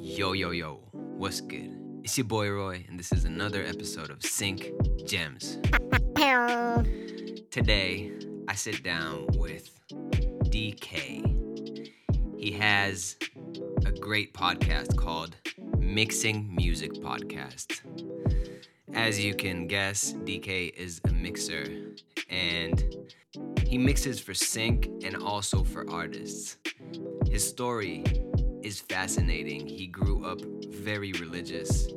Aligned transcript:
Yo, 0.00 0.32
yo, 0.32 0.52
yo, 0.52 0.78
what's 0.92 1.40
good? 1.40 1.76
It's 2.04 2.16
your 2.16 2.24
boy 2.24 2.48
Roy, 2.50 2.84
and 2.88 2.96
this 2.96 3.10
is 3.10 3.24
another 3.24 3.64
episode 3.64 4.10
of 4.10 4.22
Sync 4.22 4.70
Gems. 5.04 5.58
Today, 7.50 8.12
I 8.46 8.54
sit 8.54 8.84
down 8.84 9.26
with 9.34 9.76
Dee 10.50 10.72
Kei. 10.80 11.24
He 12.36 12.52
has 12.52 13.16
a 13.84 13.90
great 13.90 14.32
podcast 14.32 14.96
called 14.96 15.34
Mixing 15.78 16.54
Music 16.54 16.92
Podcast. 16.94 17.80
As 18.94 19.22
you 19.22 19.34
can 19.34 19.66
guess, 19.66 20.12
Dee 20.24 20.38
Kei 20.38 20.66
is 20.66 21.00
a 21.08 21.12
mixer 21.12 21.64
and 22.30 22.84
he 23.66 23.78
mixes 23.78 24.20
for 24.20 24.32
sync 24.32 24.86
and 25.02 25.16
also 25.16 25.64
for 25.64 25.90
artists. 25.90 26.56
His 27.28 27.46
story 27.46 28.04
is 28.62 28.80
fascinating. 28.80 29.66
He 29.66 29.86
grew 29.86 30.24
up 30.24 30.40
very 30.68 31.12
religious 31.12 31.88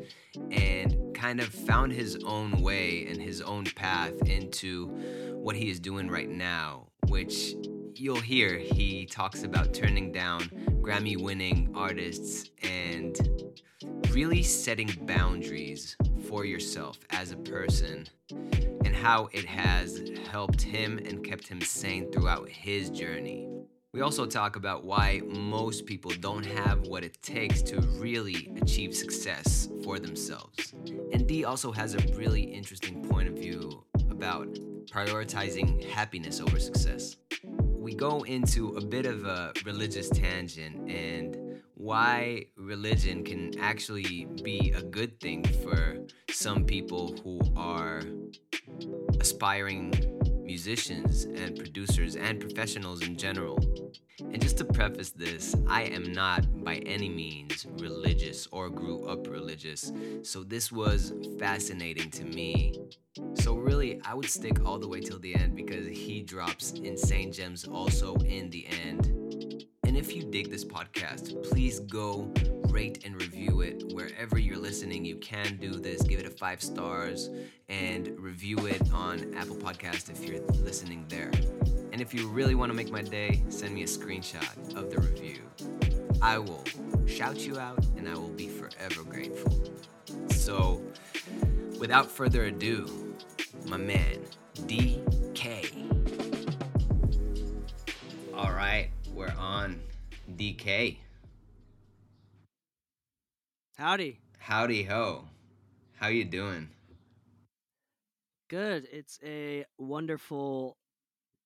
and 0.52 1.16
kind 1.16 1.40
of 1.40 1.48
found 1.48 1.92
his 1.92 2.18
own 2.26 2.62
way 2.62 3.08
and 3.10 3.22
his 3.22 3.42
own 3.42 3.66
path 3.66 4.14
into 4.26 4.88
what 5.36 5.56
he 5.56 5.70
is 5.70 5.80
doing 5.80 6.10
right 6.10 6.30
now, 6.30 6.88
which 7.08 7.56
you'll 7.96 8.20
hear 8.20 8.58
he 8.58 9.06
talks 9.06 9.44
about 9.44 9.74
turning 9.74 10.12
down 10.12 10.42
Grammy 10.82 11.22
winning 11.22 11.72
artists 11.76 12.50
and 12.64 13.18
really 14.12 14.44
setting 14.44 14.90
boundaries 15.06 15.96
for 16.28 16.46
yourself 16.46 17.00
as 17.12 17.32
a 17.32 17.38
person 17.38 18.08
and 18.86 18.96
how 18.96 19.30
it 19.32 19.46
has 19.46 20.02
helped 20.32 20.62
him 20.62 20.98
and 21.06 21.24
kept 21.24 21.48
him 21.48 21.62
sane 21.62 22.12
throughout 22.12 22.50
his 22.50 22.90
journey. 22.90 23.51
We 23.94 24.00
also 24.00 24.26
talk 24.26 24.56
about 24.56 24.86
why 24.86 25.22
most 25.26 25.86
people 25.86 26.12
don't 26.22 26.46
have 26.46 26.88
what 26.88 27.04
it 27.04 27.22
takes 27.22 27.62
to 27.64 27.82
really 28.00 28.50
achieve 28.62 28.96
success 28.96 29.68
for 29.84 30.00
themselves. 30.00 30.74
And 31.12 31.28
D 31.28 31.44
also 31.44 31.74
has 31.74 31.94
a 31.96 31.98
really 32.16 32.42
interesting 32.42 33.04
point 33.10 33.28
of 33.28 33.34
view 33.34 33.84
about 34.10 34.48
prioritizing 34.86 35.84
happiness 35.90 36.40
over 36.40 36.58
success. 36.58 37.18
We 37.68 37.94
go 37.94 38.22
into 38.22 38.78
a 38.78 38.82
bit 38.82 39.06
of 39.06 39.26
a 39.26 39.52
religious 39.66 40.10
tangent 40.10 40.90
and 40.90 41.62
why 41.74 42.46
religion 42.56 43.26
can 43.26 43.60
actually 43.60 44.26
be 44.42 44.72
a 44.74 44.84
good 44.84 45.20
thing 45.20 45.44
for 45.44 45.98
some 46.30 46.64
people 46.64 47.18
who 47.26 47.42
are 47.58 48.04
aspiring 49.20 50.21
musicians 50.52 51.24
and 51.24 51.58
producers 51.58 52.18
and 52.18 52.38
professionals 52.38 53.02
in 53.08 53.16
general. 53.16 53.58
And 54.20 54.42
just 54.42 54.58
to 54.58 54.66
preface 54.66 55.12
this, 55.12 55.56
I 55.66 55.84
am 55.84 56.12
not 56.12 56.42
by 56.62 56.76
any 56.96 57.08
means 57.08 57.66
religious 57.78 58.50
or 58.52 58.70
grew 58.70 59.06
up 59.06 59.30
religious, 59.30 59.94
so 60.24 60.44
this 60.44 60.70
was 60.70 61.14
fascinating 61.40 62.12
to 62.12 62.26
me. 62.26 62.74
So, 63.36 63.56
really, 63.56 64.02
I 64.04 64.14
would 64.14 64.30
stick 64.30 64.66
all 64.66 64.78
the 64.78 64.90
way 64.90 65.00
till 65.00 65.20
the 65.20 65.34
end 65.36 65.56
because 65.56 65.88
he 65.88 66.22
drops 66.22 66.72
insane 66.72 67.32
gems 67.32 67.64
also 67.64 68.16
in 68.16 68.50
the 68.50 68.68
end. 68.86 69.02
And 69.86 69.96
if 69.96 70.14
you 70.14 70.24
dig 70.24 70.52
this 70.52 70.66
podcast, 70.66 71.42
please 71.50 71.80
go 71.80 72.30
rate 72.72 73.04
and 73.06 73.22
review 73.22 73.62
it 73.62 73.84
wherever 73.94 74.40
you're 74.40 74.58
listening. 74.58 75.04
You 75.04 75.18
can 75.18 75.58
do 75.58 75.72
this. 75.72 76.02
Give 76.02 76.20
it 76.20 76.26
a 76.26 76.30
five 76.30 76.62
stars 76.62 77.30
and 77.70 78.18
review 78.18 78.66
it 78.66 78.82
on 78.94 79.34
Apple 79.36 79.58
Podcast 79.58 80.10
if 80.10 80.26
you're 80.28 80.42
listening 80.64 81.06
there. 81.10 81.32
And 81.92 82.00
if 82.02 82.14
you 82.14 82.30
really 82.30 82.56
want 82.56 82.72
to 82.72 82.76
make 82.76 82.90
my 82.90 83.02
day, 83.02 83.44
send 83.50 83.74
me 83.74 83.84
a 83.84 83.88
screenshot 83.88 84.76
of 84.76 84.90
the 84.90 85.00
review. 85.00 85.42
I 86.22 86.38
will 86.38 86.64
shout 87.06 87.46
you 87.46 87.60
out 87.60 87.84
and 87.98 88.08
I 88.08 88.14
will 88.14 88.30
be 88.30 88.48
forever 88.48 89.04
grateful. 89.04 89.74
So, 90.30 90.82
without 91.80 92.10
further 92.10 92.46
ado, 92.46 93.16
my 93.68 93.78
man, 93.78 94.20
Dee 94.66 95.02
Kei. 95.34 95.70
All 98.34 98.52
right, 98.52 98.90
we're 99.14 99.34
on 99.38 99.82
Dee 100.36 100.54
Kei. 100.54 101.00
Howdy. 103.82 104.20
Howdy 104.38 104.84
ho. 104.84 105.24
How 105.96 106.10
you 106.10 106.24
doing? 106.24 106.70
Good. 108.48 108.88
It's 108.92 109.18
a 109.26 109.66
wonderful 109.80 110.78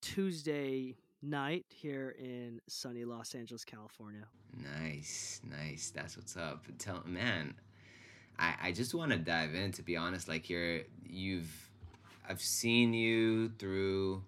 Tuesday 0.02 0.98
night 1.22 1.66
here 1.70 2.14
in 2.20 2.60
sunny 2.68 3.06
Los 3.06 3.36
Angeles, 3.36 3.64
California. 3.64 4.26
Nice, 4.82 5.40
nice. 5.50 5.94
That's 5.96 6.18
what's 6.18 6.36
up. 6.36 6.66
Tell 6.78 7.02
man, 7.06 7.54
I 8.38 8.56
I 8.64 8.72
just 8.74 8.94
want 8.94 9.14
to 9.14 9.18
dive 9.18 9.56
in. 9.56 9.72
To 9.72 9.82
be 9.82 9.96
honest, 9.96 10.28
like 10.28 10.50
you're 10.50 10.82
you've 11.08 11.70
I've 12.28 12.42
seen 12.42 12.94
you 12.94 13.48
through 13.60 14.24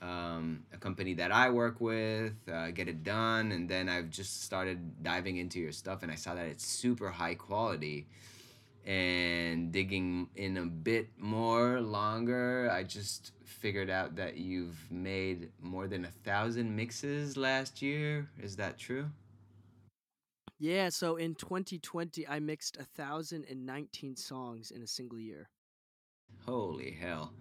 um, 0.00 0.64
a 0.72 0.76
company 0.76 1.14
that 1.14 1.32
I 1.32 1.50
work 1.50 1.80
with, 1.80 2.34
uh, 2.52 2.70
get 2.70 2.88
it 2.88 3.02
done, 3.02 3.52
and 3.52 3.68
then 3.68 3.88
I've 3.88 4.10
just 4.10 4.42
started 4.42 5.02
diving 5.02 5.36
into 5.38 5.58
your 5.58 5.72
stuff, 5.72 6.02
and 6.02 6.12
I 6.12 6.14
saw 6.14 6.34
that 6.34 6.46
it's 6.46 6.66
super 6.66 7.10
high 7.10 7.34
quality. 7.34 8.06
And 8.86 9.70
digging 9.70 10.28
in 10.34 10.56
a 10.56 10.64
bit 10.64 11.08
more 11.18 11.80
longer, 11.80 12.70
I 12.72 12.84
just 12.84 13.32
figured 13.44 13.90
out 13.90 14.16
that 14.16 14.38
you've 14.38 14.78
made 14.90 15.50
more 15.60 15.88
than 15.88 16.04
a 16.04 16.10
thousand 16.10 16.74
mixes 16.74 17.36
last 17.36 17.82
year. 17.82 18.30
Is 18.40 18.56
that 18.56 18.78
true? 18.78 19.10
Yeah, 20.58 20.88
so 20.88 21.16
in 21.16 21.34
2020, 21.34 22.26
I 22.26 22.40
mixed 22.40 22.78
1,019 22.78 24.16
songs 24.16 24.70
in 24.72 24.82
a 24.82 24.86
single 24.86 25.18
year. 25.18 25.48
Holy 26.44 26.90
hell. 26.90 27.32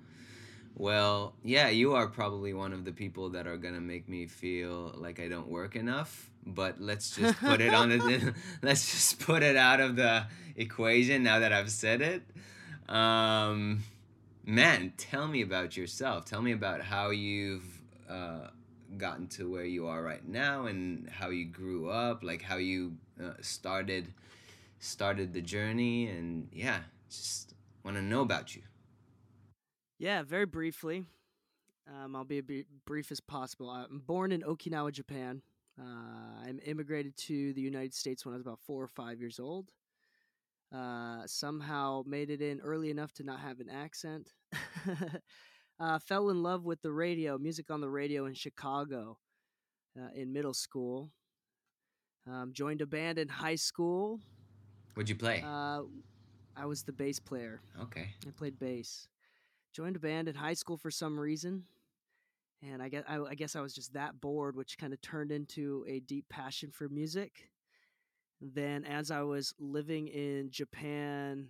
Well, 0.79 1.33
yeah, 1.43 1.69
you 1.69 1.95
are 1.95 2.05
probably 2.05 2.53
one 2.53 2.71
of 2.71 2.85
the 2.85 2.91
people 2.91 3.29
that 3.29 3.47
are 3.47 3.57
gonna 3.57 3.81
make 3.81 4.07
me 4.07 4.27
feel 4.27 4.93
like 4.95 5.19
I 5.19 5.27
don't 5.27 5.47
work 5.47 5.75
enough. 5.75 6.29
But 6.45 6.79
let's 6.79 7.15
just 7.15 7.39
put 7.39 7.61
it 7.61 7.73
on 7.73 7.89
the 7.89 8.33
let's 8.61 8.91
just 8.91 9.19
put 9.19 9.41
it 9.41 9.57
out 9.57 9.79
of 9.79 9.95
the 9.95 10.27
equation 10.55 11.23
now 11.23 11.39
that 11.39 11.51
I've 11.51 11.71
said 11.71 12.01
it. 12.01 12.21
Um, 12.93 13.83
man, 14.45 14.93
tell 14.97 15.27
me 15.27 15.41
about 15.41 15.75
yourself. 15.75 16.25
Tell 16.25 16.43
me 16.43 16.51
about 16.51 16.81
how 16.81 17.09
you've 17.09 17.81
uh, 18.07 18.49
gotten 18.97 19.27
to 19.29 19.51
where 19.51 19.65
you 19.65 19.88
are 19.88 20.03
right 20.03 20.25
now, 20.27 20.67
and 20.67 21.09
how 21.09 21.29
you 21.29 21.45
grew 21.45 21.89
up, 21.89 22.23
like 22.23 22.44
how 22.44 22.57
you 22.57 22.94
uh, 23.21 23.33
started 23.41 24.13
started 24.79 25.33
the 25.33 25.41
journey, 25.41 26.07
and 26.07 26.49
yeah, 26.53 26.81
just 27.09 27.55
want 27.83 27.97
to 27.97 28.03
know 28.03 28.21
about 28.21 28.55
you. 28.55 28.61
Yeah, 29.99 30.21
very 30.23 30.45
briefly. 30.45 31.05
Um, 31.87 32.15
I'll 32.15 32.23
be 32.23 32.39
as 32.39 32.65
brief 32.85 33.11
as 33.11 33.19
possible. 33.19 33.69
I'm 33.69 33.99
born 34.05 34.31
in 34.31 34.41
Okinawa, 34.41 34.91
Japan. 34.91 35.41
Uh, 35.79 36.45
I'm 36.45 36.59
immigrated 36.65 37.15
to 37.17 37.53
the 37.53 37.61
United 37.61 37.93
States 37.93 38.25
when 38.25 38.33
I 38.33 38.37
was 38.37 38.41
about 38.41 38.59
four 38.65 38.83
or 38.83 38.87
five 38.87 39.19
years 39.19 39.39
old. 39.39 39.71
Uh, 40.75 41.21
somehow 41.25 42.03
made 42.05 42.29
it 42.29 42.41
in 42.41 42.59
early 42.59 42.89
enough 42.89 43.13
to 43.13 43.23
not 43.23 43.39
have 43.39 43.59
an 43.59 43.69
accent. 43.69 44.33
uh, 45.79 45.99
fell 45.99 46.29
in 46.29 46.43
love 46.43 46.65
with 46.65 46.81
the 46.81 46.91
radio, 46.91 47.37
music 47.37 47.71
on 47.71 47.79
the 47.79 47.89
radio 47.89 48.25
in 48.25 48.33
Chicago 48.33 49.17
uh, 49.97 50.09
in 50.13 50.33
middle 50.33 50.53
school. 50.53 51.09
Um, 52.29 52.51
joined 52.51 52.81
a 52.81 52.85
band 52.85 53.17
in 53.17 53.29
high 53.29 53.55
school. 53.55 54.19
What'd 54.93 55.09
you 55.09 55.15
play? 55.15 55.43
Uh, 55.45 55.83
I 56.55 56.65
was 56.65 56.83
the 56.83 56.91
bass 56.91 57.19
player. 57.19 57.61
Okay. 57.81 58.09
I 58.27 58.31
played 58.31 58.59
bass 58.59 59.07
joined 59.77 59.95
a 59.95 59.99
band 59.99 60.27
in 60.27 60.33
high 60.33 60.55
school 60.55 60.75
for 60.75 60.89
some 60.89 61.19
reason 61.19 61.63
and 62.63 62.81
I 62.81 62.89
guess 62.89 63.03
I, 63.07 63.19
I, 63.19 63.35
guess 63.35 63.55
I 63.55 63.61
was 63.61 63.75
just 63.75 63.93
that 63.93 64.19
bored, 64.19 64.55
which 64.55 64.79
kind 64.79 64.91
of 64.91 64.99
turned 65.01 65.31
into 65.31 65.85
a 65.88 65.99
deep 65.99 66.25
passion 66.27 66.71
for 66.71 66.89
music. 66.89 67.51
Then, 68.41 68.83
as 68.85 69.12
I 69.12 69.21
was 69.21 69.53
living 69.59 70.07
in 70.07 70.50
Japan 70.50 71.50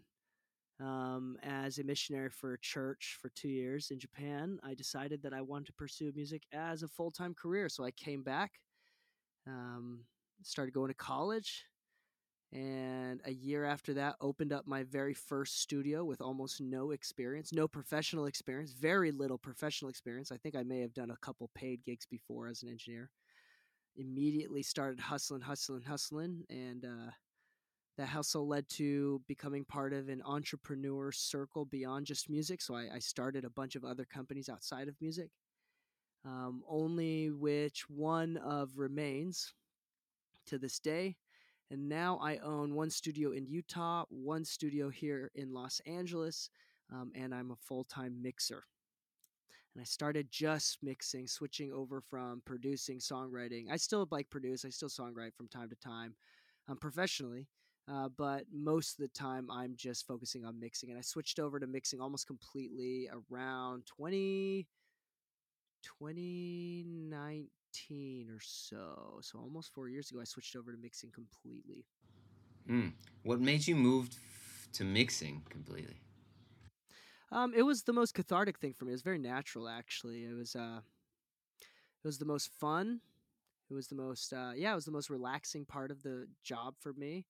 um, 0.81 1.37
as 1.41 1.79
a 1.79 1.85
missionary 1.85 2.29
for 2.29 2.55
a 2.55 2.59
church 2.59 3.17
for 3.21 3.29
two 3.29 3.47
years 3.47 3.89
in 3.89 3.99
Japan, 3.99 4.59
I 4.61 4.73
decided 4.73 5.21
that 5.23 5.33
I 5.33 5.39
wanted 5.39 5.67
to 5.67 5.73
pursue 5.73 6.11
music 6.13 6.43
as 6.51 6.83
a 6.83 6.89
full 6.89 7.11
time 7.11 7.33
career. 7.33 7.69
So 7.69 7.85
I 7.85 7.91
came 7.91 8.21
back, 8.21 8.51
um, 9.47 10.01
started 10.43 10.73
going 10.73 10.89
to 10.89 10.95
college, 10.95 11.63
and 12.53 13.19
a 13.25 13.31
year 13.31 13.65
after 13.65 13.93
that 13.93 14.15
opened 14.21 14.53
up 14.53 14.65
my 14.65 14.83
very 14.83 15.13
first 15.13 15.61
studio 15.61 16.05
with 16.05 16.21
almost 16.21 16.61
no 16.61 16.91
experience 16.91 17.51
no 17.51 17.67
professional 17.67 18.25
experience 18.25 18.71
very 18.71 19.11
little 19.11 19.37
professional 19.37 19.89
experience. 19.89 20.31
I 20.31 20.37
think 20.37 20.55
i 20.55 20.63
may 20.63 20.79
have 20.79 20.93
done 20.93 21.11
a 21.11 21.17
couple 21.17 21.49
paid 21.53 21.83
gigs 21.83 22.05
before 22.05 22.47
as 22.47 22.63
an 22.63 22.69
engineer. 22.69 23.09
Immediately 23.97 24.63
started 24.63 24.99
hustling 24.99 25.41
hustling 25.41 25.83
hustling 25.83 26.43
and 26.49 26.85
uh, 26.85 27.11
that 27.97 28.07
hustle 28.07 28.47
led 28.47 28.69
to 28.69 29.21
becoming 29.27 29.65
part 29.65 29.91
of 29.91 30.07
an 30.07 30.21
entrepreneur 30.23 31.11
circle 31.11 31.65
beyond 31.65 32.05
just 32.05 32.29
music 32.29 32.61
so 32.61 32.75
i, 32.75 32.87
I 32.95 32.99
started 32.99 33.43
a 33.43 33.49
bunch 33.49 33.75
of 33.75 33.83
other 33.83 34.05
companies 34.05 34.49
outside 34.49 34.87
of 34.87 34.95
music 35.01 35.29
um, 36.25 36.61
only 36.67 37.31
which 37.31 37.89
one 37.89 38.37
of 38.37 38.77
remains 38.77 39.53
to 40.45 40.57
this 40.57 40.79
day 40.79 41.17
And 41.69 41.89
now 41.89 42.17
I 42.21 42.37
own 42.37 42.73
one 42.73 42.89
studio 42.89 43.31
in 43.31 43.45
Utah, 43.45 44.05
one 44.09 44.45
studio 44.45 44.89
here 44.89 45.31
in 45.35 45.53
Los 45.53 45.81
Angeles, 45.85 46.49
um, 46.93 47.11
and 47.13 47.35
I'm 47.35 47.51
a 47.51 47.57
full 47.57 47.83
time 47.83 48.21
mixer. 48.21 48.63
And 49.75 49.81
I 49.81 49.85
started 49.85 50.29
just 50.31 50.77
mixing, 50.81 51.27
switching 51.27 51.71
over 51.73 52.01
from 52.01 52.41
producing, 52.45 52.99
songwriting. 52.99 53.65
I 53.69 53.75
still 53.75 54.07
like 54.11 54.29
produce, 54.29 54.63
I 54.65 54.69
still 54.69 54.89
songwrite 54.89 55.35
from 55.35 55.49
time 55.49 55.69
to 55.69 55.75
time 55.75 56.15
um, 56.69 56.77
professionally. 56.77 57.47
Uh, 57.91 58.09
but 58.17 58.43
most 58.51 58.99
of 58.99 59.03
the 59.03 59.07
time 59.09 59.49
I'm 59.51 59.73
just 59.75 60.07
focusing 60.07 60.45
on 60.45 60.59
mixing. 60.59 60.89
And 60.89 60.97
I 60.97 61.01
switched 61.01 61.39
over 61.39 61.59
to 61.59 61.67
mixing 61.67 62.01
almost 62.01 62.27
completely 62.27 63.09
around 63.31 63.85
20, 63.85 64.67
2019 65.83 67.47
or 68.29 68.39
so. 68.39 69.19
So 69.21 69.39
almost 69.39 69.73
four 69.73 69.89
years 69.89 70.11
ago, 70.11 70.19
I 70.21 70.25
switched 70.25 70.55
over 70.55 70.71
to 70.71 70.77
mixing 70.77 71.11
completely. 71.11 71.85
Mm. 72.69 72.93
What 73.23 73.39
made 73.39 73.67
you 73.67 73.75
move 73.75 74.09
to 74.73 74.83
mixing 74.83 75.43
completely? 75.49 75.95
Um, 77.31 77.53
it 77.55 77.63
was 77.63 77.83
the 77.83 77.93
most 77.93 78.13
cathartic 78.13 78.57
thing 78.57 78.73
for 78.73 78.85
me. 78.85 78.91
It 78.91 78.95
was 78.95 79.01
very 79.01 79.19
natural, 79.19 79.67
actually. 79.67 80.23
It 80.23 80.33
was 80.33 80.55
uh, 80.55 80.79
it 82.03 82.07
was 82.07 82.17
the 82.17 82.25
most 82.25 82.49
fun. 82.59 83.01
It 83.69 83.73
was 83.73 83.87
the 83.87 83.95
most 83.95 84.33
uh, 84.33 84.51
yeah, 84.55 84.71
it 84.71 84.75
was 84.75 84.85
the 84.85 84.91
most 84.91 85.09
relaxing 85.09 85.65
part 85.65 85.91
of 85.91 86.03
the 86.03 86.27
job 86.43 86.75
for 86.79 86.93
me. 86.93 87.25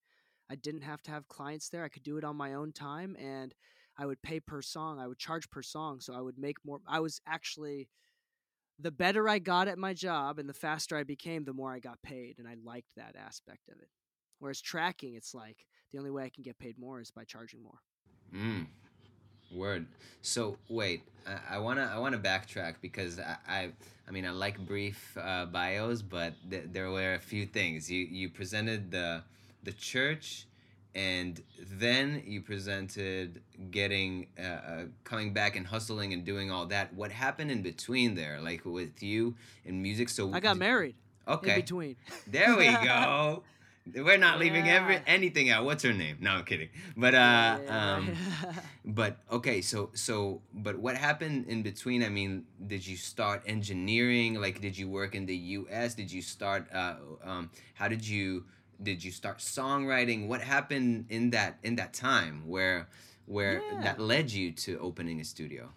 I 0.50 0.56
didn't 0.56 0.82
have 0.82 1.02
to 1.04 1.12
have 1.12 1.28
clients 1.28 1.70
there. 1.70 1.84
I 1.84 1.90
could 1.90 2.04
do 2.04 2.18
it 2.18 2.24
on 2.24 2.36
my 2.36 2.54
own 2.54 2.72
time 2.72 3.18
and 3.20 3.54
I 3.98 4.06
would 4.06 4.22
pay 4.22 4.40
per 4.40 4.62
song. 4.62 5.00
I 5.00 5.08
would 5.08 5.18
charge 5.18 5.50
per 5.50 5.62
song. 5.62 6.00
So 6.00 6.14
I 6.14 6.22
would 6.22 6.38
make 6.38 6.58
more. 6.64 6.80
I 6.88 7.00
was 7.00 7.20
actually, 7.28 7.90
the 8.80 8.92
better 8.92 9.28
I 9.28 9.40
got 9.40 9.68
at 9.68 9.78
my 9.78 9.94
job 9.94 10.40
and 10.40 10.48
the 10.48 10.54
faster 10.54 10.96
I 10.96 11.04
became, 11.04 11.44
the 11.44 11.54
more 11.54 11.74
I 11.74 11.80
got 11.80 12.02
paid. 12.02 12.36
And 12.38 12.48
I 12.48 12.56
liked 12.64 12.90
that 12.96 13.16
aspect 13.16 13.70
of 13.70 13.80
it. 13.80 13.90
Whereas 14.40 14.62
tracking, 14.62 15.16
it's 15.16 15.34
like 15.34 15.66
the 15.92 15.98
only 15.98 16.12
way 16.12 16.24
I 16.24 16.30
can 16.30 16.44
get 16.44 16.60
paid 16.60 16.78
more 16.78 17.02
is 17.02 17.12
by 17.12 17.24
charging 17.24 17.64
more. 17.64 17.80
Mm. 18.34 18.68
Word. 19.52 19.88
So 20.22 20.58
wait, 20.68 21.04
I, 21.26 21.56
I 21.56 21.58
wanna 21.60 21.90
I 21.94 21.98
wanna 21.98 22.18
backtrack 22.18 22.76
because 22.82 23.18
I 23.18 23.38
I, 23.48 23.72
I 24.06 24.12
mean 24.12 24.26
I 24.26 24.32
like 24.32 24.60
brief 24.60 25.18
uh, 25.18 25.46
bios, 25.46 26.02
but 26.02 26.34
th- 26.50 26.66
there 26.74 26.92
were 26.92 27.14
a 27.14 27.20
few 27.20 27.46
things 27.46 27.90
you 27.90 28.06
you 28.06 28.30
presented 28.30 28.92
the 28.92 29.24
the 29.64 29.72
church 29.72 30.48
and 30.96 31.42
then 31.60 32.24
you 32.26 32.42
presented 32.42 33.42
getting 33.72 34.28
uh, 34.40 34.44
uh, 34.44 34.84
coming 35.04 35.34
back 35.34 35.56
and 35.56 35.68
hustling 35.68 36.14
and 36.14 36.26
doing 36.26 36.52
all 36.52 36.66
that. 36.68 36.94
What 36.94 37.12
happened 37.12 37.52
in 37.52 37.62
between 37.62 38.16
there? 38.16 38.40
Like 38.42 38.66
with 38.66 39.02
you 39.04 39.36
in 39.66 39.82
music? 39.82 40.10
So 40.10 40.34
i 40.34 40.40
got 40.40 40.58
married 40.58 40.96
okay. 41.28 41.56
in 41.56 41.62
between. 41.62 41.96
There 42.28 42.56
we 42.56 42.72
go. 42.72 43.44
We're 43.96 44.18
not 44.18 44.38
leaving 44.40 44.66
Yeah. 44.66 44.76
every 44.82 45.02
anything 45.08 45.50
out. 45.50 45.64
What's 45.64 45.84
her 45.84 45.94
name? 45.94 46.18
No 46.20 46.32
i'm 46.32 46.44
kidding. 46.44 46.70
But 46.98 47.14
uh 47.16 47.60
Yeah, 47.64 47.94
um 47.96 48.12
but 48.86 49.18
okay 49.32 49.62
so 49.62 49.92
so 49.94 50.42
but 50.54 50.78
what 50.78 50.98
happened 50.98 51.46
in 51.48 51.64
between? 51.64 52.04
I 52.04 52.10
mean 52.10 52.46
did 52.66 52.86
you 52.86 52.98
start 52.98 53.44
engineering? 53.46 54.36
Like 54.42 54.60
did 54.62 54.78
you 54.78 54.90
work 54.90 55.16
in 55.16 55.26
the 55.26 55.36
us 55.36 55.94
did 55.94 56.12
you 56.12 56.22
start 56.22 56.68
uh 56.74 56.96
um 57.24 57.50
how 57.76 57.88
did 57.88 58.06
you 58.06 58.44
did 58.82 59.04
you 59.04 59.12
start 59.12 59.40
songwriting 59.40 60.28
what 60.28 60.42
happened 60.42 61.06
in 61.10 61.32
that 61.32 61.60
in 61.64 61.76
that 61.76 61.94
time 61.94 62.48
where 62.48 62.90
where 63.26 63.66
Yeah. 63.70 63.80
that 63.80 64.00
led 64.00 64.32
you 64.32 64.52
to 64.52 64.78
opening 64.80 65.20
a 65.20 65.24
studio 65.26 65.74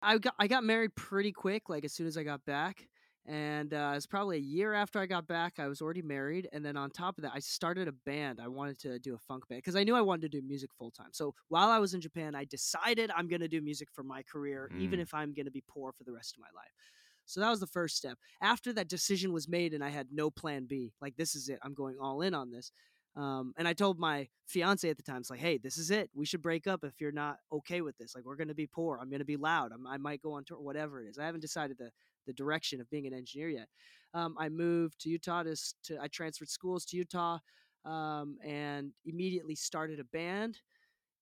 I 0.00 0.18
got 0.18 0.34
I 0.38 0.48
got 0.48 0.64
married 0.64 0.94
pretty 0.96 1.32
quick, 1.32 1.68
like 1.68 1.84
as 1.84 1.92
soon 1.92 2.06
as 2.06 2.16
I 2.16 2.24
got 2.24 2.44
back, 2.44 2.88
and 3.24 3.72
uh, 3.72 3.90
it 3.92 3.94
was 3.94 4.06
probably 4.06 4.36
a 4.38 4.40
year 4.40 4.74
after 4.74 4.98
I 4.98 5.06
got 5.06 5.26
back. 5.28 5.60
I 5.60 5.68
was 5.68 5.80
already 5.80 6.02
married, 6.02 6.48
and 6.52 6.64
then 6.64 6.76
on 6.76 6.90
top 6.90 7.18
of 7.18 7.22
that, 7.22 7.32
I 7.34 7.38
started 7.38 7.86
a 7.86 7.92
band. 7.92 8.40
I 8.40 8.48
wanted 8.48 8.78
to 8.80 8.98
do 8.98 9.14
a 9.14 9.18
funk 9.18 9.46
band 9.48 9.58
because 9.58 9.76
I 9.76 9.84
knew 9.84 9.94
I 9.94 10.00
wanted 10.00 10.32
to 10.32 10.40
do 10.40 10.46
music 10.46 10.70
full 10.74 10.90
time. 10.90 11.10
So 11.12 11.34
while 11.48 11.68
I 11.70 11.78
was 11.78 11.94
in 11.94 12.00
Japan, 12.00 12.34
I 12.34 12.44
decided 12.44 13.10
I'm 13.14 13.28
going 13.28 13.40
to 13.42 13.48
do 13.48 13.60
music 13.62 13.90
for 13.92 14.02
my 14.02 14.22
career, 14.24 14.70
even 14.74 14.98
Mm. 14.98 15.00
if 15.00 15.14
I'm 15.14 15.32
going 15.34 15.46
to 15.46 15.52
be 15.52 15.62
poor 15.68 15.92
for 15.92 16.02
the 16.04 16.12
rest 16.12 16.34
of 16.36 16.40
my 16.40 16.50
life. 16.54 16.90
So 17.26 17.40
that 17.40 17.50
was 17.50 17.60
the 17.60 17.66
first 17.66 17.96
step. 17.96 18.18
After 18.40 18.72
that 18.74 18.88
decision 18.88 19.32
was 19.32 19.48
made, 19.48 19.74
and 19.74 19.82
I 19.82 19.88
had 19.90 20.08
no 20.12 20.30
plan 20.30 20.66
B, 20.68 20.92
like 21.00 21.16
this 21.16 21.34
is 21.34 21.48
it. 21.48 21.58
I'm 21.62 21.74
going 21.74 21.96
all 22.00 22.22
in 22.22 22.34
on 22.34 22.50
this. 22.50 22.72
Um, 23.14 23.52
and 23.58 23.68
I 23.68 23.74
told 23.74 23.98
my 23.98 24.28
fiance 24.46 24.88
at 24.88 24.96
the 24.96 25.02
time, 25.02 25.18
it's 25.18 25.30
like, 25.30 25.38
hey, 25.40 25.58
this 25.58 25.76
is 25.76 25.90
it. 25.90 26.08
We 26.14 26.24
should 26.24 26.40
break 26.40 26.66
up 26.66 26.82
if 26.82 26.98
you're 26.98 27.12
not 27.12 27.36
okay 27.52 27.82
with 27.82 27.96
this. 27.98 28.14
Like, 28.14 28.24
we're 28.24 28.36
going 28.36 28.48
to 28.48 28.54
be 28.54 28.66
poor. 28.66 28.98
I'm 29.00 29.10
going 29.10 29.20
to 29.20 29.26
be 29.26 29.36
loud. 29.36 29.70
I'm, 29.72 29.86
I 29.86 29.98
might 29.98 30.22
go 30.22 30.32
on 30.32 30.44
tour, 30.44 30.58
whatever 30.58 31.02
it 31.02 31.08
is. 31.08 31.18
I 31.18 31.26
haven't 31.26 31.42
decided 31.42 31.76
the, 31.78 31.90
the 32.26 32.32
direction 32.32 32.80
of 32.80 32.88
being 32.88 33.06
an 33.06 33.12
engineer 33.12 33.50
yet. 33.50 33.68
Um, 34.14 34.34
I 34.38 34.48
moved 34.48 35.00
to 35.00 35.10
Utah 35.10 35.42
to, 35.42 35.56
to, 35.84 35.98
I 36.00 36.08
transferred 36.08 36.48
schools 36.48 36.86
to 36.86 36.96
Utah 36.96 37.38
um, 37.84 38.38
and 38.44 38.92
immediately 39.04 39.56
started 39.56 40.00
a 40.00 40.04
band. 40.04 40.58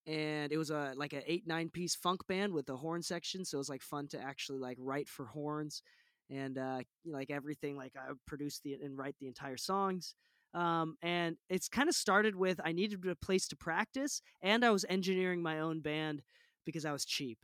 And 0.06 0.52
it 0.52 0.56
was 0.58 0.70
a 0.70 0.92
like 0.96 1.12
an 1.12 1.22
eight 1.26 1.46
nine 1.46 1.68
piece 1.68 1.94
funk 1.94 2.26
band 2.26 2.52
with 2.52 2.68
a 2.68 2.76
horn 2.76 3.02
section, 3.02 3.44
so 3.44 3.56
it 3.56 3.60
was 3.60 3.68
like 3.68 3.82
fun 3.82 4.08
to 4.08 4.20
actually 4.20 4.58
like 4.58 4.76
write 4.80 5.08
for 5.08 5.26
horns, 5.26 5.82
and 6.30 6.58
uh, 6.58 6.80
like 7.04 7.30
everything 7.30 7.76
like 7.76 7.92
I 7.96 8.12
produced 8.26 8.62
the 8.62 8.74
and 8.74 8.96
write 8.96 9.16
the 9.20 9.28
entire 9.28 9.58
songs 9.58 10.14
um, 10.54 10.96
and 11.02 11.36
it's 11.48 11.68
kind 11.68 11.88
of 11.88 11.94
started 11.94 12.34
with 12.34 12.60
I 12.64 12.72
needed 12.72 13.06
a 13.06 13.14
place 13.14 13.46
to 13.48 13.56
practice, 13.56 14.20
and 14.42 14.64
I 14.64 14.70
was 14.70 14.84
engineering 14.88 15.42
my 15.42 15.60
own 15.60 15.80
band 15.80 16.22
because 16.66 16.84
I 16.84 16.92
was 16.92 17.04
cheap, 17.04 17.38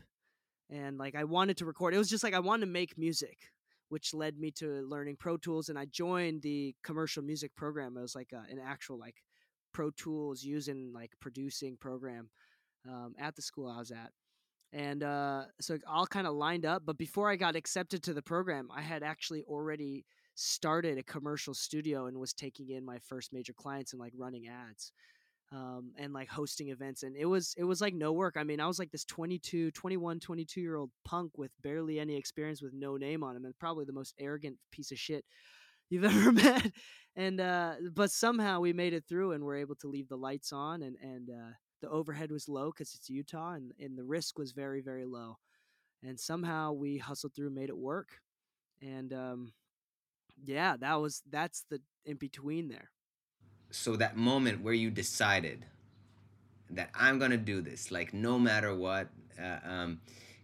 and 0.71 0.99
like 0.99 1.15
I 1.15 1.25
wanted 1.25 1.57
to 1.59 1.67
record. 1.67 1.95
It 1.95 1.99
was 1.99 2.11
just 2.11 2.25
like 2.25 2.35
I 2.35 2.41
wanted 2.41 2.67
to 2.67 2.73
make 2.73 2.99
music, 2.99 3.39
which 3.91 4.13
led 4.13 4.39
me 4.39 4.51
to 4.53 4.83
learning 4.89 5.17
Pro 5.17 5.37
Tools, 5.37 5.69
and 5.69 5.79
I 5.79 5.85
joined 5.85 6.43
the 6.43 6.75
commercial 6.83 7.23
music 7.23 7.55
program. 7.57 7.97
It 7.97 8.03
was 8.03 8.17
like 8.17 8.33
a, 8.33 8.43
an 8.51 8.59
actual 8.65 8.99
like 8.99 9.23
Pro 9.73 9.91
Tools 9.91 10.43
using 10.43 10.93
like 10.93 11.13
producing 11.21 11.77
program 11.77 12.31
um, 12.89 13.15
at 13.19 13.37
the 13.37 13.43
school 13.43 13.69
I 13.69 13.79
was 13.79 13.91
at. 13.91 14.11
And 14.73 15.03
uh, 15.03 15.45
so 15.61 15.79
all 15.89 16.07
kind 16.07 16.27
of 16.27 16.35
lined 16.35 16.67
up. 16.67 16.83
But 16.85 16.99
before 16.99 17.31
I 17.31 17.37
got 17.37 17.57
accepted 17.57 18.03
to 18.05 18.15
the 18.15 18.23
program, 18.23 18.69
I 18.75 18.83
had 18.83 19.03
actually 19.03 19.43
already 19.45 20.05
started 20.35 20.99
a 20.99 21.03
commercial 21.03 21.55
studio 21.55 22.07
and 22.07 22.19
was 22.19 22.33
taking 22.33 22.71
in 22.71 22.85
my 22.85 22.99
first 22.99 23.33
major 23.33 23.55
clients 23.55 23.93
and 23.93 24.01
like 24.01 24.13
running 24.17 24.49
ads 24.49 24.93
um, 25.53 25.93
and 25.97 26.13
like 26.13 26.29
hosting 26.29 26.69
events 26.69 27.03
and 27.03 27.17
it 27.17 27.25
was 27.25 27.55
it 27.57 27.65
was 27.65 27.81
like 27.81 27.95
no 27.95 28.13
work 28.13 28.35
i 28.37 28.43
mean 28.43 28.61
i 28.61 28.67
was 28.67 28.79
like 28.79 28.91
this 28.91 29.05
22 29.05 29.71
21 29.71 30.21
22 30.21 30.61
year 30.61 30.77
old 30.77 30.91
punk 31.05 31.39
with 31.39 31.53
barely 31.63 31.99
any 31.99 32.17
experience 32.17 32.61
with 32.61 32.73
no 32.75 32.97
name 32.97 33.23
on 33.23 33.37
him 33.37 33.45
and 33.45 33.59
probably 33.59 33.85
the 33.85 33.93
most 33.93 34.15
arrogant 34.19 34.57
piece 34.73 34.91
of 34.91 34.99
shit 34.99 35.25
you've 35.89 36.05
ever 36.17 36.33
met 36.33 36.71
and 37.15 37.41
uh 37.41 37.75
but 37.95 38.11
somehow 38.11 38.61
we 38.61 38.73
made 38.73 38.93
it 38.93 39.05
through 39.09 39.33
and 39.33 39.45
we're 39.45 39.57
able 39.57 39.77
to 39.77 39.89
leave 39.89 40.09
the 40.09 40.17
lights 40.17 40.53
on 40.53 40.83
and 40.83 40.97
and 41.01 41.31
uh 41.31 41.53
the 41.81 41.89
overhead 41.91 42.31
was 42.31 42.49
low 42.49 42.71
because 42.71 42.95
it's 42.95 43.11
utah 43.11 43.53
and 43.53 43.73
and 43.81 43.97
the 43.97 44.05
risk 44.05 44.39
was 44.39 44.53
very 44.53 44.81
very 44.81 45.05
low 45.05 45.39
and 46.03 46.19
somehow 46.19 46.73
we 46.73 46.99
hustled 46.99 47.35
through 47.35 47.51
made 47.51 47.69
it 47.69 47.77
work 47.77 48.21
and 48.83 49.13
um 49.13 49.53
yeah 50.45 50.77
that 50.77 51.01
was 51.01 51.23
that's 51.31 51.65
the 51.71 51.81
in 52.05 52.17
between 52.17 52.69
there 52.69 52.91
so 53.71 53.97
that 53.97 54.17
moment 54.17 54.63
where 54.63 54.75
you 54.75 54.91
decided 54.91 55.67
that 56.71 56.91
I'm 56.95 57.19
gonna 57.19 57.37
do 57.37 57.61
this, 57.61 57.91
like 57.91 58.13
no 58.13 58.39
matter 58.39 58.75
what, 58.75 59.09
uh, 59.41 59.59
um, 59.65 60.01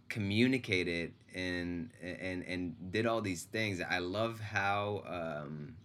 communicated 0.09 1.13
and 1.33 1.89
and 2.01 2.43
and 2.43 2.91
did 2.91 3.05
all 3.05 3.21
these 3.21 3.43
things. 3.43 3.81
I 3.81 3.99
love 3.99 4.39
how 4.39 5.03
um, 5.07 5.75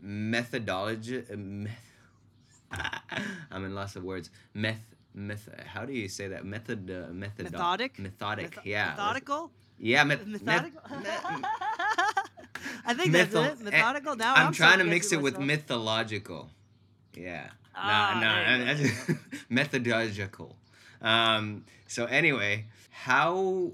methodology. 0.00 1.18
Uh, 1.18 1.36
meth- 1.36 1.91
I'm 3.50 3.64
in 3.64 3.74
lots 3.74 3.96
of 3.96 4.04
words. 4.04 4.30
Meth. 4.54 4.80
Meth. 5.14 5.48
How 5.66 5.84
do 5.84 5.92
you 5.92 6.08
say 6.08 6.28
that? 6.28 6.44
Method. 6.44 6.90
Uh, 6.90 7.12
method. 7.12 7.52
Methodic? 7.52 7.98
Methodic. 7.98 8.50
Metho- 8.56 8.64
yeah. 8.64 8.90
methodical 8.90 9.50
Yeah. 9.78 10.04
Meth- 10.04 10.26
meth- 10.26 10.42
methodical 10.42 10.96
meth- 10.98 11.24
i 12.86 12.94
think 12.94 13.12
Metho- 13.12 13.30
that's 13.30 13.60
it 13.60 13.64
methodical 13.64 14.16
now 14.16 14.34
I'm, 14.34 14.48
I'm, 14.48 14.52
trying 14.52 14.78
to 14.78 14.84
mix 14.84 15.06
it 15.06 15.10
guessing 15.10 15.22
with 15.22 15.34
myself. 15.34 15.46
mythological. 15.46 16.50
Yeah. 17.14 17.50
Ah, 17.74 18.18
nah, 18.20 18.56
you 18.58 18.64
that's- 18.64 19.16
methodological. 19.48 20.56
Um, 21.00 21.64
so 21.86 22.06
anyway, 22.06 22.66
how 22.90 23.72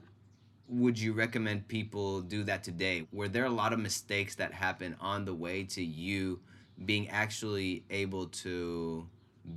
would 0.69 0.99
you 0.99 1.13
recommend 1.13 1.69
people 1.69 2.21
do 2.21 2.43
that 2.45 2.63
today? 2.65 3.07
Were 3.13 3.29
there 3.29 3.45
a 3.45 3.51
lot 3.51 3.73
of 3.73 3.79
mistakes 3.79 4.35
that 4.37 4.53
happened 4.53 4.97
on 5.01 5.25
the 5.25 5.35
way 5.35 5.65
to 5.65 5.83
you 5.83 6.41
being 6.85 7.09
actually 7.09 7.85
able 7.91 8.27
to 8.27 9.07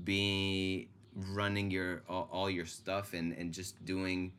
be 0.03 0.89
running 1.15 1.69
your 1.69 2.01
all, 2.09 2.49
your 2.49 2.65
stuff 2.65 3.13
and 3.13 3.33
and 3.33 3.53
just 3.53 3.83
doing 3.85 4.31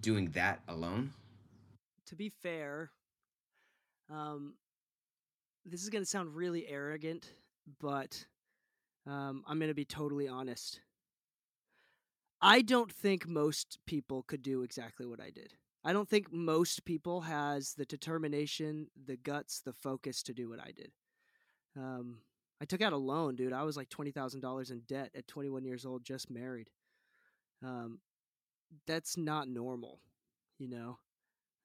doing 0.00 0.30
that 0.30 0.60
alone? 0.68 1.12
to 2.06 2.16
be 2.16 2.28
fair, 2.28 2.90
um, 4.10 4.54
this 5.64 5.82
is 5.82 5.88
going 5.88 6.04
to 6.04 6.08
sound 6.08 6.34
really 6.34 6.66
arrogant, 6.68 7.30
but 7.80 8.24
um, 9.06 9.42
I'm 9.46 9.58
going 9.58 9.70
to 9.70 9.74
be 9.74 9.84
totally 9.84 10.28
honest. 10.28 10.80
I 12.40 12.60
don't 12.60 12.92
think 12.92 13.26
most 13.26 13.78
people 13.86 14.22
could 14.22 14.42
do 14.42 14.62
exactly 14.62 15.06
what 15.06 15.20
I 15.20 15.30
did. 15.30 15.54
I 15.82 15.92
don't 15.92 16.08
think 16.08 16.32
most 16.32 16.84
people 16.84 17.22
has 17.22 17.74
the 17.74 17.84
determination, 17.84 18.88
the 19.06 19.16
guts, 19.16 19.60
the 19.60 19.72
focus 19.72 20.22
to 20.24 20.34
do 20.34 20.48
what 20.48 20.60
I 20.60 20.72
did. 20.72 20.92
Um, 21.76 22.18
I 22.60 22.64
took 22.64 22.82
out 22.82 22.92
a 22.92 22.96
loan, 22.98 23.36
dude. 23.36 23.52
I 23.52 23.62
was 23.64 23.76
like 23.76 23.88
twenty 23.88 24.10
thousand 24.10 24.40
dollars 24.40 24.70
in 24.70 24.80
debt 24.88 25.10
at 25.14 25.26
21 25.26 25.64
years 25.64 25.84
old, 25.84 26.04
just 26.04 26.30
married. 26.30 26.70
Um, 27.62 28.00
that's 28.86 29.16
not 29.16 29.48
normal, 29.48 30.00
you 30.58 30.68
know. 30.68 30.98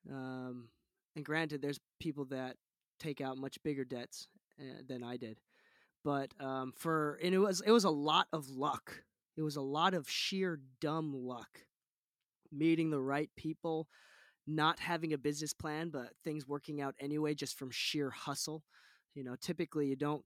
Um, 0.09 0.69
and 1.15 1.25
granted, 1.25 1.61
there's 1.61 1.79
people 1.99 2.25
that 2.25 2.55
take 2.99 3.21
out 3.21 3.37
much 3.37 3.61
bigger 3.63 3.85
debts 3.85 4.27
uh, 4.59 4.81
than 4.87 5.03
I 5.03 5.17
did, 5.17 5.39
but 6.03 6.33
um, 6.39 6.73
for 6.77 7.19
and 7.23 7.33
it 7.33 7.39
was 7.39 7.61
it 7.61 7.71
was 7.71 7.83
a 7.85 7.89
lot 7.89 8.27
of 8.33 8.49
luck. 8.49 9.03
It 9.37 9.41
was 9.41 9.55
a 9.55 9.61
lot 9.61 9.93
of 9.93 10.09
sheer 10.09 10.59
dumb 10.81 11.13
luck, 11.13 11.61
meeting 12.51 12.89
the 12.89 13.01
right 13.01 13.29
people, 13.37 13.87
not 14.47 14.79
having 14.79 15.13
a 15.13 15.17
business 15.17 15.53
plan, 15.53 15.89
but 15.89 16.09
things 16.23 16.47
working 16.47 16.81
out 16.81 16.95
anyway, 16.99 17.33
just 17.35 17.57
from 17.57 17.69
sheer 17.71 18.09
hustle. 18.09 18.63
You 19.15 19.23
know, 19.23 19.35
typically 19.39 19.87
you 19.87 19.95
don't 19.95 20.23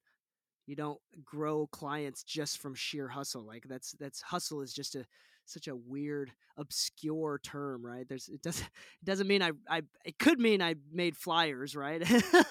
you 0.66 0.75
don't 0.75 1.00
grow 1.24 1.68
clients 1.68 2.24
just 2.24 2.60
from 2.60 2.75
sheer 2.75 3.08
hustle 3.08 3.44
like 3.46 3.66
that's 3.68 3.94
that's 4.00 4.22
hustle 4.22 4.62
is 4.62 4.74
just 4.74 4.96
a 4.96 5.06
such 5.46 5.68
a 5.68 5.75
weird 5.75 6.32
obscure 6.58 7.40
term 7.44 7.86
right? 7.86 8.08
There's 8.08 8.30
it 8.30 8.42
doesn't 8.42 8.66
it 9.02 9.06
doesn't 9.06 9.28
mean 9.28 9.42
i 9.42 9.52
i 9.70 9.82
it 10.06 10.20
could 10.20 10.40
mean 10.40 10.62
i 10.62 10.75
made 10.92 11.18
flyers 11.18 11.75
right? 11.75 12.04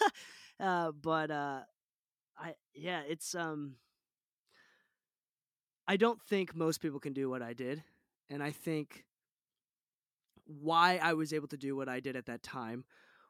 Uh, 0.61 0.93
but 0.93 1.31
uh 1.31 1.61
i 2.39 2.55
yeah 2.75 3.03
it's 3.09 3.35
um 3.35 3.77
i 5.87 5.97
don't 5.97 6.21
think 6.23 6.55
most 6.55 6.79
people 6.81 7.01
can 7.01 7.13
do 7.13 7.29
what 7.29 7.43
i 7.43 7.53
did 7.53 7.83
and 8.31 8.43
i 8.43 8.51
think 8.51 9.05
why 10.47 10.99
i 11.03 11.13
was 11.13 11.33
able 11.33 11.49
to 11.49 11.57
do 11.57 11.77
what 11.77 11.89
i 11.89 12.01
did 12.01 12.17
at 12.17 12.27
that 12.27 12.43
time 12.43 12.85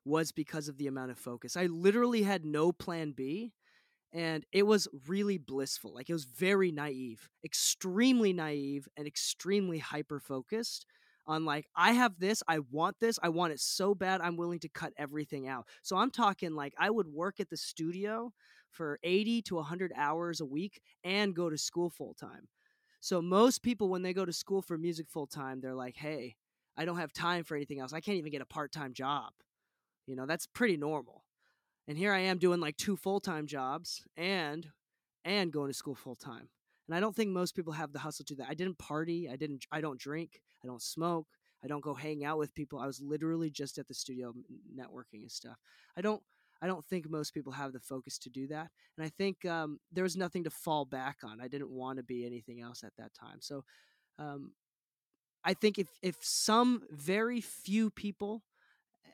was 0.04 0.32
because 0.32 0.68
of 0.68 0.76
the 0.78 0.86
amount 0.86 1.10
of 1.10 1.18
focus 1.18 1.56
i 1.56 1.66
literally 1.66 2.22
had 2.22 2.44
no 2.44 2.72
plan 2.72 3.12
b 3.12 3.52
and 4.12 4.44
it 4.52 4.64
was 4.66 4.88
really 5.06 5.38
blissful. 5.38 5.94
Like 5.94 6.10
it 6.10 6.12
was 6.12 6.24
very 6.24 6.70
naive, 6.70 7.28
extremely 7.44 8.32
naive, 8.32 8.88
and 8.96 9.06
extremely 9.06 9.78
hyper 9.78 10.20
focused 10.20 10.86
on 11.26 11.44
like 11.44 11.66
I 11.76 11.92
have 11.92 12.18
this, 12.18 12.42
I 12.48 12.58
want 12.60 12.96
this, 13.00 13.18
I 13.22 13.28
want 13.30 13.52
it 13.52 13.60
so 13.60 13.94
bad, 13.94 14.20
I'm 14.20 14.36
willing 14.36 14.58
to 14.60 14.68
cut 14.68 14.92
everything 14.96 15.46
out. 15.48 15.66
So 15.82 15.96
I'm 15.96 16.10
talking 16.10 16.54
like 16.54 16.74
I 16.78 16.90
would 16.90 17.08
work 17.08 17.40
at 17.40 17.48
the 17.48 17.56
studio 17.56 18.32
for 18.70 18.98
80 19.02 19.40
to 19.42 19.56
100 19.56 19.92
hours 19.96 20.40
a 20.40 20.46
week 20.46 20.80
and 21.04 21.34
go 21.34 21.48
to 21.48 21.56
school 21.58 21.88
full 21.90 22.14
time. 22.14 22.48
So 23.00 23.20
most 23.22 23.62
people 23.62 23.88
when 23.90 24.02
they 24.02 24.14
go 24.14 24.24
to 24.24 24.32
school 24.32 24.62
for 24.62 24.78
music 24.78 25.08
full 25.10 25.26
time, 25.26 25.60
they're 25.60 25.74
like, 25.74 25.96
"Hey, 25.96 26.36
I 26.76 26.84
don't 26.86 26.98
have 26.98 27.12
time 27.12 27.44
for 27.44 27.56
anything 27.56 27.80
else. 27.80 27.92
I 27.92 28.00
can't 28.00 28.18
even 28.18 28.32
get 28.32 28.42
a 28.42 28.46
part-time 28.46 28.94
job." 28.94 29.32
You 30.06 30.16
know, 30.16 30.26
that's 30.26 30.46
pretty 30.46 30.76
normal 30.76 31.22
and 31.88 31.98
here 31.98 32.12
I 32.12 32.20
am 32.20 32.38
doing 32.38 32.60
like 32.60 32.76
two 32.76 32.96
full 32.96 33.20
time 33.20 33.46
jobs 33.46 34.02
and 34.16 34.66
and 35.24 35.52
going 35.52 35.68
to 35.68 35.74
school 35.74 35.94
full 35.94 36.16
time. 36.16 36.48
And 36.88 36.96
I 36.96 37.00
don't 37.00 37.14
think 37.14 37.30
most 37.30 37.54
people 37.54 37.72
have 37.72 37.92
the 37.92 37.98
hustle 37.98 38.24
to 38.26 38.34
that. 38.36 38.48
I 38.48 38.54
didn't 38.54 38.78
party. 38.78 39.28
I 39.30 39.36
didn't. 39.36 39.66
I 39.70 39.80
don't 39.80 39.98
drink. 39.98 40.42
I 40.62 40.66
don't 40.66 40.82
smoke. 40.82 41.26
I 41.64 41.68
don't 41.68 41.82
go 41.82 41.94
hang 41.94 42.24
out 42.24 42.38
with 42.38 42.54
people. 42.54 42.78
I 42.78 42.86
was 42.86 43.00
literally 43.00 43.50
just 43.50 43.78
at 43.78 43.86
the 43.86 43.94
studio 43.94 44.32
networking 44.76 45.22
and 45.22 45.30
stuff. 45.30 45.56
I 45.96 46.00
don't. 46.00 46.22
I 46.60 46.68
don't 46.68 46.84
think 46.84 47.10
most 47.10 47.34
people 47.34 47.52
have 47.52 47.72
the 47.72 47.80
focus 47.80 48.18
to 48.18 48.30
do 48.30 48.46
that. 48.46 48.68
And 48.96 49.04
I 49.04 49.08
think 49.08 49.44
um, 49.44 49.80
there 49.90 50.04
was 50.04 50.16
nothing 50.16 50.44
to 50.44 50.50
fall 50.50 50.84
back 50.84 51.18
on. 51.24 51.40
I 51.40 51.48
didn't 51.48 51.70
want 51.70 51.96
to 51.96 52.04
be 52.04 52.24
anything 52.24 52.60
else 52.60 52.84
at 52.84 52.92
that 52.98 53.12
time. 53.14 53.38
So 53.40 53.64
um, 54.20 54.52
I 55.44 55.54
think 55.54 55.78
if 55.78 55.88
if 56.02 56.16
some 56.20 56.82
very 56.90 57.40
few 57.40 57.90
people 57.90 58.44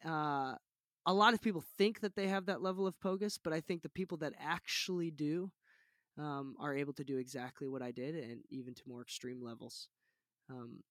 uh, 0.04 0.54
a 1.08 1.14
lot 1.14 1.34
of 1.34 1.42
people 1.42 1.64
think 1.78 2.02
that 2.02 2.16
they 2.16 2.28
have 2.28 2.46
that 2.46 2.62
level 2.62 2.86
of 2.86 2.96
focus, 2.96 3.38
but 3.42 3.54
I 3.54 3.62
think 3.62 3.82
the 3.82 3.90
people 3.90 4.18
that 4.18 4.34
actually 4.40 5.10
do 5.10 5.52
um, 6.18 6.56
are 6.60 6.76
able 6.76 6.94
to 6.94 7.04
do 7.04 7.18
exactly 7.18 7.68
what 7.68 7.82
I 7.82 7.92
did 7.92 8.14
and 8.16 8.42
even 8.50 8.74
to 8.74 8.82
more 8.86 9.02
extreme 9.02 9.42
levels. 9.42 9.88
Um, 10.50 10.82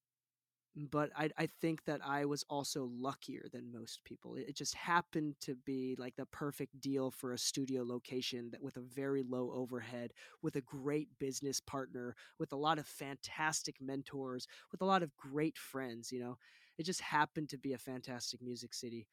but 0.92 1.10
I, 1.18 1.30
I 1.38 1.48
think 1.48 1.86
that 1.86 2.02
I 2.06 2.26
was 2.26 2.46
also 2.50 2.92
luckier 3.00 3.48
than 3.52 3.72
most 3.72 4.04
people. 4.04 4.36
It, 4.36 4.50
it 4.50 4.56
just 4.56 4.76
happened 4.76 5.36
to 5.42 5.56
be 5.56 5.96
like 5.98 6.16
the 6.16 6.28
perfect 6.28 6.80
deal 6.80 7.10
for 7.10 7.34
a 7.34 7.38
studio 7.38 7.84
location 7.84 8.52
that 8.52 8.62
with 8.62 8.78
a 8.78 8.82
very 8.82 9.24
low 9.24 9.52
overhead, 9.54 10.14
with 10.44 10.56
a 10.56 10.62
great 10.62 11.10
business 11.20 11.60
partner, 11.60 12.16
with 12.40 12.54
a 12.54 12.58
lot 12.58 12.78
of 12.78 12.86
fantastic 12.86 13.78
mentors, 13.82 14.48
with 14.72 14.82
a 14.82 14.86
lot 14.86 15.02
of 15.02 15.16
great 15.18 15.58
friends. 15.58 16.12
You 16.12 16.20
know, 16.20 16.38
it 16.78 16.84
just 16.84 17.02
happened 17.02 17.50
to 17.50 17.58
be 17.58 17.74
a 17.74 17.78
fantastic 17.80 18.42
music 18.44 18.76
city 18.76 19.08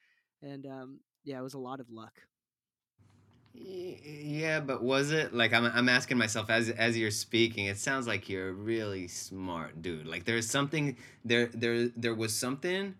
and 0.44 0.66
um, 0.66 1.00
yeah, 1.24 1.38
it 1.38 1.42
was 1.42 1.54
a 1.54 1.58
lot 1.58 1.80
of 1.80 1.90
luck. 1.90 2.12
Yeah, 3.56 4.58
but 4.60 4.82
was 4.82 5.12
it 5.12 5.32
like 5.32 5.52
I'm 5.52 5.64
I'm 5.64 5.88
asking 5.88 6.18
myself 6.18 6.50
as 6.50 6.70
as 6.70 6.98
you're 6.98 7.12
speaking, 7.12 7.66
it 7.66 7.78
sounds 7.78 8.06
like 8.06 8.28
you're 8.28 8.48
a 8.48 8.52
really 8.52 9.06
smart 9.06 9.80
dude. 9.80 10.06
Like 10.06 10.24
there's 10.24 10.50
something 10.50 10.96
there 11.24 11.46
there 11.54 11.88
there 11.96 12.14
was 12.14 12.34
something 12.34 12.96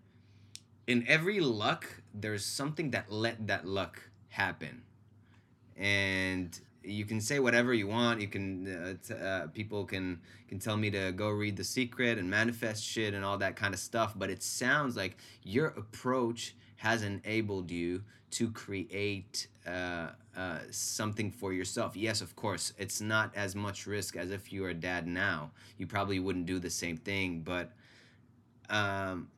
in 0.87 1.05
every 1.07 1.39
luck, 1.41 2.01
there's 2.13 2.45
something 2.45 2.91
that 2.91 3.11
let 3.11 3.47
that 3.47 3.65
luck 3.65 4.01
happen. 4.29 4.83
And 5.75 6.57
you 6.83 7.03
can 7.03 7.19
say 7.19 7.39
whatever 7.39 7.73
you 7.73 7.87
want. 7.87 8.21
You 8.21 8.27
can 8.27 8.67
uh, 8.67 8.93
t- 9.05 9.13
uh, 9.13 9.47
people 9.47 9.83
can 9.83 10.21
can 10.47 10.59
tell 10.59 10.77
me 10.77 10.89
to 10.91 11.11
go 11.11 11.29
read 11.29 11.57
the 11.57 11.65
secret 11.65 12.17
and 12.17 12.29
manifest 12.29 12.81
shit 12.81 13.13
and 13.13 13.25
all 13.25 13.37
that 13.39 13.57
kind 13.57 13.73
of 13.73 13.79
stuff, 13.79 14.13
but 14.15 14.29
it 14.29 14.41
sounds 14.41 14.95
like 14.95 15.17
your 15.43 15.67
approach 15.67 16.55
has 16.77 17.03
enabled 17.03 17.71
you 17.71 18.03
to 18.31 18.51
create 18.51 19.47
uh, 19.65 20.09
uh, 20.35 20.59
something 20.71 21.31
for 21.31 21.53
yourself. 21.53 21.95
Yes, 21.95 22.21
of 22.21 22.35
course, 22.35 22.73
it's 22.77 22.99
not 22.99 23.31
as 23.35 23.55
much 23.55 23.87
risk 23.87 24.15
as 24.15 24.31
if 24.31 24.51
you 24.51 24.61
were 24.63 24.69
a 24.69 24.73
dad 24.73 25.07
now. 25.07 25.51
You 25.77 25.87
probably 25.87 26.19
wouldn't 26.19 26.45
do 26.45 26.59
the 26.59 26.69
same 26.69 26.97
thing, 26.97 27.41
but 27.41 27.71
um, 28.69 29.29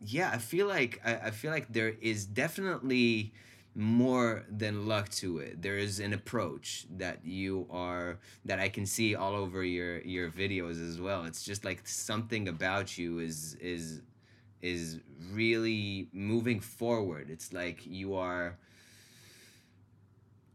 yeah, 0.00 0.30
I 0.32 0.38
feel 0.38 0.66
like 0.66 1.00
I, 1.04 1.16
I 1.16 1.30
feel 1.30 1.50
like 1.50 1.72
there 1.72 1.94
is 2.00 2.26
definitely 2.26 3.32
more 3.74 4.44
than 4.48 4.86
luck 4.86 5.08
to 5.10 5.38
it. 5.38 5.60
There 5.62 5.78
is 5.78 5.98
an 6.00 6.12
approach 6.12 6.86
that 6.96 7.24
you 7.24 7.66
are 7.70 8.18
that 8.44 8.60
I 8.60 8.68
can 8.68 8.86
see 8.86 9.14
all 9.14 9.34
over 9.34 9.64
your 9.64 10.00
your 10.00 10.30
videos 10.30 10.86
as 10.86 11.00
well. 11.00 11.24
It's 11.24 11.44
just 11.44 11.64
like 11.64 11.86
something 11.86 12.48
about 12.48 12.98
you 12.98 13.18
is 13.18 13.56
is 13.60 14.00
is 14.64 15.00
really 15.32 16.08
moving 16.12 16.60
forward. 16.60 17.30
It's 17.30 17.52
like 17.52 17.86
you 17.86 18.14
are 18.14 18.58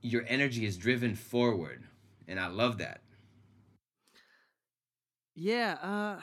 your 0.01 0.23
energy 0.27 0.65
is 0.65 0.77
driven 0.77 1.15
forward 1.15 1.83
and 2.27 2.39
I 2.39 2.47
love 2.47 2.77
that. 2.77 3.01
Yeah, 5.35 5.73
uh 5.81 6.21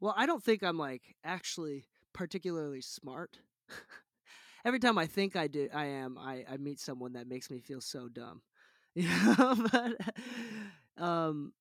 well, 0.00 0.14
I 0.16 0.26
don't 0.26 0.42
think 0.42 0.62
I'm 0.62 0.78
like 0.78 1.16
actually 1.24 1.86
particularly 2.12 2.80
smart. 2.80 3.38
Every 4.64 4.78
time 4.80 4.98
I 4.98 5.06
think 5.06 5.36
I 5.36 5.46
do 5.48 5.68
I 5.72 5.86
am, 5.86 6.18
I 6.18 6.44
I 6.48 6.56
meet 6.56 6.80
someone 6.80 7.12
that 7.14 7.26
makes 7.28 7.50
me 7.50 7.60
feel 7.60 7.80
so 7.80 8.08
dumb. 8.08 8.42
You 8.96 9.08
know, 9.08 9.68
but 9.72 11.02
um 11.02 11.52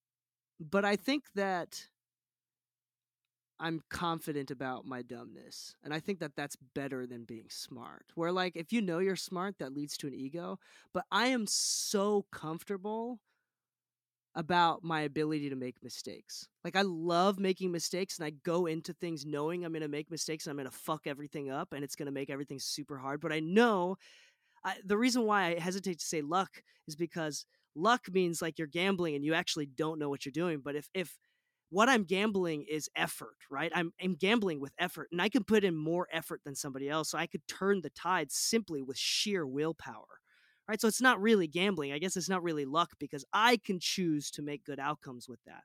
but 0.59 0.85
I 0.85 0.95
think 0.97 1.25
that 1.35 1.87
I'm 3.63 3.81
confident 3.89 4.51
about 4.51 4.85
my 4.85 5.03
dumbness. 5.03 5.73
And 5.85 5.93
I 5.93 6.01
think 6.01 6.19
that 6.19 6.35
that's 6.35 6.57
better 6.75 7.07
than 7.07 7.23
being 7.23 7.45
smart. 7.49 8.07
Where, 8.13 8.31
like, 8.33 8.57
if 8.57 8.73
you 8.73 8.81
know 8.81 8.99
you're 8.99 9.15
smart, 9.15 9.55
that 9.59 9.73
leads 9.73 9.95
to 9.97 10.07
an 10.07 10.13
ego. 10.13 10.59
But 10.93 11.05
I 11.13 11.27
am 11.27 11.47
so 11.47 12.25
comfortable 12.29 13.21
about 14.35 14.83
my 14.83 15.01
ability 15.01 15.49
to 15.49 15.55
make 15.55 15.81
mistakes. 15.81 16.49
Like, 16.65 16.75
I 16.75 16.81
love 16.81 17.39
making 17.39 17.71
mistakes 17.71 18.17
and 18.17 18.25
I 18.25 18.31
go 18.43 18.65
into 18.65 18.91
things 18.91 19.25
knowing 19.25 19.63
I'm 19.63 19.71
going 19.71 19.81
to 19.81 19.87
make 19.87 20.11
mistakes 20.11 20.45
and 20.45 20.51
I'm 20.51 20.57
going 20.57 20.69
to 20.69 20.77
fuck 20.77 21.07
everything 21.07 21.49
up 21.49 21.71
and 21.71 21.85
it's 21.85 21.95
going 21.95 22.07
to 22.07 22.11
make 22.11 22.29
everything 22.29 22.59
super 22.59 22.97
hard. 22.97 23.21
But 23.21 23.31
I 23.31 23.39
know 23.39 23.95
I, 24.65 24.75
the 24.83 24.97
reason 24.97 25.23
why 25.23 25.45
I 25.45 25.59
hesitate 25.59 25.99
to 25.99 26.05
say 26.05 26.21
luck 26.21 26.61
is 26.85 26.97
because 26.97 27.45
luck 27.75 28.11
means 28.11 28.41
like 28.41 28.57
you're 28.57 28.67
gambling 28.67 29.15
and 29.15 29.23
you 29.23 29.33
actually 29.33 29.67
don't 29.67 29.99
know 29.99 30.09
what 30.09 30.25
you're 30.25 30.33
doing. 30.33 30.59
But 30.59 30.75
if, 30.75 30.89
if, 30.93 31.17
what 31.73 31.89
I'm 31.89 32.03
gambling 32.03 32.65
is 32.69 32.87
effort, 32.95 33.35
right? 33.49 33.71
I'm, 33.73 33.91
I'm 34.01 34.13
gambling 34.13 34.59
with 34.59 34.73
effort, 34.77 35.09
and 35.11 35.19
I 35.19 35.27
can 35.27 35.43
put 35.43 35.63
in 35.63 35.75
more 35.75 36.07
effort 36.11 36.41
than 36.45 36.53
somebody 36.53 36.87
else. 36.87 37.09
So 37.09 37.17
I 37.17 37.25
could 37.25 37.41
turn 37.47 37.81
the 37.81 37.89
tide 37.89 38.31
simply 38.31 38.83
with 38.83 38.95
sheer 38.95 39.47
willpower, 39.47 40.19
right? 40.69 40.79
So 40.79 40.87
it's 40.87 41.01
not 41.01 41.19
really 41.19 41.47
gambling. 41.47 41.91
I 41.91 41.97
guess 41.97 42.15
it's 42.15 42.29
not 42.29 42.43
really 42.43 42.65
luck 42.65 42.91
because 42.99 43.25
I 43.33 43.57
can 43.57 43.79
choose 43.79 44.29
to 44.31 44.43
make 44.43 44.63
good 44.63 44.79
outcomes 44.79 45.27
with 45.27 45.39
that. 45.47 45.63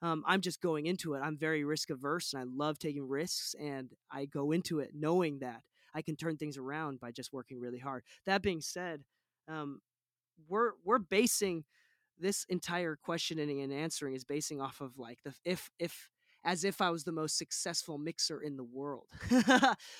Um, 0.00 0.24
I'm 0.26 0.40
just 0.40 0.62
going 0.62 0.86
into 0.86 1.12
it. 1.12 1.20
I'm 1.20 1.36
very 1.36 1.62
risk 1.62 1.90
averse, 1.90 2.32
and 2.32 2.40
I 2.40 2.46
love 2.46 2.78
taking 2.78 3.06
risks, 3.06 3.54
and 3.60 3.90
I 4.10 4.24
go 4.24 4.50
into 4.50 4.80
it 4.80 4.92
knowing 4.94 5.40
that 5.40 5.60
I 5.94 6.00
can 6.00 6.16
turn 6.16 6.38
things 6.38 6.56
around 6.56 7.00
by 7.00 7.12
just 7.12 7.34
working 7.34 7.60
really 7.60 7.78
hard. 7.78 8.02
That 8.24 8.40
being 8.40 8.62
said, 8.62 9.02
um, 9.46 9.80
we're 10.48 10.72
we're 10.84 10.98
basing 10.98 11.64
this 12.18 12.44
entire 12.48 12.96
questioning 12.96 13.60
and 13.60 13.72
answering 13.72 14.14
is 14.14 14.24
basing 14.24 14.60
off 14.60 14.80
of 14.80 14.98
like 14.98 15.18
the 15.24 15.34
if 15.44 15.70
if 15.78 16.08
as 16.44 16.64
if 16.64 16.80
I 16.80 16.90
was 16.90 17.04
the 17.04 17.12
most 17.12 17.38
successful 17.38 17.96
mixer 17.96 18.42
in 18.42 18.56
the 18.56 18.64
world. 18.64 19.06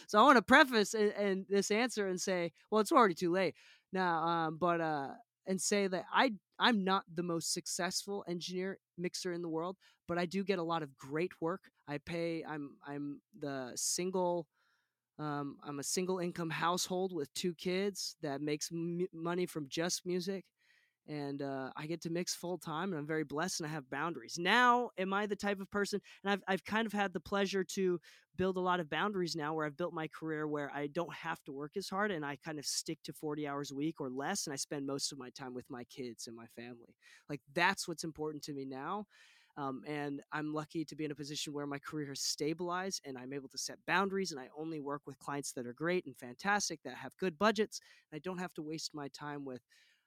so 0.06 0.18
I 0.18 0.22
want 0.22 0.36
to 0.36 0.42
preface 0.42 0.92
and, 0.92 1.10
and, 1.12 1.46
this 1.48 1.70
answer 1.70 2.06
and 2.06 2.20
say, 2.20 2.52
well, 2.70 2.82
it's 2.82 2.92
already 2.92 3.14
too 3.14 3.32
late 3.32 3.54
now. 3.94 4.18
Um, 4.18 4.58
but 4.60 4.80
uh, 4.80 5.08
and 5.46 5.60
say 5.60 5.86
that 5.86 6.04
I 6.12 6.32
I'm 6.58 6.84
not 6.84 7.04
the 7.12 7.22
most 7.22 7.52
successful 7.52 8.24
engineer 8.28 8.78
mixer 8.96 9.32
in 9.32 9.42
the 9.42 9.48
world, 9.48 9.76
but 10.06 10.18
I 10.18 10.26
do 10.26 10.44
get 10.44 10.58
a 10.58 10.62
lot 10.62 10.82
of 10.82 10.96
great 10.96 11.32
work. 11.40 11.62
I 11.88 11.98
pay 11.98 12.44
I'm 12.46 12.76
I'm 12.86 13.20
the 13.38 13.72
single 13.74 14.46
um, 15.18 15.58
I'm 15.62 15.78
a 15.78 15.84
single 15.84 16.18
income 16.18 16.50
household 16.50 17.12
with 17.14 17.32
two 17.34 17.54
kids 17.54 18.16
that 18.22 18.40
makes 18.40 18.70
m- 18.72 19.06
money 19.12 19.46
from 19.46 19.68
just 19.68 20.04
music 20.04 20.44
and 21.06 21.42
uh, 21.42 21.70
I 21.76 21.86
get 21.86 22.00
to 22.02 22.10
mix 22.10 22.34
full 22.34 22.58
time, 22.58 22.90
and 22.90 22.98
I'm 22.98 23.06
very 23.06 23.24
blessed, 23.24 23.60
and 23.60 23.68
I 23.68 23.72
have 23.72 23.88
boundaries. 23.90 24.38
Now, 24.38 24.90
am 24.98 25.12
I 25.12 25.26
the 25.26 25.36
type 25.36 25.60
of 25.60 25.70
person? 25.70 26.00
And 26.22 26.32
I've 26.32 26.42
I've 26.48 26.64
kind 26.64 26.86
of 26.86 26.92
had 26.92 27.12
the 27.12 27.20
pleasure 27.20 27.64
to 27.74 28.00
build 28.36 28.56
a 28.56 28.60
lot 28.60 28.80
of 28.80 28.90
boundaries 28.90 29.36
now, 29.36 29.54
where 29.54 29.66
I've 29.66 29.76
built 29.76 29.92
my 29.92 30.08
career 30.08 30.48
where 30.48 30.70
I 30.74 30.86
don't 30.88 31.12
have 31.14 31.42
to 31.44 31.52
work 31.52 31.76
as 31.76 31.88
hard, 31.88 32.10
and 32.10 32.24
I 32.24 32.36
kind 32.36 32.58
of 32.58 32.64
stick 32.64 32.98
to 33.04 33.12
40 33.12 33.46
hours 33.46 33.70
a 33.70 33.74
week 33.74 34.00
or 34.00 34.10
less, 34.10 34.46
and 34.46 34.54
I 34.54 34.56
spend 34.56 34.86
most 34.86 35.12
of 35.12 35.18
my 35.18 35.30
time 35.30 35.54
with 35.54 35.68
my 35.68 35.84
kids 35.84 36.26
and 36.26 36.36
my 36.36 36.46
family. 36.56 36.94
Like 37.28 37.40
that's 37.54 37.86
what's 37.86 38.04
important 38.04 38.42
to 38.44 38.54
me 38.54 38.64
now. 38.64 39.06
Um, 39.56 39.82
and 39.86 40.20
I'm 40.32 40.52
lucky 40.52 40.84
to 40.84 40.96
be 40.96 41.04
in 41.04 41.12
a 41.12 41.14
position 41.14 41.52
where 41.52 41.66
my 41.66 41.78
career 41.78 42.08
has 42.08 42.20
stabilized 42.20 43.02
and 43.04 43.16
I'm 43.16 43.32
able 43.32 43.48
to 43.50 43.58
set 43.58 43.78
boundaries 43.86 44.32
and 44.32 44.40
I 44.40 44.48
only 44.58 44.80
work 44.80 45.02
with 45.06 45.18
clients 45.20 45.52
that 45.52 45.64
are 45.64 45.72
great 45.72 46.06
and 46.06 46.16
fantastic 46.16 46.80
that 46.82 46.96
have 46.96 47.16
good 47.18 47.38
budgets. 47.38 47.80
I 48.12 48.18
don't 48.18 48.38
have 48.38 48.52
to 48.54 48.62
waste 48.62 48.94
my 48.94 49.06
time 49.08 49.44
with 49.44 49.62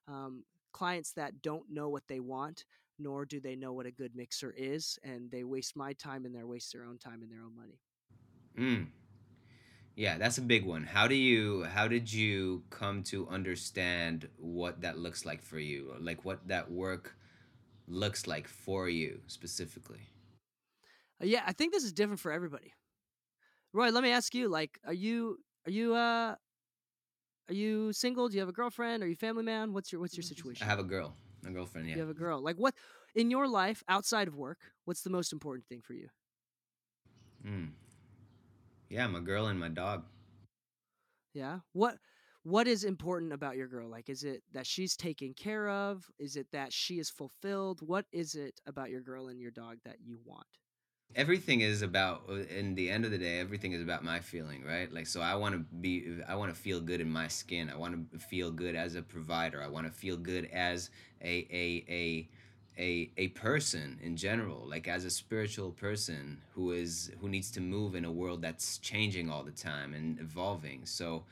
um, 0.09 0.43
clients 0.77 1.11
that 1.13 1.41
don't 1.41 1.65
know 1.71 1.89
what 1.89 2.07
they 2.07 2.19
want 2.19 2.63
nor 2.99 3.25
do 3.25 3.39
they 3.39 3.55
know 3.55 3.73
what 3.73 3.87
a 3.87 3.91
good 3.91 4.15
mixer 4.15 4.53
is 4.55 4.99
and 5.03 5.31
they 5.31 5.43
waste 5.43 5.75
my 5.75 5.91
time 5.93 6.23
and 6.23 6.35
they 6.35 6.43
waste 6.43 6.71
their 6.71 6.85
own 6.85 6.99
time 6.99 7.23
and 7.23 7.31
their 7.31 7.41
own 7.41 7.55
money. 7.55 7.79
Mm. 8.57 8.87
yeah 9.95 10.17
that's 10.19 10.37
a 10.37 10.41
big 10.41 10.65
one. 10.65 10.83
How 10.83 11.07
do 11.07 11.15
you 11.15 11.63
how 11.63 11.87
did 11.87 12.13
you 12.13 12.63
come 12.69 13.01
to 13.03 13.27
understand 13.27 14.27
what 14.37 14.81
that 14.81 14.99
looks 14.99 15.25
like 15.25 15.41
for 15.41 15.59
you? 15.59 15.95
Like 15.99 16.23
what 16.25 16.47
that 16.47 16.69
work 16.71 17.15
looks 17.87 18.27
like 18.27 18.47
for 18.47 18.87
you 18.87 19.21
specifically? 19.27 20.03
Uh, 21.21 21.25
yeah 21.25 21.43
i 21.47 21.53
think 21.53 21.73
this 21.73 21.83
is 21.83 21.93
different 21.93 22.19
for 22.19 22.31
everybody. 22.31 22.73
Roy 23.73 23.89
let 23.89 24.03
me 24.03 24.11
ask 24.11 24.35
you 24.35 24.47
like 24.47 24.79
are 24.85 24.93
you 25.05 25.39
are 25.65 25.71
you 25.71 25.95
uh 25.95 26.35
are 27.49 27.53
you 27.53 27.93
single? 27.93 28.27
Do 28.27 28.35
you 28.35 28.41
have 28.41 28.49
a 28.49 28.53
girlfriend? 28.53 29.03
Are 29.03 29.07
you 29.07 29.15
family 29.15 29.43
man? 29.43 29.73
What's 29.73 29.91
your 29.91 30.01
what's 30.01 30.15
your 30.15 30.23
situation? 30.23 30.65
I 30.65 30.69
have 30.69 30.79
a 30.79 30.83
girl, 30.83 31.13
a 31.45 31.51
girlfriend. 31.51 31.87
Yeah. 31.87 31.95
You 31.95 32.01
have 32.01 32.09
a 32.09 32.13
girl. 32.13 32.41
Like 32.41 32.57
what 32.57 32.73
in 33.15 33.31
your 33.31 33.47
life 33.47 33.83
outside 33.87 34.27
of 34.27 34.35
work? 34.35 34.59
What's 34.85 35.01
the 35.01 35.09
most 35.09 35.31
important 35.33 35.67
thing 35.67 35.81
for 35.81 35.93
you? 35.93 36.09
Hmm. 37.43 37.65
Yeah, 38.89 39.07
my 39.07 39.19
girl 39.19 39.47
and 39.47 39.59
my 39.59 39.69
dog. 39.69 40.03
Yeah. 41.33 41.59
What 41.73 41.97
what 42.43 42.67
is 42.67 42.83
important 42.83 43.33
about 43.33 43.55
your 43.55 43.67
girl? 43.67 43.89
Like 43.89 44.09
is 44.09 44.23
it 44.23 44.43
that 44.53 44.67
she's 44.67 44.95
taken 44.95 45.33
care 45.33 45.69
of? 45.69 46.05
Is 46.19 46.35
it 46.35 46.47
that 46.51 46.73
she 46.73 46.99
is 46.99 47.09
fulfilled? 47.09 47.81
What 47.81 48.05
is 48.11 48.35
it 48.35 48.59
about 48.65 48.89
your 48.89 49.01
girl 49.01 49.27
and 49.27 49.39
your 49.39 49.51
dog 49.51 49.77
that 49.85 49.97
you 50.03 50.19
want? 50.25 50.47
Everything 51.15 51.61
is 51.61 51.81
about 51.81 52.23
uh, 52.29 52.35
in 52.55 52.75
the 52.75 52.89
end 52.89 53.05
of 53.05 53.11
the 53.11 53.17
day 53.17 53.39
everything 53.39 53.71
is 53.71 53.81
about 53.81 54.03
my 54.03 54.19
feeling 54.19 54.63
right? 54.63 54.91
Like 54.91 55.07
so 55.07 55.21
i 55.21 55.35
want 55.35 55.53
to 55.53 55.59
be 55.59 56.17
i 56.27 56.35
want 56.35 56.53
to 56.53 56.59
feel 56.59 56.79
good 56.81 57.01
in 57.01 57.09
my 57.09 57.27
skin. 57.27 57.69
I 57.69 57.75
want 57.77 58.11
to 58.11 58.19
feel 58.19 58.51
good 58.51 58.75
as 58.75 58.95
a 58.95 59.01
provider. 59.01 59.61
I 59.61 59.67
want 59.67 59.87
to 59.87 59.91
feel 59.93 60.17
good 60.17 60.45
as 60.53 60.89
a 61.21 61.47
a 61.51 61.85
a 61.89 62.29
a, 62.79 63.09
a 63.17 63.27
person 63.29 63.97
in 64.03 64.15
general 64.15 64.63
like 64.69 64.87
as 64.87 65.03
a 65.03 65.09
spiritual 65.09 65.71
person 65.71 66.39
who 66.53 66.71
is 66.71 67.11
who 67.19 67.27
needs 67.27 67.49
to 67.51 67.61
move 67.61 67.95
in 67.95 68.05
a 68.05 68.11
world 68.11 68.41
that's 68.43 68.77
changing 68.77 69.31
all 69.31 69.43
the 69.43 69.51
time 69.51 69.93
and 69.95 70.19
evolving. 70.19 70.85
So 70.85 71.23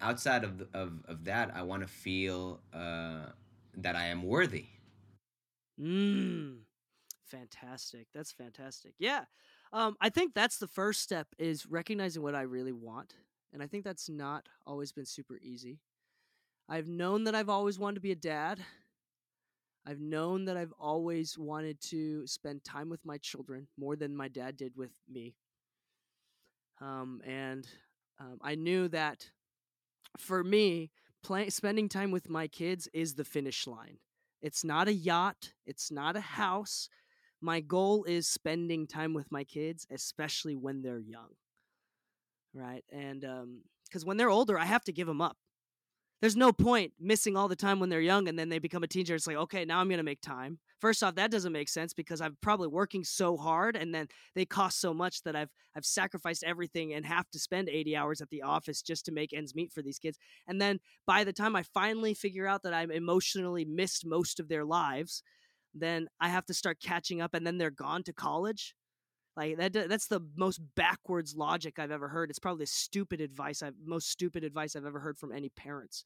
outside 0.00 0.44
of 0.44 0.62
of, 0.74 0.92
of 1.08 1.24
that 1.24 1.50
i 1.54 1.62
want 1.62 1.82
to 1.82 1.88
feel 1.88 2.60
uh, 2.74 3.26
that 3.76 3.96
i 3.96 4.06
am 4.06 4.22
worthy. 4.22 4.66
Mm 5.78 6.65
fantastic. 7.26 8.06
That's 8.14 8.32
fantastic. 8.32 8.94
Yeah. 8.98 9.24
Um, 9.72 9.96
I 10.00 10.08
think 10.08 10.34
that's 10.34 10.58
the 10.58 10.66
first 10.66 11.02
step 11.02 11.28
is 11.38 11.66
recognizing 11.66 12.22
what 12.22 12.34
I 12.34 12.42
really 12.42 12.72
want. 12.72 13.14
And 13.52 13.62
I 13.62 13.66
think 13.66 13.84
that's 13.84 14.08
not 14.08 14.48
always 14.66 14.92
been 14.92 15.06
super 15.06 15.38
easy. 15.42 15.80
I've 16.68 16.88
known 16.88 17.24
that 17.24 17.34
I've 17.34 17.48
always 17.48 17.78
wanted 17.78 17.96
to 17.96 18.00
be 18.00 18.12
a 18.12 18.16
dad. 18.16 18.60
I've 19.86 20.00
known 20.00 20.46
that 20.46 20.56
I've 20.56 20.74
always 20.80 21.38
wanted 21.38 21.80
to 21.82 22.26
spend 22.26 22.64
time 22.64 22.88
with 22.88 23.04
my 23.04 23.18
children 23.18 23.68
more 23.78 23.94
than 23.94 24.16
my 24.16 24.26
dad 24.28 24.56
did 24.56 24.76
with 24.76 24.90
me. 25.08 25.36
Um, 26.80 27.22
and 27.24 27.66
um, 28.18 28.38
I 28.42 28.56
knew 28.56 28.88
that 28.88 29.30
for 30.18 30.42
me, 30.42 30.90
play, 31.22 31.50
spending 31.50 31.88
time 31.88 32.10
with 32.10 32.28
my 32.28 32.48
kids 32.48 32.88
is 32.92 33.14
the 33.14 33.24
finish 33.24 33.66
line. 33.66 33.98
It's 34.42 34.64
not 34.64 34.88
a 34.88 34.92
yacht, 34.92 35.52
it's 35.64 35.90
not 35.90 36.16
a 36.16 36.20
house, 36.20 36.88
my 37.40 37.60
goal 37.60 38.04
is 38.04 38.28
spending 38.28 38.86
time 38.86 39.14
with 39.14 39.30
my 39.30 39.44
kids, 39.44 39.86
especially 39.90 40.56
when 40.56 40.82
they're 40.82 40.98
young. 41.00 41.30
Right. 42.54 42.84
And 42.90 43.20
because 43.20 44.02
um, 44.02 44.06
when 44.08 44.16
they're 44.16 44.30
older, 44.30 44.58
I 44.58 44.64
have 44.64 44.84
to 44.84 44.92
give 44.92 45.06
them 45.06 45.20
up. 45.20 45.36
There's 46.22 46.36
no 46.36 46.50
point 46.50 46.94
missing 46.98 47.36
all 47.36 47.46
the 47.46 47.54
time 47.54 47.78
when 47.78 47.90
they're 47.90 48.00
young 48.00 48.26
and 48.26 48.38
then 48.38 48.48
they 48.48 48.58
become 48.58 48.82
a 48.82 48.86
teenager. 48.86 49.14
It's 49.14 49.26
like, 49.26 49.36
okay, 49.36 49.66
now 49.66 49.80
I'm 49.80 49.88
going 49.88 49.98
to 49.98 50.02
make 50.02 50.22
time. 50.22 50.58
First 50.80 51.02
off, 51.02 51.14
that 51.16 51.30
doesn't 51.30 51.52
make 51.52 51.68
sense 51.68 51.92
because 51.92 52.22
I'm 52.22 52.38
probably 52.40 52.68
working 52.68 53.04
so 53.04 53.36
hard 53.36 53.76
and 53.76 53.94
then 53.94 54.08
they 54.34 54.46
cost 54.46 54.80
so 54.80 54.94
much 54.94 55.22
that 55.24 55.36
I've 55.36 55.50
I've 55.76 55.84
sacrificed 55.84 56.42
everything 56.42 56.94
and 56.94 57.04
have 57.04 57.28
to 57.30 57.38
spend 57.38 57.68
80 57.68 57.96
hours 57.96 58.20
at 58.22 58.30
the 58.30 58.42
office 58.42 58.80
just 58.80 59.04
to 59.06 59.12
make 59.12 59.34
ends 59.34 59.54
meet 59.54 59.72
for 59.72 59.82
these 59.82 59.98
kids. 59.98 60.18
And 60.46 60.60
then 60.60 60.80
by 61.06 61.22
the 61.22 61.34
time 61.34 61.54
I 61.54 61.62
finally 61.62 62.14
figure 62.14 62.46
out 62.46 62.62
that 62.62 62.72
I'm 62.72 62.90
emotionally 62.90 63.66
missed 63.66 64.06
most 64.06 64.40
of 64.40 64.48
their 64.48 64.64
lives, 64.64 65.22
then 65.82 66.08
I 66.20 66.28
have 66.28 66.46
to 66.46 66.54
start 66.54 66.80
catching 66.80 67.20
up, 67.20 67.34
and 67.34 67.46
then 67.46 67.58
they're 67.58 67.70
gone 67.70 68.02
to 68.04 68.12
college. 68.12 68.74
Like 69.36 69.58
that 69.58 69.72
that's 69.88 70.06
the 70.06 70.20
most 70.36 70.60
backwards 70.76 71.36
logic 71.36 71.78
I've 71.78 71.90
ever 71.90 72.08
heard. 72.08 72.30
It's 72.30 72.38
probably 72.38 72.62
the 72.62 72.68
stupid 72.68 73.20
advice 73.20 73.62
I've 73.62 73.74
most 73.84 74.10
stupid 74.10 74.44
advice 74.44 74.74
I've 74.74 74.86
ever 74.86 75.00
heard 75.00 75.18
from 75.18 75.32
any 75.32 75.50
parents. 75.50 76.04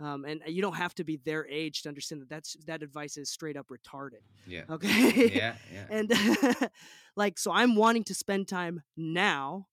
Um, 0.00 0.24
and 0.24 0.40
you 0.46 0.62
don't 0.62 0.76
have 0.76 0.94
to 0.96 1.04
be 1.04 1.18
their 1.18 1.46
age 1.46 1.82
to 1.82 1.88
understand 1.88 2.22
that 2.22 2.30
that's 2.30 2.56
that 2.66 2.82
advice 2.82 3.16
is 3.18 3.30
straight 3.30 3.56
up 3.56 3.66
retarded. 3.68 4.22
Yeah. 4.46 4.62
Okay. 4.70 5.30
Yeah. 5.34 5.54
Yeah. 5.72 5.86
and 5.90 6.70
like 7.16 7.38
so 7.38 7.52
I'm 7.52 7.76
wanting 7.76 8.04
to 8.04 8.14
spend 8.14 8.48
time 8.48 8.82
now 8.96 9.66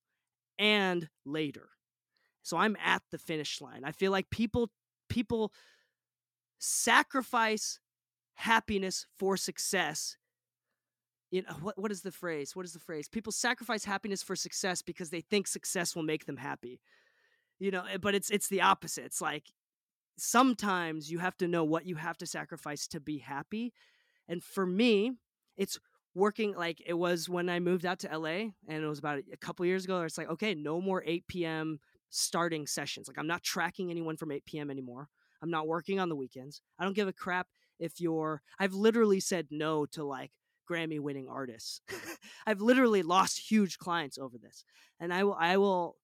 and 0.60 1.08
later. 1.26 1.70
So 2.44 2.58
I'm 2.58 2.76
at 2.84 3.02
the 3.12 3.18
finish 3.18 3.62
line. 3.62 3.84
I 3.86 3.92
feel 3.94 4.12
like 4.12 4.30
people 4.30 4.70
people 5.08 5.54
sacrifice 6.60 7.80
happiness 8.40 9.06
for 9.18 9.36
success. 9.36 10.16
You 11.30 11.42
know 11.42 11.56
what 11.62 11.78
what 11.78 11.92
is 11.92 12.02
the 12.02 12.12
phrase? 12.12 12.56
What 12.56 12.66
is 12.66 12.72
the 12.72 12.80
phrase? 12.80 13.10
People 13.10 13.34
sacrifice 13.34 13.84
happiness 13.84 14.24
for 14.24 14.36
success 14.36 14.82
because 14.82 15.10
they 15.10 15.22
think 15.22 15.46
success 15.46 15.94
will 15.94 16.04
make 16.04 16.26
them 16.26 16.38
happy. 16.38 16.80
You 17.60 17.72
know 17.72 17.84
eh, 17.84 17.98
but 17.98 18.16
it's 18.16 18.30
it's 18.30 18.48
the 18.48 18.62
opposite. 18.62 19.04
It's 19.04 19.22
like 19.22 19.52
sometimes 20.18 21.12
you 21.12 21.20
have 21.20 21.36
to 21.38 21.48
know 21.48 21.66
what 21.66 21.86
you 21.86 21.96
have 21.96 22.18
to 22.20 22.26
sacrifice 22.26 22.88
to 22.88 23.02
be 23.02 23.18
happy. 23.18 23.74
And 24.28 24.42
for 24.42 24.66
me 24.66 25.12
it's 25.58 25.78
working 26.16 26.56
like 26.56 26.82
it 26.86 26.94
was 26.94 27.30
when 27.30 27.50
i 27.50 27.60
moved 27.60 27.86
out 27.86 28.00
to 28.00 28.18
la 28.18 28.30
and 28.30 28.54
it 28.68 28.88
was 28.88 29.00
about 29.00 29.20
a 29.32 29.38
couple 29.38 29.64
years 29.66 29.86
ago 29.86 30.02
it's 30.02 30.18
like 30.18 30.30
okay 30.30 30.56
no 30.56 30.82
more 30.82 31.04
8 31.06 31.28
p.m 31.28 31.80
starting 32.10 32.66
sessions. 32.66 33.08
Like 33.08 33.18
i'm 33.20 33.28
not 33.28 33.44
tracking 33.44 33.92
anyone 33.92 34.16
from 34.16 34.32
8 34.32 34.46
p.m 34.46 34.72
anymore. 34.72 35.10
I'm 35.42 35.52
not 35.52 35.68
working 35.68 36.00
on 36.00 36.10
the 36.10 36.16
weekends. 36.16 36.62
I 36.80 36.86
don't 36.86 36.96
give 36.96 37.08
a 37.08 37.14
crap 37.14 37.48
if 37.80 38.00
you're 38.00 38.42
I've 38.60 38.74
literally 38.74 39.20
said 39.20 39.48
no 39.50 39.86
to 39.88 40.04
like 40.04 40.32
Grammy 40.70 41.00
winning 41.00 41.28
artists. 41.28 41.82
I've 42.46 42.62
literally 42.62 43.02
lost 43.02 43.40
huge 43.52 43.78
clients 43.78 44.18
over 44.18 44.38
this. 44.38 44.64
And 45.00 45.14
I 45.14 45.24
will 45.24 45.38
I 45.40 45.58
will 45.58 45.96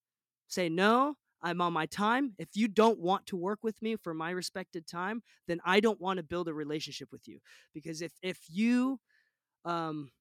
say 0.47 0.69
no, 0.69 1.15
I'm 1.41 1.61
on 1.61 1.73
my 1.73 1.85
time. 1.85 2.33
If 2.39 2.49
you 2.55 2.67
don't 2.67 2.99
want 2.99 3.27
to 3.27 3.37
work 3.37 3.59
with 3.63 3.81
me 3.81 3.95
for 3.95 4.13
my 4.13 4.31
respected 4.31 4.87
time, 4.87 5.21
then 5.47 5.59
I 5.65 5.79
don't 5.79 6.01
want 6.01 6.17
to 6.17 6.23
build 6.23 6.47
a 6.47 6.53
relationship 6.53 7.09
with 7.11 7.27
you. 7.27 7.39
Because 7.73 8.01
if 8.01 8.13
if 8.21 8.39
you 8.49 8.99
um 9.63 10.11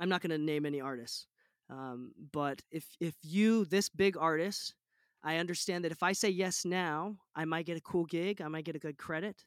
I'm 0.00 0.08
not 0.08 0.22
going 0.22 0.30
to 0.30 0.38
name 0.38 0.66
any 0.66 0.80
artists. 0.80 1.26
Um, 1.70 2.12
but 2.32 2.62
if 2.70 2.84
if 3.00 3.14
you 3.22 3.64
this 3.64 3.88
big 3.88 4.16
artist, 4.16 4.74
I 5.22 5.38
understand 5.38 5.84
that 5.84 5.92
if 5.92 6.02
I 6.02 6.12
say 6.12 6.28
yes 6.28 6.64
now, 6.64 7.16
I 7.34 7.46
might 7.46 7.66
get 7.66 7.78
a 7.78 7.80
cool 7.80 8.04
gig, 8.04 8.42
I 8.42 8.48
might 8.48 8.64
get 8.64 8.76
a 8.76 8.80
good 8.80 8.98
credit 8.98 9.44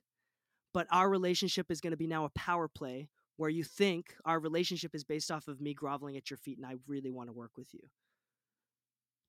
but 0.77 0.85
our 0.91 1.09
relationship 1.09 1.71
is 1.71 1.81
going 1.81 1.89
to 1.89 1.97
be 1.97 2.05
now 2.05 2.23
a 2.23 2.29
power 2.29 2.67
play 2.67 3.09
where 3.37 3.49
you 3.49 3.63
think 3.63 4.13
our 4.25 4.39
relationship 4.39 4.93
is 4.93 5.03
based 5.03 5.31
off 5.31 5.47
of 5.47 5.59
me 5.59 5.73
groveling 5.73 6.15
at 6.15 6.29
your 6.29 6.37
feet 6.37 6.59
and 6.59 6.67
I 6.67 6.75
really 6.85 7.09
want 7.09 7.29
to 7.29 7.33
work 7.33 7.57
with 7.57 7.73
you. 7.73 7.79